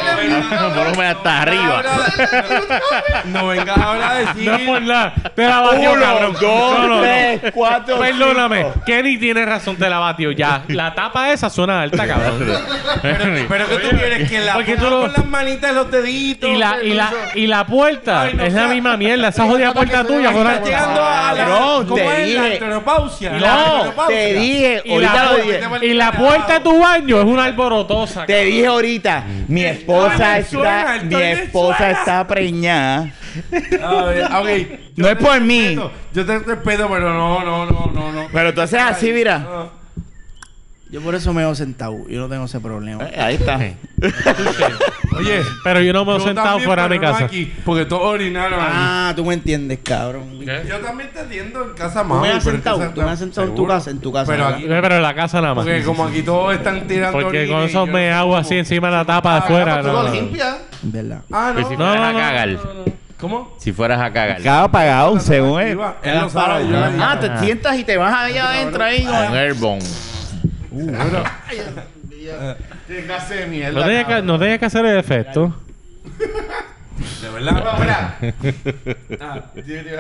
[0.69, 1.83] el volumen hasta arriba.
[3.25, 4.49] No vengas ahora a decir.
[4.49, 5.15] No es por nada.
[5.35, 6.33] Te la batió, Uno, cabrón.
[6.41, 6.43] dos,
[6.79, 7.01] No, no, no.
[7.03, 8.59] tres, cuatro, Perdóname.
[8.73, 8.83] cinco.
[8.87, 10.31] Kenny tiene razón, te la batió.
[10.31, 10.63] Ya.
[10.69, 12.39] La tapa esa suena alta, cabrón.
[13.03, 16.51] Pero que tú quieres que la con las manitas y los deditos.
[16.51, 19.29] Y la, y la, y la puerta Ay, no es la sea- misma mierda.
[19.29, 20.31] Esa jodida puerta tuya.
[20.65, 21.45] Llegando a la.
[21.89, 22.35] ¿Cómo te es?
[22.35, 22.61] La dije.
[23.41, 25.87] No, te dije, Y ahorita la, lo dije.
[25.87, 28.27] y la puerta de tu baño es una alborotosa.
[28.27, 31.93] Te dije ahorita, mi esposa está, mi esposa suena.
[31.93, 33.11] está preñada.
[33.85, 34.79] A ver, ok.
[34.97, 35.61] Yo No es te por mí.
[35.69, 38.29] respeto, Yo te respeto, pero no, no, no, no, no.
[38.33, 39.39] Pero tú haces así, mira.
[39.39, 39.80] No.
[40.91, 42.09] Yo por eso me veo sentado.
[42.09, 43.05] Yo no tengo ese problema.
[43.05, 43.57] Eh, Ahí está.
[45.17, 47.25] Oye, Pero yo no me he sentado también, fuera de mi casa.
[47.25, 48.59] aquí, porque todos orinaron.
[48.61, 50.41] Ah, tú me entiendes, cabrón.
[50.41, 52.23] Yo también te atiendo en casa Tú más.
[52.23, 54.33] me has sentado, tú me has sentado en tu casa, en tu casa.
[54.33, 55.65] Pero aquí, Pero en la casa nada más.
[55.65, 59.05] porque como aquí todos están tirando Porque con eso me hago así encima de la
[59.05, 59.81] tapa de Ah, afuera.
[59.83, 60.15] Tú no, lo no.
[60.15, 60.57] limpias.
[60.83, 61.21] ¿Verdad?
[61.31, 61.85] Ah, Pues si no.
[61.85, 62.59] No, fueras no, a no, cagar.
[63.21, 63.55] ¿Cómo?
[63.59, 64.41] Si fueras a cagar.
[64.41, 65.79] Acaba apagado, según él.
[65.83, 69.07] Ah, te sientas y te vas allá adentro ahí.
[69.07, 69.37] Un
[70.73, 71.31] airborne.
[72.87, 73.81] Qué clase de mierda.
[73.81, 74.27] No tenía que, cabrón.
[74.27, 75.55] no tenía que hacer el efecto.
[77.23, 77.65] De verdad.
[77.65, 78.19] No, mira.
[79.21, 79.41] Ah,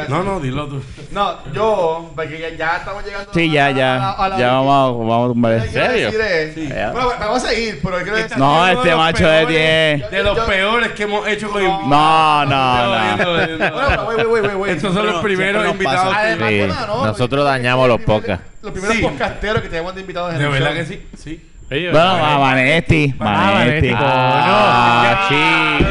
[0.09, 0.82] No, no, dilo tú.
[1.11, 4.40] No, yo, porque ya, ya estamos llegando Sí, ya, a la- a la- ya.
[4.46, 6.11] Ya vamos a, vamos a tumbar que quiero serio?
[6.55, 6.66] Sí.
[6.92, 8.38] Bueno, vamos a seguir, pero quiero decir.
[8.38, 10.11] No, Uno de este los macho de peores- 10.
[10.11, 11.88] De los Yo- peores que hemos hecho con invitados.
[11.88, 14.59] No, no, no.
[14.61, 14.76] Wait.
[14.76, 16.05] Estos son los primeros invitados.
[16.14, 16.20] pasa.
[16.20, 18.46] Además, Sí, bueno, no, nosotros dañamos los podcasts.
[18.62, 21.07] Los primeros podcasteros que tenemos de invitados en De verdad que sí.
[21.16, 21.49] Sí.
[21.71, 23.14] Oye, Bueno, a Vanetti.
[23.16, 23.93] Vanetti.
[23.97, 25.91] Ah, chico.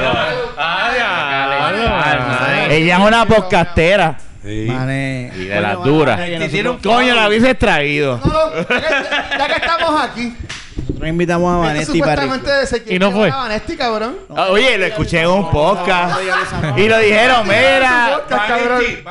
[2.69, 2.77] Eh.
[2.77, 4.17] Ella es una podcastera.
[4.43, 4.65] Sí.
[4.67, 5.31] Mané.
[5.35, 6.19] Y de las duras.
[6.19, 8.19] Te hicieron Coño, la hubiese traído.
[8.25, 10.33] No, no, ya que, estamos aquí.
[10.77, 12.25] Nosotros invitamos a Esto Vanetti para
[12.93, 13.31] Y no fue.
[13.77, 14.17] cabrón.
[14.35, 16.19] Ah, Oye, lo escuché en un podcast.
[16.77, 18.19] Y lo dijeron, mira.
[18.27, 18.51] Podcast,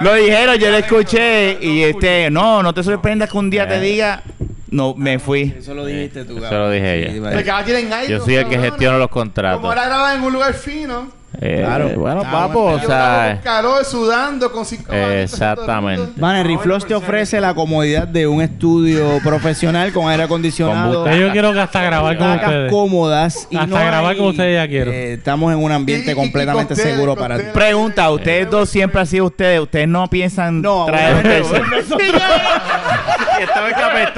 [0.00, 1.56] Lo dijeron, yo lo escuché.
[1.62, 4.22] Y este, no, no te sorprendas que un día te diga,
[4.70, 5.54] no, me fui.
[5.58, 7.12] Eso lo dijiste tú, Eso lo dije ella.
[7.12, 8.12] Sí, Porque tienen aire.
[8.12, 9.72] Yo soy el que gestiono los Como contratos.
[9.72, 11.18] era grabar en un lugar fino.
[11.42, 11.90] Eh, Claro.
[11.90, 12.76] Bueno, Ah, papo, bueno.
[12.78, 13.32] o yo sea.
[13.34, 16.12] con calor, sudando, con cinco Exactamente.
[16.16, 21.04] Vane, Riflos te ofrece la comodidad de un estudio profesional con aire acondicionado.
[21.04, 22.70] Con Yo quiero que hasta grabar con ustedes.
[22.72, 24.90] cómodas y Hasta no grabar hay- con ustedes ya quiero.
[24.90, 27.44] eh, estamos en un ambiente Y- y- y completamente cócteles, seguro para ti.
[27.52, 29.60] Pregunta, ustedes dos siempre han sido ustedes.
[29.60, 31.48] Ustedes no piensan No, traer un obviamente,
[33.38, 33.68] tercero.
[33.68, 34.08] Esta vez.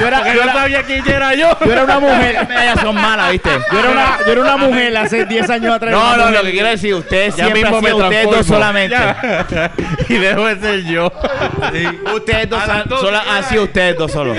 [0.00, 1.58] Yo era- porque yo no era- sabía quién era yo.
[1.64, 2.48] Yo era una mujer.
[2.50, 3.50] Ellas son malas, ¿viste?
[3.72, 5.92] Yo era, una, yo era una mujer hace 10 años atrás.
[5.92, 8.96] No, no, lo que quiero decir, ustedes Ya siempre mismo me sido ustedes dos solamente.
[10.08, 11.12] y dejo de ser yo.
[12.14, 14.36] Ustedes dos han, dos, solo ¿qué han sido ustedes dos solos.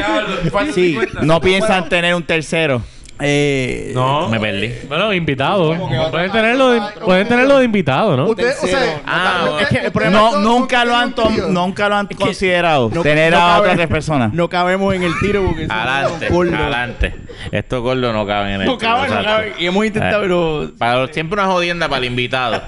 [0.73, 0.93] Sí.
[0.93, 1.21] 50.
[1.21, 2.81] No piensan tener un tercero.
[3.19, 4.27] Eh, No.
[4.27, 4.73] Me perdí.
[4.87, 8.25] Bueno, otro Pueden tenerlo de, pueden tenerlo de invitado, ¿no?
[8.25, 11.13] Ustedes, o sea, Ah, es que el problema- No, dos nunca lo han
[11.49, 12.89] nunca lo han que considerado.
[12.93, 14.33] no- tener no a otras tres personas.
[14.33, 17.15] No cabemos en el tiro porque Adelante, adelante.
[17.51, 19.53] Estos gordos no caben en el No caben, no caben.
[19.59, 20.27] Y hemos intentado, Eh.
[20.27, 22.55] pero Para los- siempre una jodienda para el invitado.
[22.55, 22.61] Es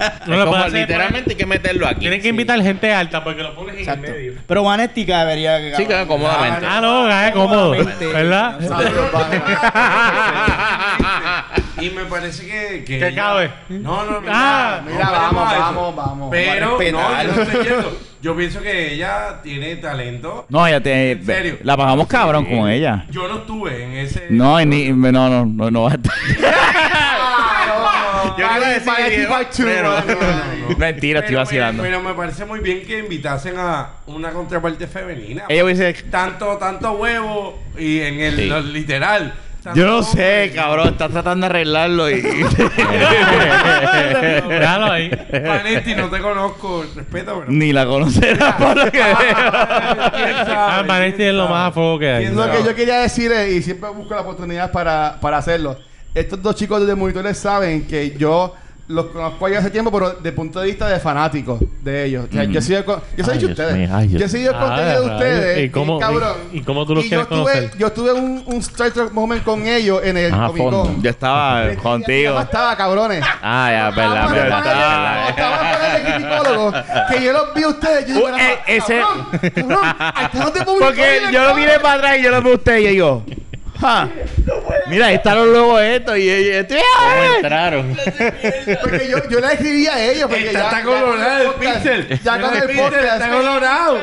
[0.43, 2.01] como hacer, literalmente hay que meterlo aquí.
[2.01, 4.33] Tienen que invitar gente alta porque lo pones en el medio.
[4.47, 6.65] Pero Vanética debería Sí, que cómodamente.
[6.69, 7.71] Ah, no, cae cómodo.
[8.13, 8.59] ¿Verdad?
[11.81, 12.83] Y me parece que.
[12.85, 13.51] Que, Que ella- cabe.
[13.69, 14.27] No, no, no.
[14.31, 16.27] Ah, no, mira, no vamos, vamos, vamos.
[16.31, 16.81] Pero, no,
[17.23, 17.99] yo no estoy yendo.
[18.21, 20.45] Yo pienso que ella tiene talento.
[20.49, 21.11] No, ya te.
[21.11, 21.57] ¿En serio?
[21.63, 23.05] La pagamos cabrón con ella.
[23.11, 24.27] Yo no estuve en ese.
[24.29, 26.13] No, ni, no, no, no, no va a estar.
[28.37, 28.69] Yo iba a
[29.39, 31.83] decir pero- Mentira, estoy vacilando.
[31.83, 35.43] Pero me parece muy bien que invitasen a una contraparte femenina.
[35.47, 35.93] Ella hubiese.
[36.09, 38.49] Tanto, tanto huevo y en el Sí.
[38.71, 39.33] literal.
[39.73, 40.89] Yo no sé, cabrón.
[40.89, 42.21] Estás tratando de arreglarlo y.
[44.49, 45.09] Déjalo ahí.
[45.31, 47.51] Vanetti, no te conozco, respeto, pero.
[47.51, 49.15] Ni la conocerás por lo que veo.
[49.17, 52.25] Ah, es lo más a fuego que hay.
[52.25, 55.77] ¿Quién Lo que yo quería decir es, y siempre busco la oportunidad para, para hacerlo.
[56.13, 58.53] Estos dos chicos de monitores saben que yo
[58.87, 62.27] los conozco ya hace tiempo, pero desde el punto de vista de fanático de ellos.
[62.29, 63.89] O sea, yo soy el con- yo soy de ustedes.
[63.91, 64.59] ay, yo soy el mío.
[64.59, 65.65] contenido de Ah, ustedes.
[65.65, 66.33] ¿Y cómo- cabrón.
[66.53, 67.71] y- y cómo tú los yo quieres tuve, conocer?
[67.79, 70.81] Yo tuve un, un Star Trek moment con ellos en el Ah, Comic fondo.
[70.83, 71.01] Con.
[71.01, 72.39] Yo estaba contigo.
[72.39, 73.23] estaba, cabrones.
[73.41, 75.29] Ah, ya, verdad, el verdad.
[75.29, 76.73] estábamos en el psicólogo,
[77.11, 78.07] que yo los vi a ustedes.
[78.07, 79.79] Yo digo, Uh, eh, ese- cabrón, cabrón,
[80.15, 83.23] hasta Porque yo lo miré para atrás y yo lo veo a usted y yo.
[83.79, 84.09] Ja.
[84.87, 86.77] Mira, ahí están los logos estos y y- estoy.
[86.97, 87.97] ¿Cómo entraron?
[88.81, 90.29] Porque yo, yo le escribí a ellos.
[90.29, 92.19] Porque Está, ya, está ya colorado el con pixel.
[92.23, 93.03] Ya con el pixel podcast.
[93.21, 93.97] está colorado.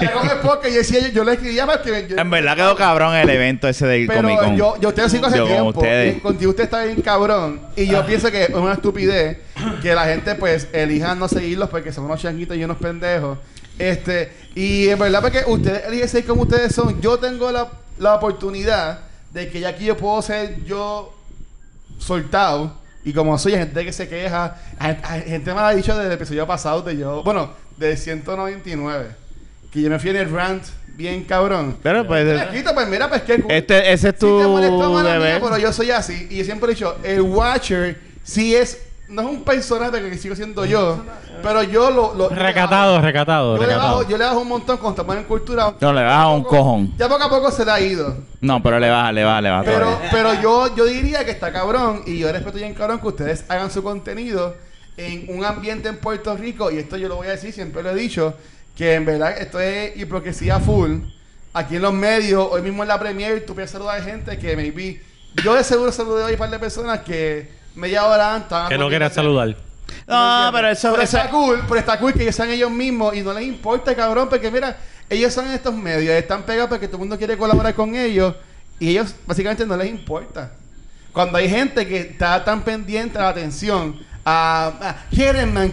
[0.00, 0.66] Ya con el podcast.
[0.72, 2.06] Yo decía, yo, yo le escribía porque.
[2.08, 4.56] yo- En verdad quedó cabrón el evento ese del Comic Pero Con.
[4.56, 5.80] yo, yo ustedes sigo hace Yo con tiempo.
[5.80, 6.16] ustedes.
[6.16, 7.60] y contigo usted está bien cabrón.
[7.76, 9.38] Y yo pienso que es una estupidez
[9.82, 13.38] que la gente pues elija no seguirlos porque son unos changuitos y unos pendejos.
[13.78, 17.00] Este, y en verdad porque ustedes eligen ser como ustedes son.
[17.00, 17.68] Yo tengo la,
[17.98, 19.00] la oportunidad
[19.32, 21.12] de que ya aquí yo puedo ser yo
[21.98, 22.72] soltado.
[23.04, 26.12] Y como soy gente que se queja, hay- hay gente me ha dicho desde el
[26.14, 29.10] episodio pasado de yo, bueno, de 199,
[29.70, 30.64] que yo me fui en el rant
[30.96, 31.76] bien cabrón.
[31.82, 32.26] Pero pues.
[32.74, 33.52] Pues mira, pues qué cool.
[33.52, 36.26] Este, ese es Sí tu te molestó, mía, pero yo soy así.
[36.30, 38.78] Y yo siempre he dicho, el Watcher sí es...
[39.08, 41.00] No es un personaje que sigo siendo yo,
[41.42, 42.14] pero yo lo...
[42.14, 45.74] lo Recatado, recatado, Yo le, bajo, yo le bajo un montón cuando estamos en cultura.
[45.80, 46.92] No, le baja un cojón.
[46.98, 48.16] Ya poco a poco se le ha ido.
[48.40, 49.62] No, pero le baja, le baja, le baja.
[49.64, 50.08] Pero, todavía.
[50.10, 53.70] pero yo, yo diría que está cabrón y yo respeto bien cabrón que ustedes hagan
[53.70, 54.56] su contenido
[54.96, 57.90] en un ambiente en Puerto Rico y esto yo lo voy a decir, siempre lo
[57.90, 58.34] he dicho,
[58.74, 60.98] que en verdad esto es hipocresía full.
[61.52, 64.56] Aquí en los medios, hoy mismo en la premier, tú puedes saludar a gente que
[64.56, 65.00] maybe...
[65.44, 68.58] Yo de seguro saludé hoy a un par de personas que media hora antes...
[68.68, 69.56] Que no poniéndose- saludar.
[70.06, 70.90] No, pero eso.
[70.92, 73.44] pero eso está cool, pero está cool que ellos sean ellos mismos y no les
[73.44, 74.76] importa, cabrón, porque mira,
[75.08, 78.34] ellos son en estos medios, están pegados porque todo el mundo quiere colaborar con ellos
[78.78, 80.52] y ellos básicamente no les importa.
[81.12, 85.70] Cuando hay gente que está tan pendiente a la atención, a, a quiérenme,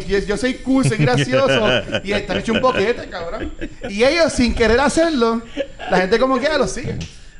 [0.00, 1.68] que yo soy cool, soy gracioso
[2.04, 3.52] y están hecho un boquete, cabrón.
[3.88, 5.42] Y ellos sin querer hacerlo,
[5.90, 6.98] la gente como quiera lo sigue.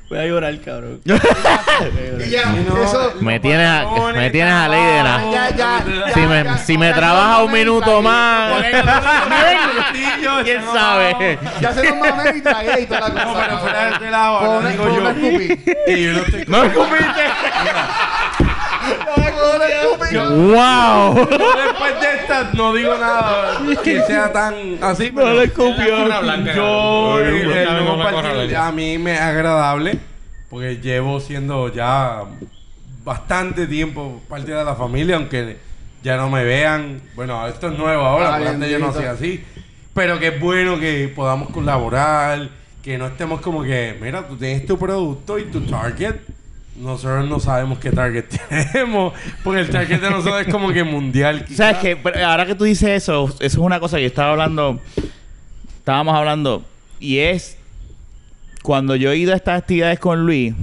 [0.08, 1.00] Voy a llorar, cabrón.
[1.04, 3.14] Y ya, eso...
[3.20, 5.30] Me tienes a, me tienes a ley de la.
[5.32, 5.84] Ya, ya,
[6.14, 8.64] Si ya, me, ya, si me ya, trabaja ya, un ya, minuto más.
[10.44, 11.38] ¿Quién sabe?
[11.60, 13.24] Ya se los mamé y tragué y toda la cosa.
[13.24, 15.00] No, pero fuera de relajo, ahora Pon- digo pon yo.
[15.00, 15.56] una escupí.
[15.86, 17.22] Que yo no estoy No escupiste.
[20.14, 21.14] ¡Wow!
[21.28, 25.10] Después de esta no digo nada que sea tan así.
[25.10, 26.08] No pero le escupió.
[26.54, 27.44] Yo, el-
[27.84, 29.98] nuevo partido, a mí me es agradable
[30.50, 32.22] porque llevo siendo ya
[33.02, 35.58] bastante tiempo parte de la familia, aunque
[36.02, 37.00] ya no me vean.
[37.16, 39.44] Bueno, esto es nuevo ahora, Ay, porque antes yo no hacía así.
[39.94, 42.48] Pero que es bueno que podamos colaborar,
[42.82, 46.16] que no estemos como que, mira, tú tienes tu producto y tu target.
[46.76, 48.24] Nosotros no sabemos qué target
[48.72, 49.12] tenemos,
[49.44, 51.46] porque el target de nosotros es como que mundial.
[51.48, 51.96] ¿Sabes qué?
[51.96, 54.80] Pero ahora que tú dices eso, eso es una cosa que yo estaba hablando.
[55.78, 56.64] Estábamos hablando.
[56.98, 57.58] Y es.
[58.62, 60.54] Cuando yo he ido a estas actividades con Luis.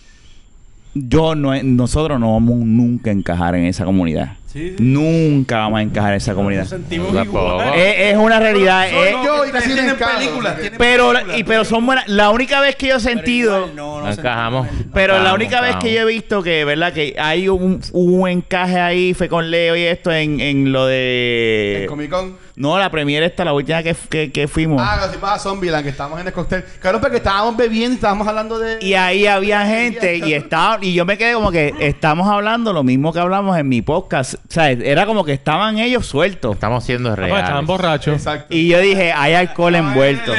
[0.94, 1.62] yo no.
[1.62, 4.39] Nosotros no vamos nunca a encajar en esa comunidad.
[4.52, 4.76] Sí, sí.
[4.82, 6.62] Nunca vamos a encajar en esa comunidad.
[6.62, 7.50] Nos sentimos Tampoco.
[7.62, 7.78] igual.
[7.78, 8.88] Es, es una realidad.
[8.88, 11.38] es- No, yo que y casi tienen no encajo, películas, así que- tienen pero, películas,
[11.38, 12.08] y, pero son buenas.
[12.08, 13.56] La única vez que yo he Pero sentido.
[13.58, 14.68] igual no, no encajamos.
[14.92, 16.92] Pero la única vez que yo he visto que, ¿verdad?
[16.92, 21.82] Que hay un, un encaje ahí, fue con Leo y esto en, en lo de...
[21.82, 22.50] En Comic Con.
[22.56, 24.82] No, la premiere esta, la última que, que, que fuimos.
[24.84, 26.62] Ah, los tipos a Zombieland, que estábamos en el cóctel.
[26.80, 28.76] Claro, porque estábamos bebiendo y estábamos hablando de.
[28.84, 32.82] Y ahí había gente y estaba y yo me quedé como que estamos hablando lo
[32.82, 34.34] mismo que hablamos en mi podcast.
[34.48, 36.54] O sea, era como que estaban ellos sueltos.
[36.54, 37.44] Estamos siendo Ah, pues, reales.
[37.44, 38.14] estaban borrachos.
[38.16, 38.54] Exacto.
[38.54, 40.32] Y yo dije, hay alcohol envuelto.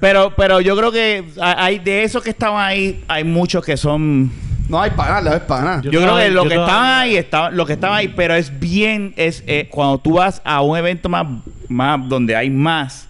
[0.00, 4.30] Pero pero yo creo que hay de esos que estaban ahí, hay muchos que son
[4.68, 5.80] No hay pana, no hay pana.
[5.82, 8.08] Yo, Yo creo estaba- que lo que estaba- estaban ahí, estaban, lo que estaban ahí,
[8.08, 11.26] pero es bien, es eh, cuando tú vas a un evento más,
[11.68, 13.08] más donde hay más,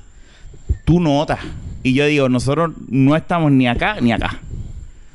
[0.85, 1.41] tú notas.
[1.83, 4.39] Y yo digo, nosotros no estamos ni acá ni acá.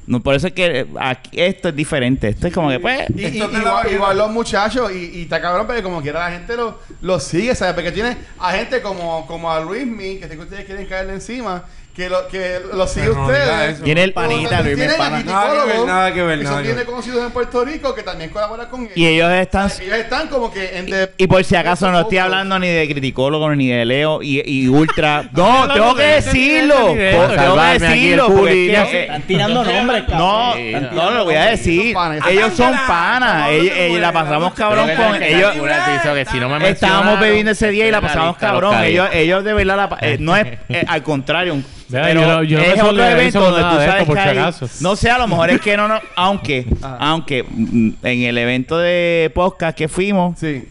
[0.06, 2.28] No, por eso es que eh, aquí, esto es diferente.
[2.30, 3.10] Esto es como que, pues.
[3.16, 6.56] Y, y- igual, igual los muchachos, y, y está cabrón, porque como quiera la gente
[6.58, 7.74] lo, lo sigue, ¿sabes?
[7.74, 11.64] Porque tiene a gente como, como a Luismi, que sé que ustedes quieren caerle encima,
[11.96, 13.76] que lo, que lo sigue Pero no diga ustedes.
[13.76, 13.84] eso.
[13.84, 15.24] Tiene el Panita, tienen a pana.
[15.24, 16.86] Nada que ver, criticólogos, nada que ver, que nada son que bien ver.
[16.88, 18.98] conocidos en Puerto Rico, que también colaboran con ellos.
[18.98, 19.72] Y ellos están.
[19.80, 22.88] Ellos están como que en de- Y por si acaso no estoy hablando ni de
[22.90, 25.30] criticólogo ni de Leo y, y Ultra.
[25.34, 26.76] No, tengo que decirlo.
[26.96, 28.28] Tengo que Salvarme aquí el decirlo.
[28.36, 30.72] Porque Están tirando nombres, cabrón.
[30.82, 31.94] no, no, lo voy a decir.
[31.94, 32.24] Panas.
[32.28, 33.50] Ellos son panas.
[33.52, 35.40] Ellos, la pasamos cabrón Creo que con ellos.
[35.42, 38.36] espectacular, dice que si no me Estábamos bebiendo ese día y la estoy en pasamos
[38.36, 38.76] lista, cabrón.
[38.78, 41.62] los Ellos, ellos de verdad, la pa- eh, no es eh, al contrario.
[41.90, 44.96] Pero yo no- yo no es otro evento donde tú sabes por que hay- no
[44.96, 49.32] sé, a lo mejor es que no, no aunque, aunque mm, en el evento de
[49.34, 50.68] podcast que fuimos, Sí.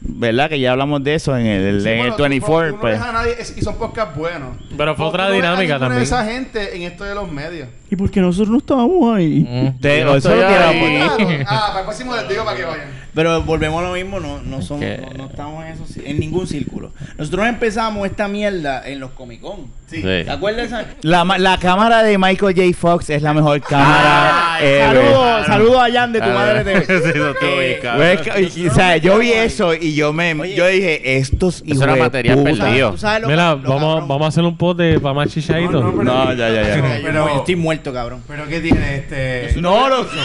[0.00, 0.48] ¿verdad?
[0.48, 2.68] Que ya hablamos de eso en el, Sí, en bueno, el tú- 24.
[2.70, 2.98] tú no pues.
[2.98, 4.50] ves a nadie, es- y son podcasts buenos.
[4.76, 6.02] Pero fue otra dinámica también.
[6.02, 7.68] esa gente en esto de los medios.
[7.90, 9.44] ¿Y por qué nosotros no estábamos ahí?
[9.48, 10.76] Mm, Te- eso lo tiramos
[11.18, 13.07] por- ah, para el próximo les digo para que vayan.
[13.18, 16.20] Pero volvemos a lo mismo, no, no somos, que- no, no estamos en, esos, en
[16.20, 16.92] ningún círculo.
[17.16, 19.76] Nosotros empezamos esta mierda en los Comic Con.
[19.88, 19.96] Sí.
[19.96, 20.02] Sí.
[20.02, 20.66] ¿Te acuerdas?
[20.66, 20.84] esa?
[21.00, 22.62] La, la cámara de Michael J.
[22.78, 24.58] Fox es la mejor cámara.
[24.60, 24.84] Ever.
[24.86, 26.84] Saludos, saludos a Jan de tu Ah, madre TV.
[26.84, 27.96] sí, eso estuvo bien, cabrón.
[27.96, 28.20] Güey, es
[28.52, 30.54] que- y- o sea, yo vi eso y yo me Oye.
[30.54, 32.64] yo dije, estos Eso era hijos de material puta.
[32.64, 32.90] perdido.
[32.92, 35.80] ¿Tú sabes lo Mira, lo vamos, vamos a hacer un post de para más chichadito.
[35.82, 36.82] No, no, No, ya, ya, ya.
[37.02, 38.22] Pero- no- estoy muerto, cabrón.
[38.28, 39.58] Pero ¿qué tiene este?
[39.60, 40.06] No, lo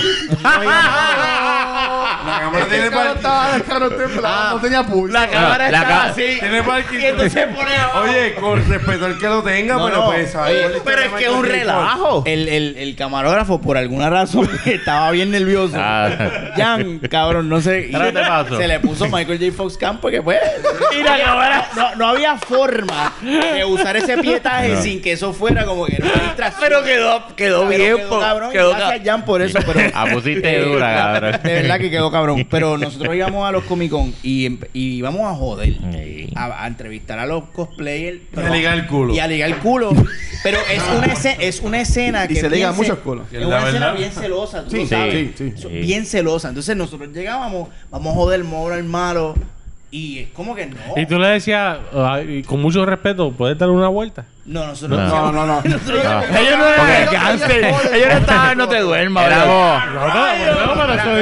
[2.25, 3.17] La cámara tiene Carro parking.
[3.17, 5.13] estaba- el carro temblado, no tenía pulso.
[5.13, 6.37] La cámara la está ca- así.
[6.39, 6.99] Tiene parking.
[6.99, 7.99] Y entonces pone abajo.
[8.01, 10.05] Oye, con respeto al que lo tenga, No, pero no.
[10.07, 10.51] pues ¿sabes?
[10.53, 12.23] Oye, ¿Cuál la Pero es que es un relajo.
[12.25, 15.75] El, el, el camarógrafo, por alguna razón, estaba bien nervioso.
[15.77, 16.09] Ah.
[16.55, 17.89] Jan, cabrón, no sé.
[17.93, 18.57] ¿Ahora te pasó?
[18.57, 19.51] Se le puso Michael J.
[19.55, 20.39] Fox Camp porque, pues.
[20.99, 21.67] Y la cámara.
[21.75, 26.05] No, no había forma de usar ese pietaje sin que eso fuera como que era
[26.05, 26.61] una distracción.
[26.63, 27.97] Pero quedó, quedó Pero bien.
[27.97, 28.51] quedó cabrón.
[28.51, 29.59] quedó gracias, Jan, por eso.
[29.65, 31.39] Pero, Ah, pusiste dura, cabrón.
[31.43, 32.43] De verdad que quedó cabrón.
[32.79, 35.75] Pero nosotros íbamos a los Comic Con y, em- y íbamos a joder.
[36.35, 38.19] A, a entrevistar a los cosplayers.
[38.35, 39.13] Y a ligar el culo.
[39.13, 39.91] Y a ligar el culo.
[40.43, 42.33] Pero es una, escena, es una escena que.
[42.33, 43.27] Y se bien muchos culos.
[43.31, 44.63] Es una escena bien celosa.
[44.65, 45.29] tú Sí, lo sabes.
[45.37, 45.61] sí, sí.
[45.61, 45.75] So- Sí.
[45.75, 46.49] Bien celosa.
[46.49, 49.35] Entonces nosotros llegábamos, vamos a joder, vamos a hablar malo.
[49.93, 50.75] Y es como que no.
[50.95, 54.25] Y tú le decías, ah, con mucho respeto, ¿puedes darle una vuelta?
[54.43, 55.61] No, nosotros No, no, no.
[56.03, 56.23] Ah.
[56.35, 57.65] Ellos no eran cáncer.
[57.93, 59.27] Ellos no estaban, no te duermas.
[59.27, 61.15] Éramos, No, no, no, pero no eso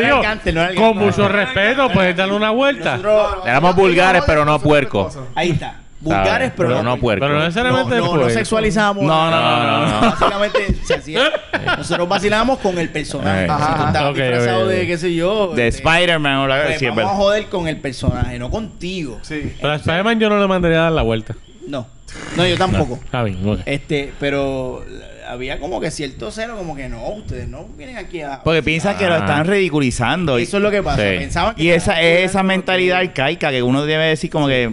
[0.54, 0.74] digo.
[0.76, 2.98] no Con mucho respeto, puedes darle una vuelta.
[3.46, 5.20] éramos vulgares, pero no puercos.
[5.36, 5.81] Ahí está.
[6.02, 7.28] Vulgares, pero, Pero no puercos.
[7.28, 9.04] Pero no necesariamente No, no, no sexualizamos.
[9.04, 10.02] No, no, no, no, no.
[10.02, 11.32] Básicamente se hacía.
[11.78, 13.48] Nosotros vacilamos con el personaje.
[13.48, 15.54] Ajá, si tú disfrazado de qué sé yo.
[15.54, 19.20] De este, Spider-Man o la pues, sí, vamos a joder con el personaje, no contigo.
[19.22, 19.54] Sí.
[19.62, 21.36] Pero a Spider-Man yo no le mandaría a dar la vuelta.
[21.68, 21.86] No.
[22.36, 23.00] No, yo tampoco.
[23.04, 23.62] Está bien.
[23.66, 24.84] Este, pero
[25.32, 28.42] había como que cierto cero, como que no, ustedes no vienen aquí a.
[28.44, 29.20] Porque piensan que lo Ah.
[29.20, 30.38] están ridiculizando.
[30.40, 30.98] Y, Eso es lo que pasa.
[31.02, 31.18] Sí.
[31.20, 34.72] Pensaban que y esa es esa mentalidad que- arcaica que uno debe decir como que...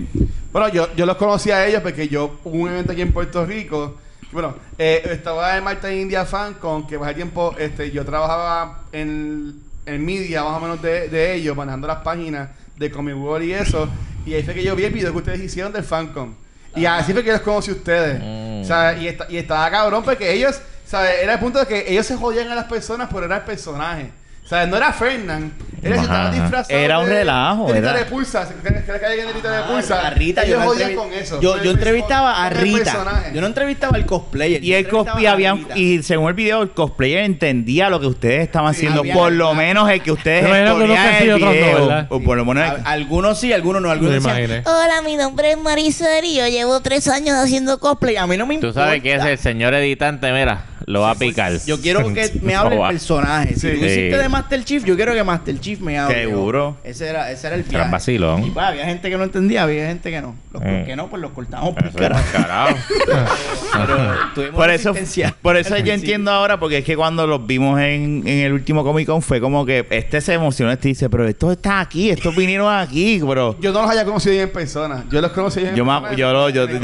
[0.52, 3.44] Bueno, yo, yo los conocí a ellos porque yo hubo un evento aquí en Puerto
[3.46, 3.96] Rico.
[4.32, 9.54] Bueno, eh, estaba en Marta India Fan con que hace tiempo este, yo trabajaba en,
[9.86, 13.52] en media más o menos de, de ellos, manejando las páginas de Comic World y
[13.52, 13.88] eso.
[14.26, 16.34] Y ahí fue que yo vi el video que ustedes hicieron del FanCon.
[16.76, 18.20] Y así fue que los conocí a ustedes.
[18.22, 18.60] Mm.
[18.62, 21.16] O sea, y, esta- y estaba cabrón porque ellos, ¿sabes?
[21.22, 24.10] Era el punto de que ellos se jodían a las personas por era el personaje.
[24.48, 25.52] O sea, no era Fernand.
[25.82, 26.76] Era estaba disfrazado.
[26.76, 27.98] Era un de- relajo, de Rita era.
[27.98, 28.48] de Pulsa.
[28.48, 30.06] Que que le caía en Rita de Ah, Pulsa.
[30.06, 31.40] a Rita, yo, jodían entrevi- con eso.
[31.40, 32.78] Yo, con yo el entrevistaba a con el Rita.
[32.84, 33.30] personaje.
[33.34, 34.64] Yo no entrevistaba al cosplayer.
[34.64, 35.78] Y yo el entrevistaba cosplay a habían, Rita.
[35.78, 39.00] y según el video, el cosplayer entendía lo que ustedes estaban haciendo.
[39.00, 41.30] había- por lo menos el que ustedes Me imagino que uno exponían que sí, el
[41.34, 41.86] otros no, video.
[41.86, 42.06] ¿verdad?
[42.08, 43.88] o por lo menos el- A- algunos sí, algunos no.
[43.88, 44.62] Me Algunos decían, imaginé.
[44.66, 48.16] Hola, mi nombre es Marisol y yo llevo tres años haciendo cosplay.
[48.16, 48.86] A mí no me Tú importa.
[48.86, 51.52] sabes que ese el señor editante, mira, lo va a picar.
[51.66, 53.54] Yo quiero que me hable el personaje.
[53.54, 53.68] Si Sí.
[53.68, 54.16] tú hiciste Sí.
[54.22, 56.14] de Master Chief, yo quiero que Master Chief me hable.
[56.24, 56.76] Seguro.
[56.84, 57.90] Ese era, ese era el Era viaje.
[57.90, 58.44] vacilón.
[58.44, 60.34] Y pues, había gente que no entendía, había gente que no.
[60.52, 60.84] Los Mm.
[60.86, 61.98] que no, pues los cortamos por Eso
[62.32, 62.76] carajo.
[63.72, 63.96] Pero
[64.34, 64.94] tuvimos Por eso,
[65.42, 68.82] por eso yo entiendo ahora, porque es que cuando los vimos en, en el último
[68.84, 72.34] Comic Con fue como que este se emocionó, este dice, pero estos están aquí, estos
[72.34, 75.04] vinieron aquí, pero Yo no los haya conocido en persona.
[75.10, 76.14] Yo los conocí en yo persona.
[76.16, 76.78] yo, lo- yo, yo-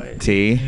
[0.00, 0.16] vez.
[0.20, 0.60] sí.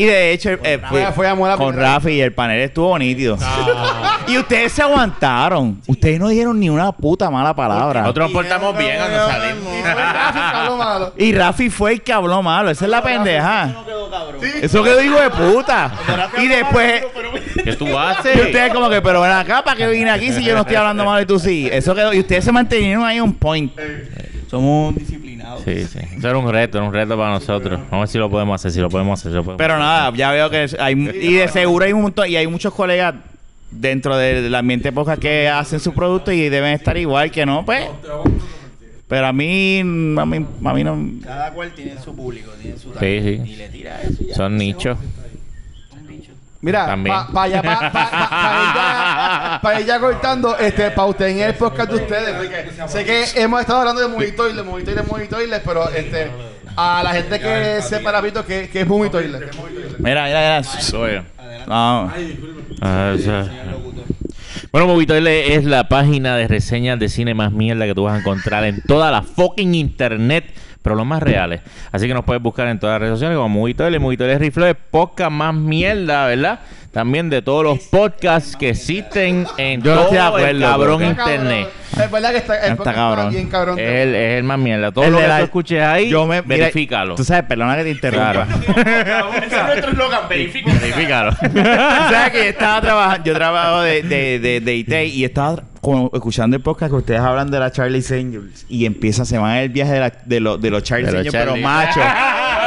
[0.00, 0.58] Y de hecho, eh,
[0.88, 1.94] fue- Fue- fue a Mola con primera.
[1.94, 3.36] Rafi y el panel estuvo nítido.
[3.42, 4.16] Ah.
[4.30, 5.80] Y ustedes se aguantaron.
[5.88, 8.02] Ustedes no dijeron ni una puta mala palabra.
[8.02, 9.72] Nosotros nos portamos bien cuando salimos.
[9.76, 11.12] Y fue Rafi que habló malo.
[11.16, 12.70] Y Rafi fue el que habló malo.
[12.70, 13.66] Esa es la pendeja.
[13.66, 14.40] No quedó cabrón.
[14.62, 15.92] Eso quedó hijo de puta.
[16.38, 17.02] Y después,
[17.64, 18.36] ¿Qué tú y haces?
[18.36, 21.04] ustedes como que, pero ven acá, ¿para qué vine aquí si yo no estoy hablando
[21.06, 21.68] malo y tú sí?
[21.72, 22.14] Eso quedó.
[22.14, 23.72] Y ustedes se mantenieron ahí un point.
[24.48, 25.29] Somos disciplinados.
[25.58, 25.98] Sí, sí.
[26.16, 27.78] Eso era un reto, era un reto para nosotros.
[27.78, 29.32] Vamos a ver si lo podemos hacer, si lo podemos hacer.
[29.32, 30.94] si lo podemos Pero nada, ya veo que hay.
[30.94, 32.28] Y de seguro hay un montón.
[32.28, 33.14] Y hay muchos colegas
[33.70, 37.86] dentro del ambiente poca que hacen su producto y deben estar igual que no, pues.
[39.08, 40.96] Pero a mí, a mí, a mí no.
[41.24, 43.40] Cada cual tiene su público, tiene su Sí, sí.
[43.44, 44.34] Y le tira eso y ya.
[44.34, 44.98] Son nichos.
[46.62, 46.96] Mira,
[47.32, 51.96] para allá, para pa, pa, pa pa cortando, este, para usted en el podcast de
[51.96, 56.30] ustedes, porque sé que hemos estado hablando de Toilet, Movie Toilet, pero este,
[56.76, 59.38] a la gente que sepa rapidito que, que es Movie Toilet.
[59.40, 59.98] que es Movie Toilet.
[59.98, 60.62] Mira, mira,
[60.92, 61.24] mira.
[61.66, 62.12] No.
[62.82, 63.44] Ah.
[64.72, 68.18] Bueno, Movitoile es la página de reseñas de cine más mierda que tú vas a
[68.18, 70.44] encontrar en toda la fucking internet,
[70.82, 71.60] pero los más reales.
[71.92, 73.98] Así que nos puedes buscar en todas las redes sociales como Movitoile.
[73.98, 76.60] Movitoile Rifle es podcast más mierda, ¿verdad?
[76.92, 81.34] También de todos los podcasts que existen en Yo todo el acuerdo, cabrón Está cabrón.
[81.36, 81.68] internet.
[81.92, 83.30] Es verdad que está, el Está cabrón.
[83.30, 83.78] bien cabrón.
[83.78, 84.90] Es el, es el más mierda.
[84.90, 87.14] Todo El lo que la- tú escuches ahí, Yo me, mira, verifícalo.
[87.14, 88.46] Tú sabes, perdona que te interrumpa.
[89.46, 91.30] Ese es nuestro eslogan, verifícalo.
[91.40, 95.62] Tú sabes que yo estaba trabajando, yo trabajo de, de, de, de IT y estaba
[95.80, 99.56] como escuchando el podcast que ustedes hablan de la Charlie Angels y empieza, se van
[99.56, 102.00] el viaje de, la, de, los de los Charlie De los Angels, pero macho.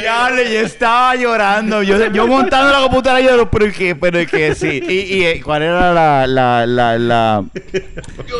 [0.00, 1.82] Diablo, yo estaba llorando.
[1.82, 4.82] Yo, yo montando la computadora, yo, pero es que, pero es que sí.
[4.88, 7.44] Y, y eh, cuál era la, la, la, la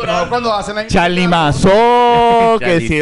[0.05, 2.99] No, cuando hacen la Charlie Mazó, que si.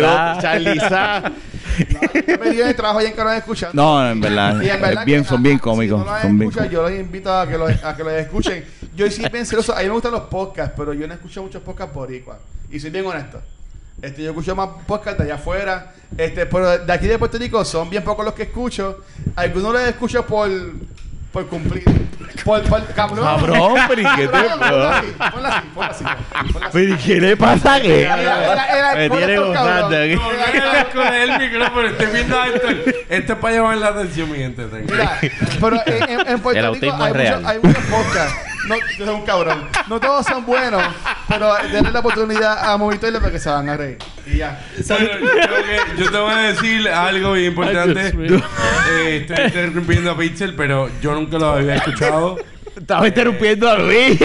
[2.27, 3.81] Yo me dio el trabajo bien cabrón escuchando.
[3.81, 4.61] No, no, en verdad.
[4.61, 5.99] Y en verdad es bien, que, son bien cómicos.
[5.99, 8.13] Si no los son bien escuchan, yo los invito a que los, a que los
[8.13, 8.63] escuchen.
[8.97, 9.75] Yo sí bien celoso.
[9.75, 12.39] A mí me gustan los podcasts, pero yo no escucho muchos podcasts boricuas.
[12.71, 13.39] Y soy bien honesto.
[14.01, 15.93] Este, yo escucho más podcasts de allá afuera.
[16.17, 19.03] Este, pero de aquí de Puerto Rico son bien pocos los que escucho.
[19.35, 20.49] Algunos los escucho por,
[21.37, 21.83] por cumplir.
[22.43, 23.23] Por, por cabrón.
[23.25, 24.97] Cabrón, pero ¿y qué te pasa?
[24.99, 26.03] así, ponla así, ponla así,
[26.53, 26.69] ponla así.
[26.73, 27.87] Pero ¿y qué le pasa que?
[28.95, 29.33] Me tiene.
[29.33, 29.45] Era-
[30.53, 32.67] era- con el micrófono, estoy viendo esto.
[33.09, 34.65] Esto es para llamar la atención, mi gente.
[34.65, 35.19] Mira,
[35.61, 37.45] pero en, en- Puerto El Rico hay, real.
[37.45, 38.35] hay muchos podcasts.
[38.67, 39.67] No, yo soy un cabrón.
[39.87, 40.81] No todos son buenos,
[41.27, 43.97] pero denle la oportunidad a Movitoile para que se van a reír.
[44.31, 44.59] Y ya.
[44.87, 45.09] Bueno,
[45.97, 48.11] yo, yo te voy a decir algo bien importante.
[48.91, 52.37] Eh, estoy interrumpiendo a Pixel, pero yo nunca lo había escuchado.
[52.77, 54.19] Estaba interrumpiendo a Luis.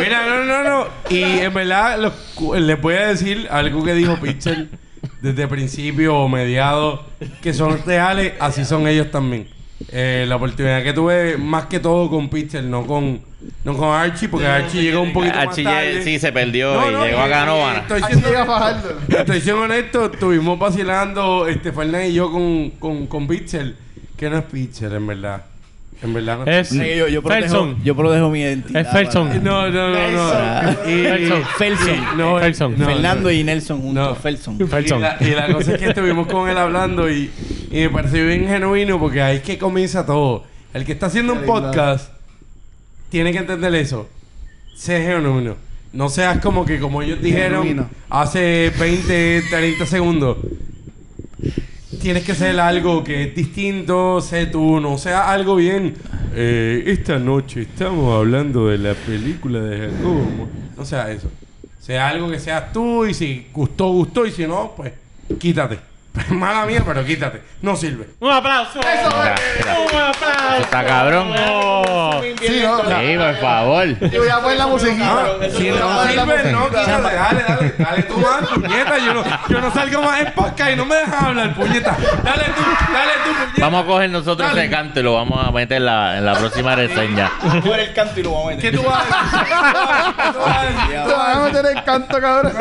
[0.00, 0.86] Mira, no, no, no.
[1.08, 4.68] Y en verdad, cu- les voy a decir algo que dijo Pixel
[5.22, 7.04] desde principio o mediado,
[7.42, 9.48] que son reales, así son ellos también.
[9.92, 13.20] Eh, la oportunidad que tuve más que todo con Pixel, no con,
[13.62, 16.02] no con Archie, porque Archie llegó un poquito más Archie tarde.
[16.02, 17.78] sí se perdió No, y no, llegó a eh, Canóvana.
[17.80, 18.98] Estoy siendo, llega Fajardo.
[19.08, 23.76] estoy siendo honesto, estuvimos vacilando este Fernández y yo con, con, con Pixel,
[24.16, 25.42] que no es Pixel, en verdad.
[26.02, 28.82] En verdad no Es Sí, yo, yo, protejo, yo protejo mi identidad.
[28.82, 29.28] Es Felson.
[29.28, 30.70] para- No, no, no, no.
[30.90, 31.42] Y- Felson.
[31.56, 32.18] Felson.
[32.18, 32.78] No, Felson.
[32.78, 33.30] no, Fernando no.
[33.30, 34.08] y Nelson juntos.
[34.08, 34.14] No.
[34.14, 34.68] Felson.
[34.68, 34.98] Felson.
[34.98, 37.30] Y la, y la cosa es que estuvimos con él hablando y,
[37.70, 40.44] y me pareció bien genuino porque ahí es que comienza todo.
[40.74, 42.12] El que está haciendo un podcast
[43.08, 44.08] tiene que entender eso.
[44.76, 45.56] Sé genuino.
[45.94, 47.88] No seas como que, como ellos dijeron Genuino.
[48.10, 50.36] hace 20, 30 segundos.
[52.06, 55.96] Tienes que ser algo que es distinto, sé tú, no sea algo bien.
[56.36, 60.48] Eh, esta noche estamos hablando de la película de Jacobo.
[60.76, 61.28] No sea eso.
[61.80, 64.92] Sea algo que seas tú y si gustó, gustó y si no, pues
[65.36, 65.80] quítate.
[66.30, 67.42] Mala mía, pero quítate.
[67.62, 68.06] No sirve.
[68.20, 68.78] Un aplauso.
[68.80, 70.60] Un aplauso.
[70.60, 71.32] Está cabrón.
[71.48, 72.20] Oh.
[72.40, 73.00] Sí, no, no.
[73.00, 73.86] Sí, por favor.
[74.10, 75.26] Yo voy a poner la musiquita.
[75.56, 76.90] Si Voy a no sirve, no, quítate.
[76.90, 78.98] Dale, dale, dale tú más, puñeta.
[78.98, 81.96] Yo no, yo no salgo más en podcast y no me dejas hablar, puñeta.
[82.22, 82.62] Dale tú,
[82.92, 83.52] dale tú, puñeta.
[83.58, 84.60] Vamos a coger nosotros Dale.
[84.64, 87.30] ese canto y lo vamos a meter en la, en la próxima reseña.
[87.62, 88.80] Coger el canto y lo vamos a ¿Qué meter.
[88.80, 89.38] tú vas a decir?
[90.16, 91.02] ¿Qué tú vas a decir?
[91.06, 92.52] Te van a meter el canto, cabrón.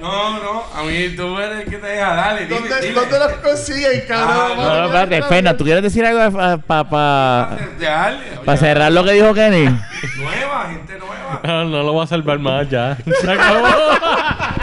[0.00, 2.94] No, no, a mí tú eres el que te deja, dale, dile, ¿Dónde, dile.
[2.94, 4.30] ¿Dónde los consiguen, cabrón?
[4.30, 6.84] Ah, No, no, espérate, Fernan, ¿tú quieres decir algo para pa,
[8.44, 9.64] pa, cerrar lo que dijo Kenny?
[10.16, 11.40] Nueva, gente nueva.
[11.42, 12.96] No, no lo voy a salvar más ya.
[13.20, 13.66] Se acabó.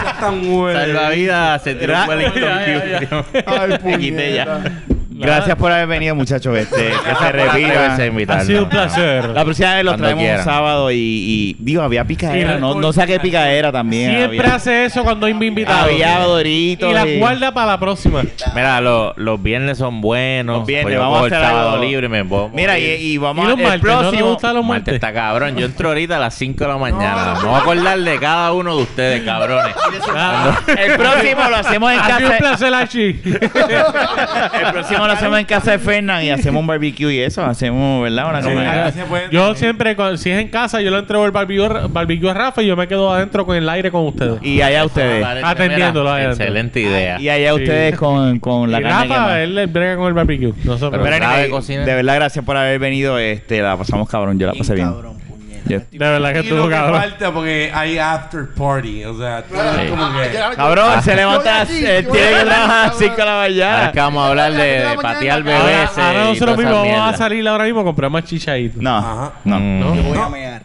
[0.04, 0.82] Ya están buenos.
[0.82, 3.24] Salvavidas, se tiró un Wellington.
[3.34, 3.44] Q.
[3.46, 4.62] Ay, Me quité ya.
[5.18, 6.58] Gracias por haber venido, muchachos.
[6.58, 8.38] Este, que se repita.
[8.38, 9.30] Ha sido un placer.
[9.30, 12.56] La próxima vez los Cuando traemos un sábado y, y- digo, había picadera.
[12.56, 14.12] Sí, no, no saqué picadera también.
[14.16, 15.84] Siempre había, hace eso cuando hay invitados.
[15.92, 16.90] había doritos.
[16.90, 18.24] Y la y- guarda para la próxima.
[18.54, 20.58] Mira, lo- los viernes son buenos.
[20.60, 21.84] Los viernes, Pues yo vamos a cojo el hacer sábado algo.
[21.86, 24.02] libre y me puedo Mira, y, y Y vamos los a, el martes, ¿no te
[24.08, 24.30] próximo.
[24.32, 24.94] gustan los Martes martes?
[24.96, 25.56] está cabrón.
[25.56, 27.36] Yo entro ahorita a las 5 de la mañana.
[27.42, 29.76] Me voy a acordar de cada uno de ustedes, cabrones.
[30.16, 30.60] Ah.
[30.68, 32.38] el próximo lo hacemos en Ha sido un casa.
[32.38, 33.22] placer, Archie.
[33.26, 37.44] El próximo lo hacemos en casa de Fernan y hacemos un barbecue y eso.
[37.46, 38.30] Hacemos, ¿verdad?
[38.30, 38.94] Una Sí, comida.
[39.10, 42.62] puede Yo siempre, si es en casa, yo le entrego el barbecue, barbecue a Rafa
[42.62, 44.40] y yo me quedo adentro con el aire con ustedes.
[44.44, 45.26] Y allá ustedes.
[45.44, 46.46] Atendiéndolo ahí Mira, adentro.
[46.46, 47.20] Excelente idea.
[47.20, 47.62] Y allá Sí.
[47.62, 49.44] ustedes con, con la y carne Rafa, quemada.
[49.44, 50.54] él le brega con el barbecue.
[50.64, 50.92] Nosotros.
[50.92, 51.86] Pero Pero sabe anyway, cocinar.
[51.86, 53.18] de verdad, gracias por haber venido.
[53.20, 54.38] Este, la pasamos cabrón.
[54.40, 54.88] Yo la pasé bien.
[54.92, 55.15] Cabrón,
[55.68, 57.02] Yo- de verdad que Y estuvo lo que cabrón.
[57.02, 59.06] falta porque hay after party.
[59.06, 60.34] O sea, tú- Claro, como ah, que.
[60.34, 63.36] ya- Cabrón, se levanta, eh, yo tiene que a- trabajar a las 5 de la
[63.38, 63.92] mañana.
[63.92, 65.38] que vamos a hablar de las patear.
[65.42, 65.98] Ahora, bebés.
[65.98, 68.82] ahora y nosotros mismos vamos a salir ahora mismo a comprar más chichaditos.
[68.82, 69.32] No, Ajá.
[69.44, 69.60] no.
[69.60, 69.80] Mm.
[69.80, 69.96] ¿No?
[70.04, 70.62] Voy a mear.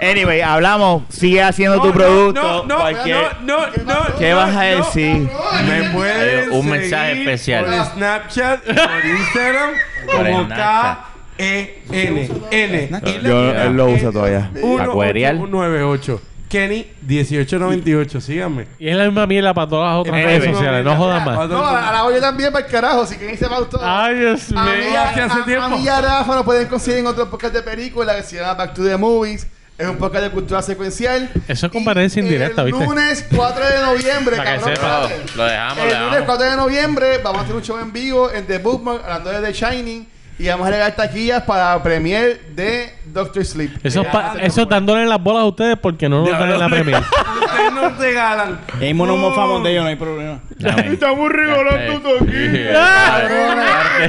[0.00, 1.02] Anyway, hablamos.
[1.08, 2.42] Sigue haciendo No, tu producto.
[2.42, 4.14] No, no, cualquier- no, no, no.
[4.18, 4.76] ¿Qué no, vas a no.
[4.78, 5.28] decir?
[5.68, 7.64] Me puedes Un mensaje seguir especial.
[7.64, 9.70] Por Snapchat, y por Instagram,
[10.06, 10.98] Por como Snapchat.
[11.38, 12.28] K-E-N.
[12.50, 12.88] N.
[12.90, 14.50] La Yo- él lo usa todavía.
[14.54, 16.20] 198.
[16.48, 18.20] Kenny 1898.
[18.22, 18.66] Síganme.
[18.78, 20.84] Y es la misma mierda para todas las otras Eh, redes eh, sociales.
[20.84, 21.48] No jodan más.
[21.48, 23.06] No, a la olla también para el carajo.
[23.06, 23.80] Si quieren irse para todo.
[23.84, 24.60] Ay, Dios mío.
[24.60, 25.64] a, hace hace a- tiempo.
[25.64, 28.36] a mí y a Rafa nos pueden conseguir en otro podcast de película que se
[28.36, 29.46] llama Back to the Movies.
[29.76, 31.30] Es un podcast de cultura secuencial.
[31.46, 32.84] Eso es competencia indirecta, el ¿viste?
[32.84, 35.12] lunes 4 de noviembre, Para que cabrón.
[35.36, 36.26] Lo dejamos, lo El lunes dejamos.
[36.26, 39.40] 4 de noviembre vamos a hacer un show en vivo en The Bookmark hablando de
[39.40, 40.08] The Shining.
[40.38, 43.72] Y vamos a regalar taquillas para la premier de Doctor Sleep.
[43.84, 46.58] Eso, es pa- eso es dándole las bolas a ustedes porque no nos dan en
[46.60, 46.98] la premia.
[47.48, 48.60] Ustedes nos regalan.
[48.80, 50.40] Y ahí nos mofamos de ellos, no hay problema.
[50.58, 52.74] Estamos regalando Eh,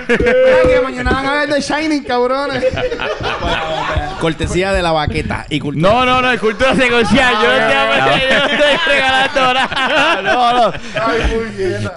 [0.07, 2.63] que mañana van a ver The Shining, cabrones.
[4.19, 5.89] Cortesía de la baqueta y cultura.
[5.89, 7.33] No, no, no, es cultura secuencial.
[7.33, 10.21] Yo no estoy, yo no estoy regalando nada.
[10.21, 10.73] No, no.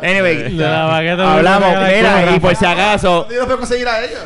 [0.03, 1.69] Anyway, De la baqueta hablamos.
[1.89, 3.27] Mira, y por si acaso.
[3.29, 4.21] Yo los puedo conseguir a ellos.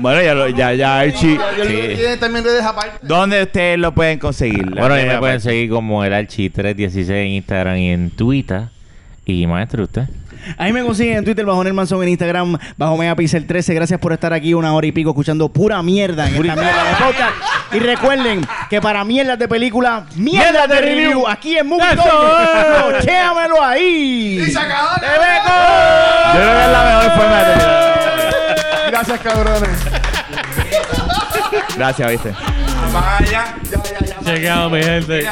[0.00, 1.38] Bueno, ya, lo- ya, ya, Archie.
[1.66, 2.18] Sí.
[2.18, 2.98] también redes aparte.
[3.02, 4.64] ¿Dónde ustedes lo pueden conseguir?
[4.70, 8.62] Bueno, ahí me pueden seguir como el Archi316 en Instagram y en Twitter.
[9.26, 10.04] Y maestro, usted.
[10.56, 13.74] Ahí me consiguen en Twitter bajo Nelmanson, en Instagram bajo Megapixel 13.
[13.74, 16.94] Gracias por estar aquí una hora y pico escuchando pura mierda en esta mierda de
[16.96, 17.32] podcast.
[17.72, 22.96] Y recuerden que para mierdas de película, mierdas de review, aquí en Movie ¡Eso Talk.
[22.98, 23.04] es!
[23.04, 24.40] ¡Chéamelo ahí!
[24.46, 24.88] ¡Y se acabó!
[24.96, 28.90] Yo creo que es la mejor forma de terminar.
[28.90, 29.78] Gracias, cabrones.
[31.76, 32.32] Gracias, viste.
[32.92, 33.54] Vaya.
[34.24, 35.28] Chequeado, mi gente.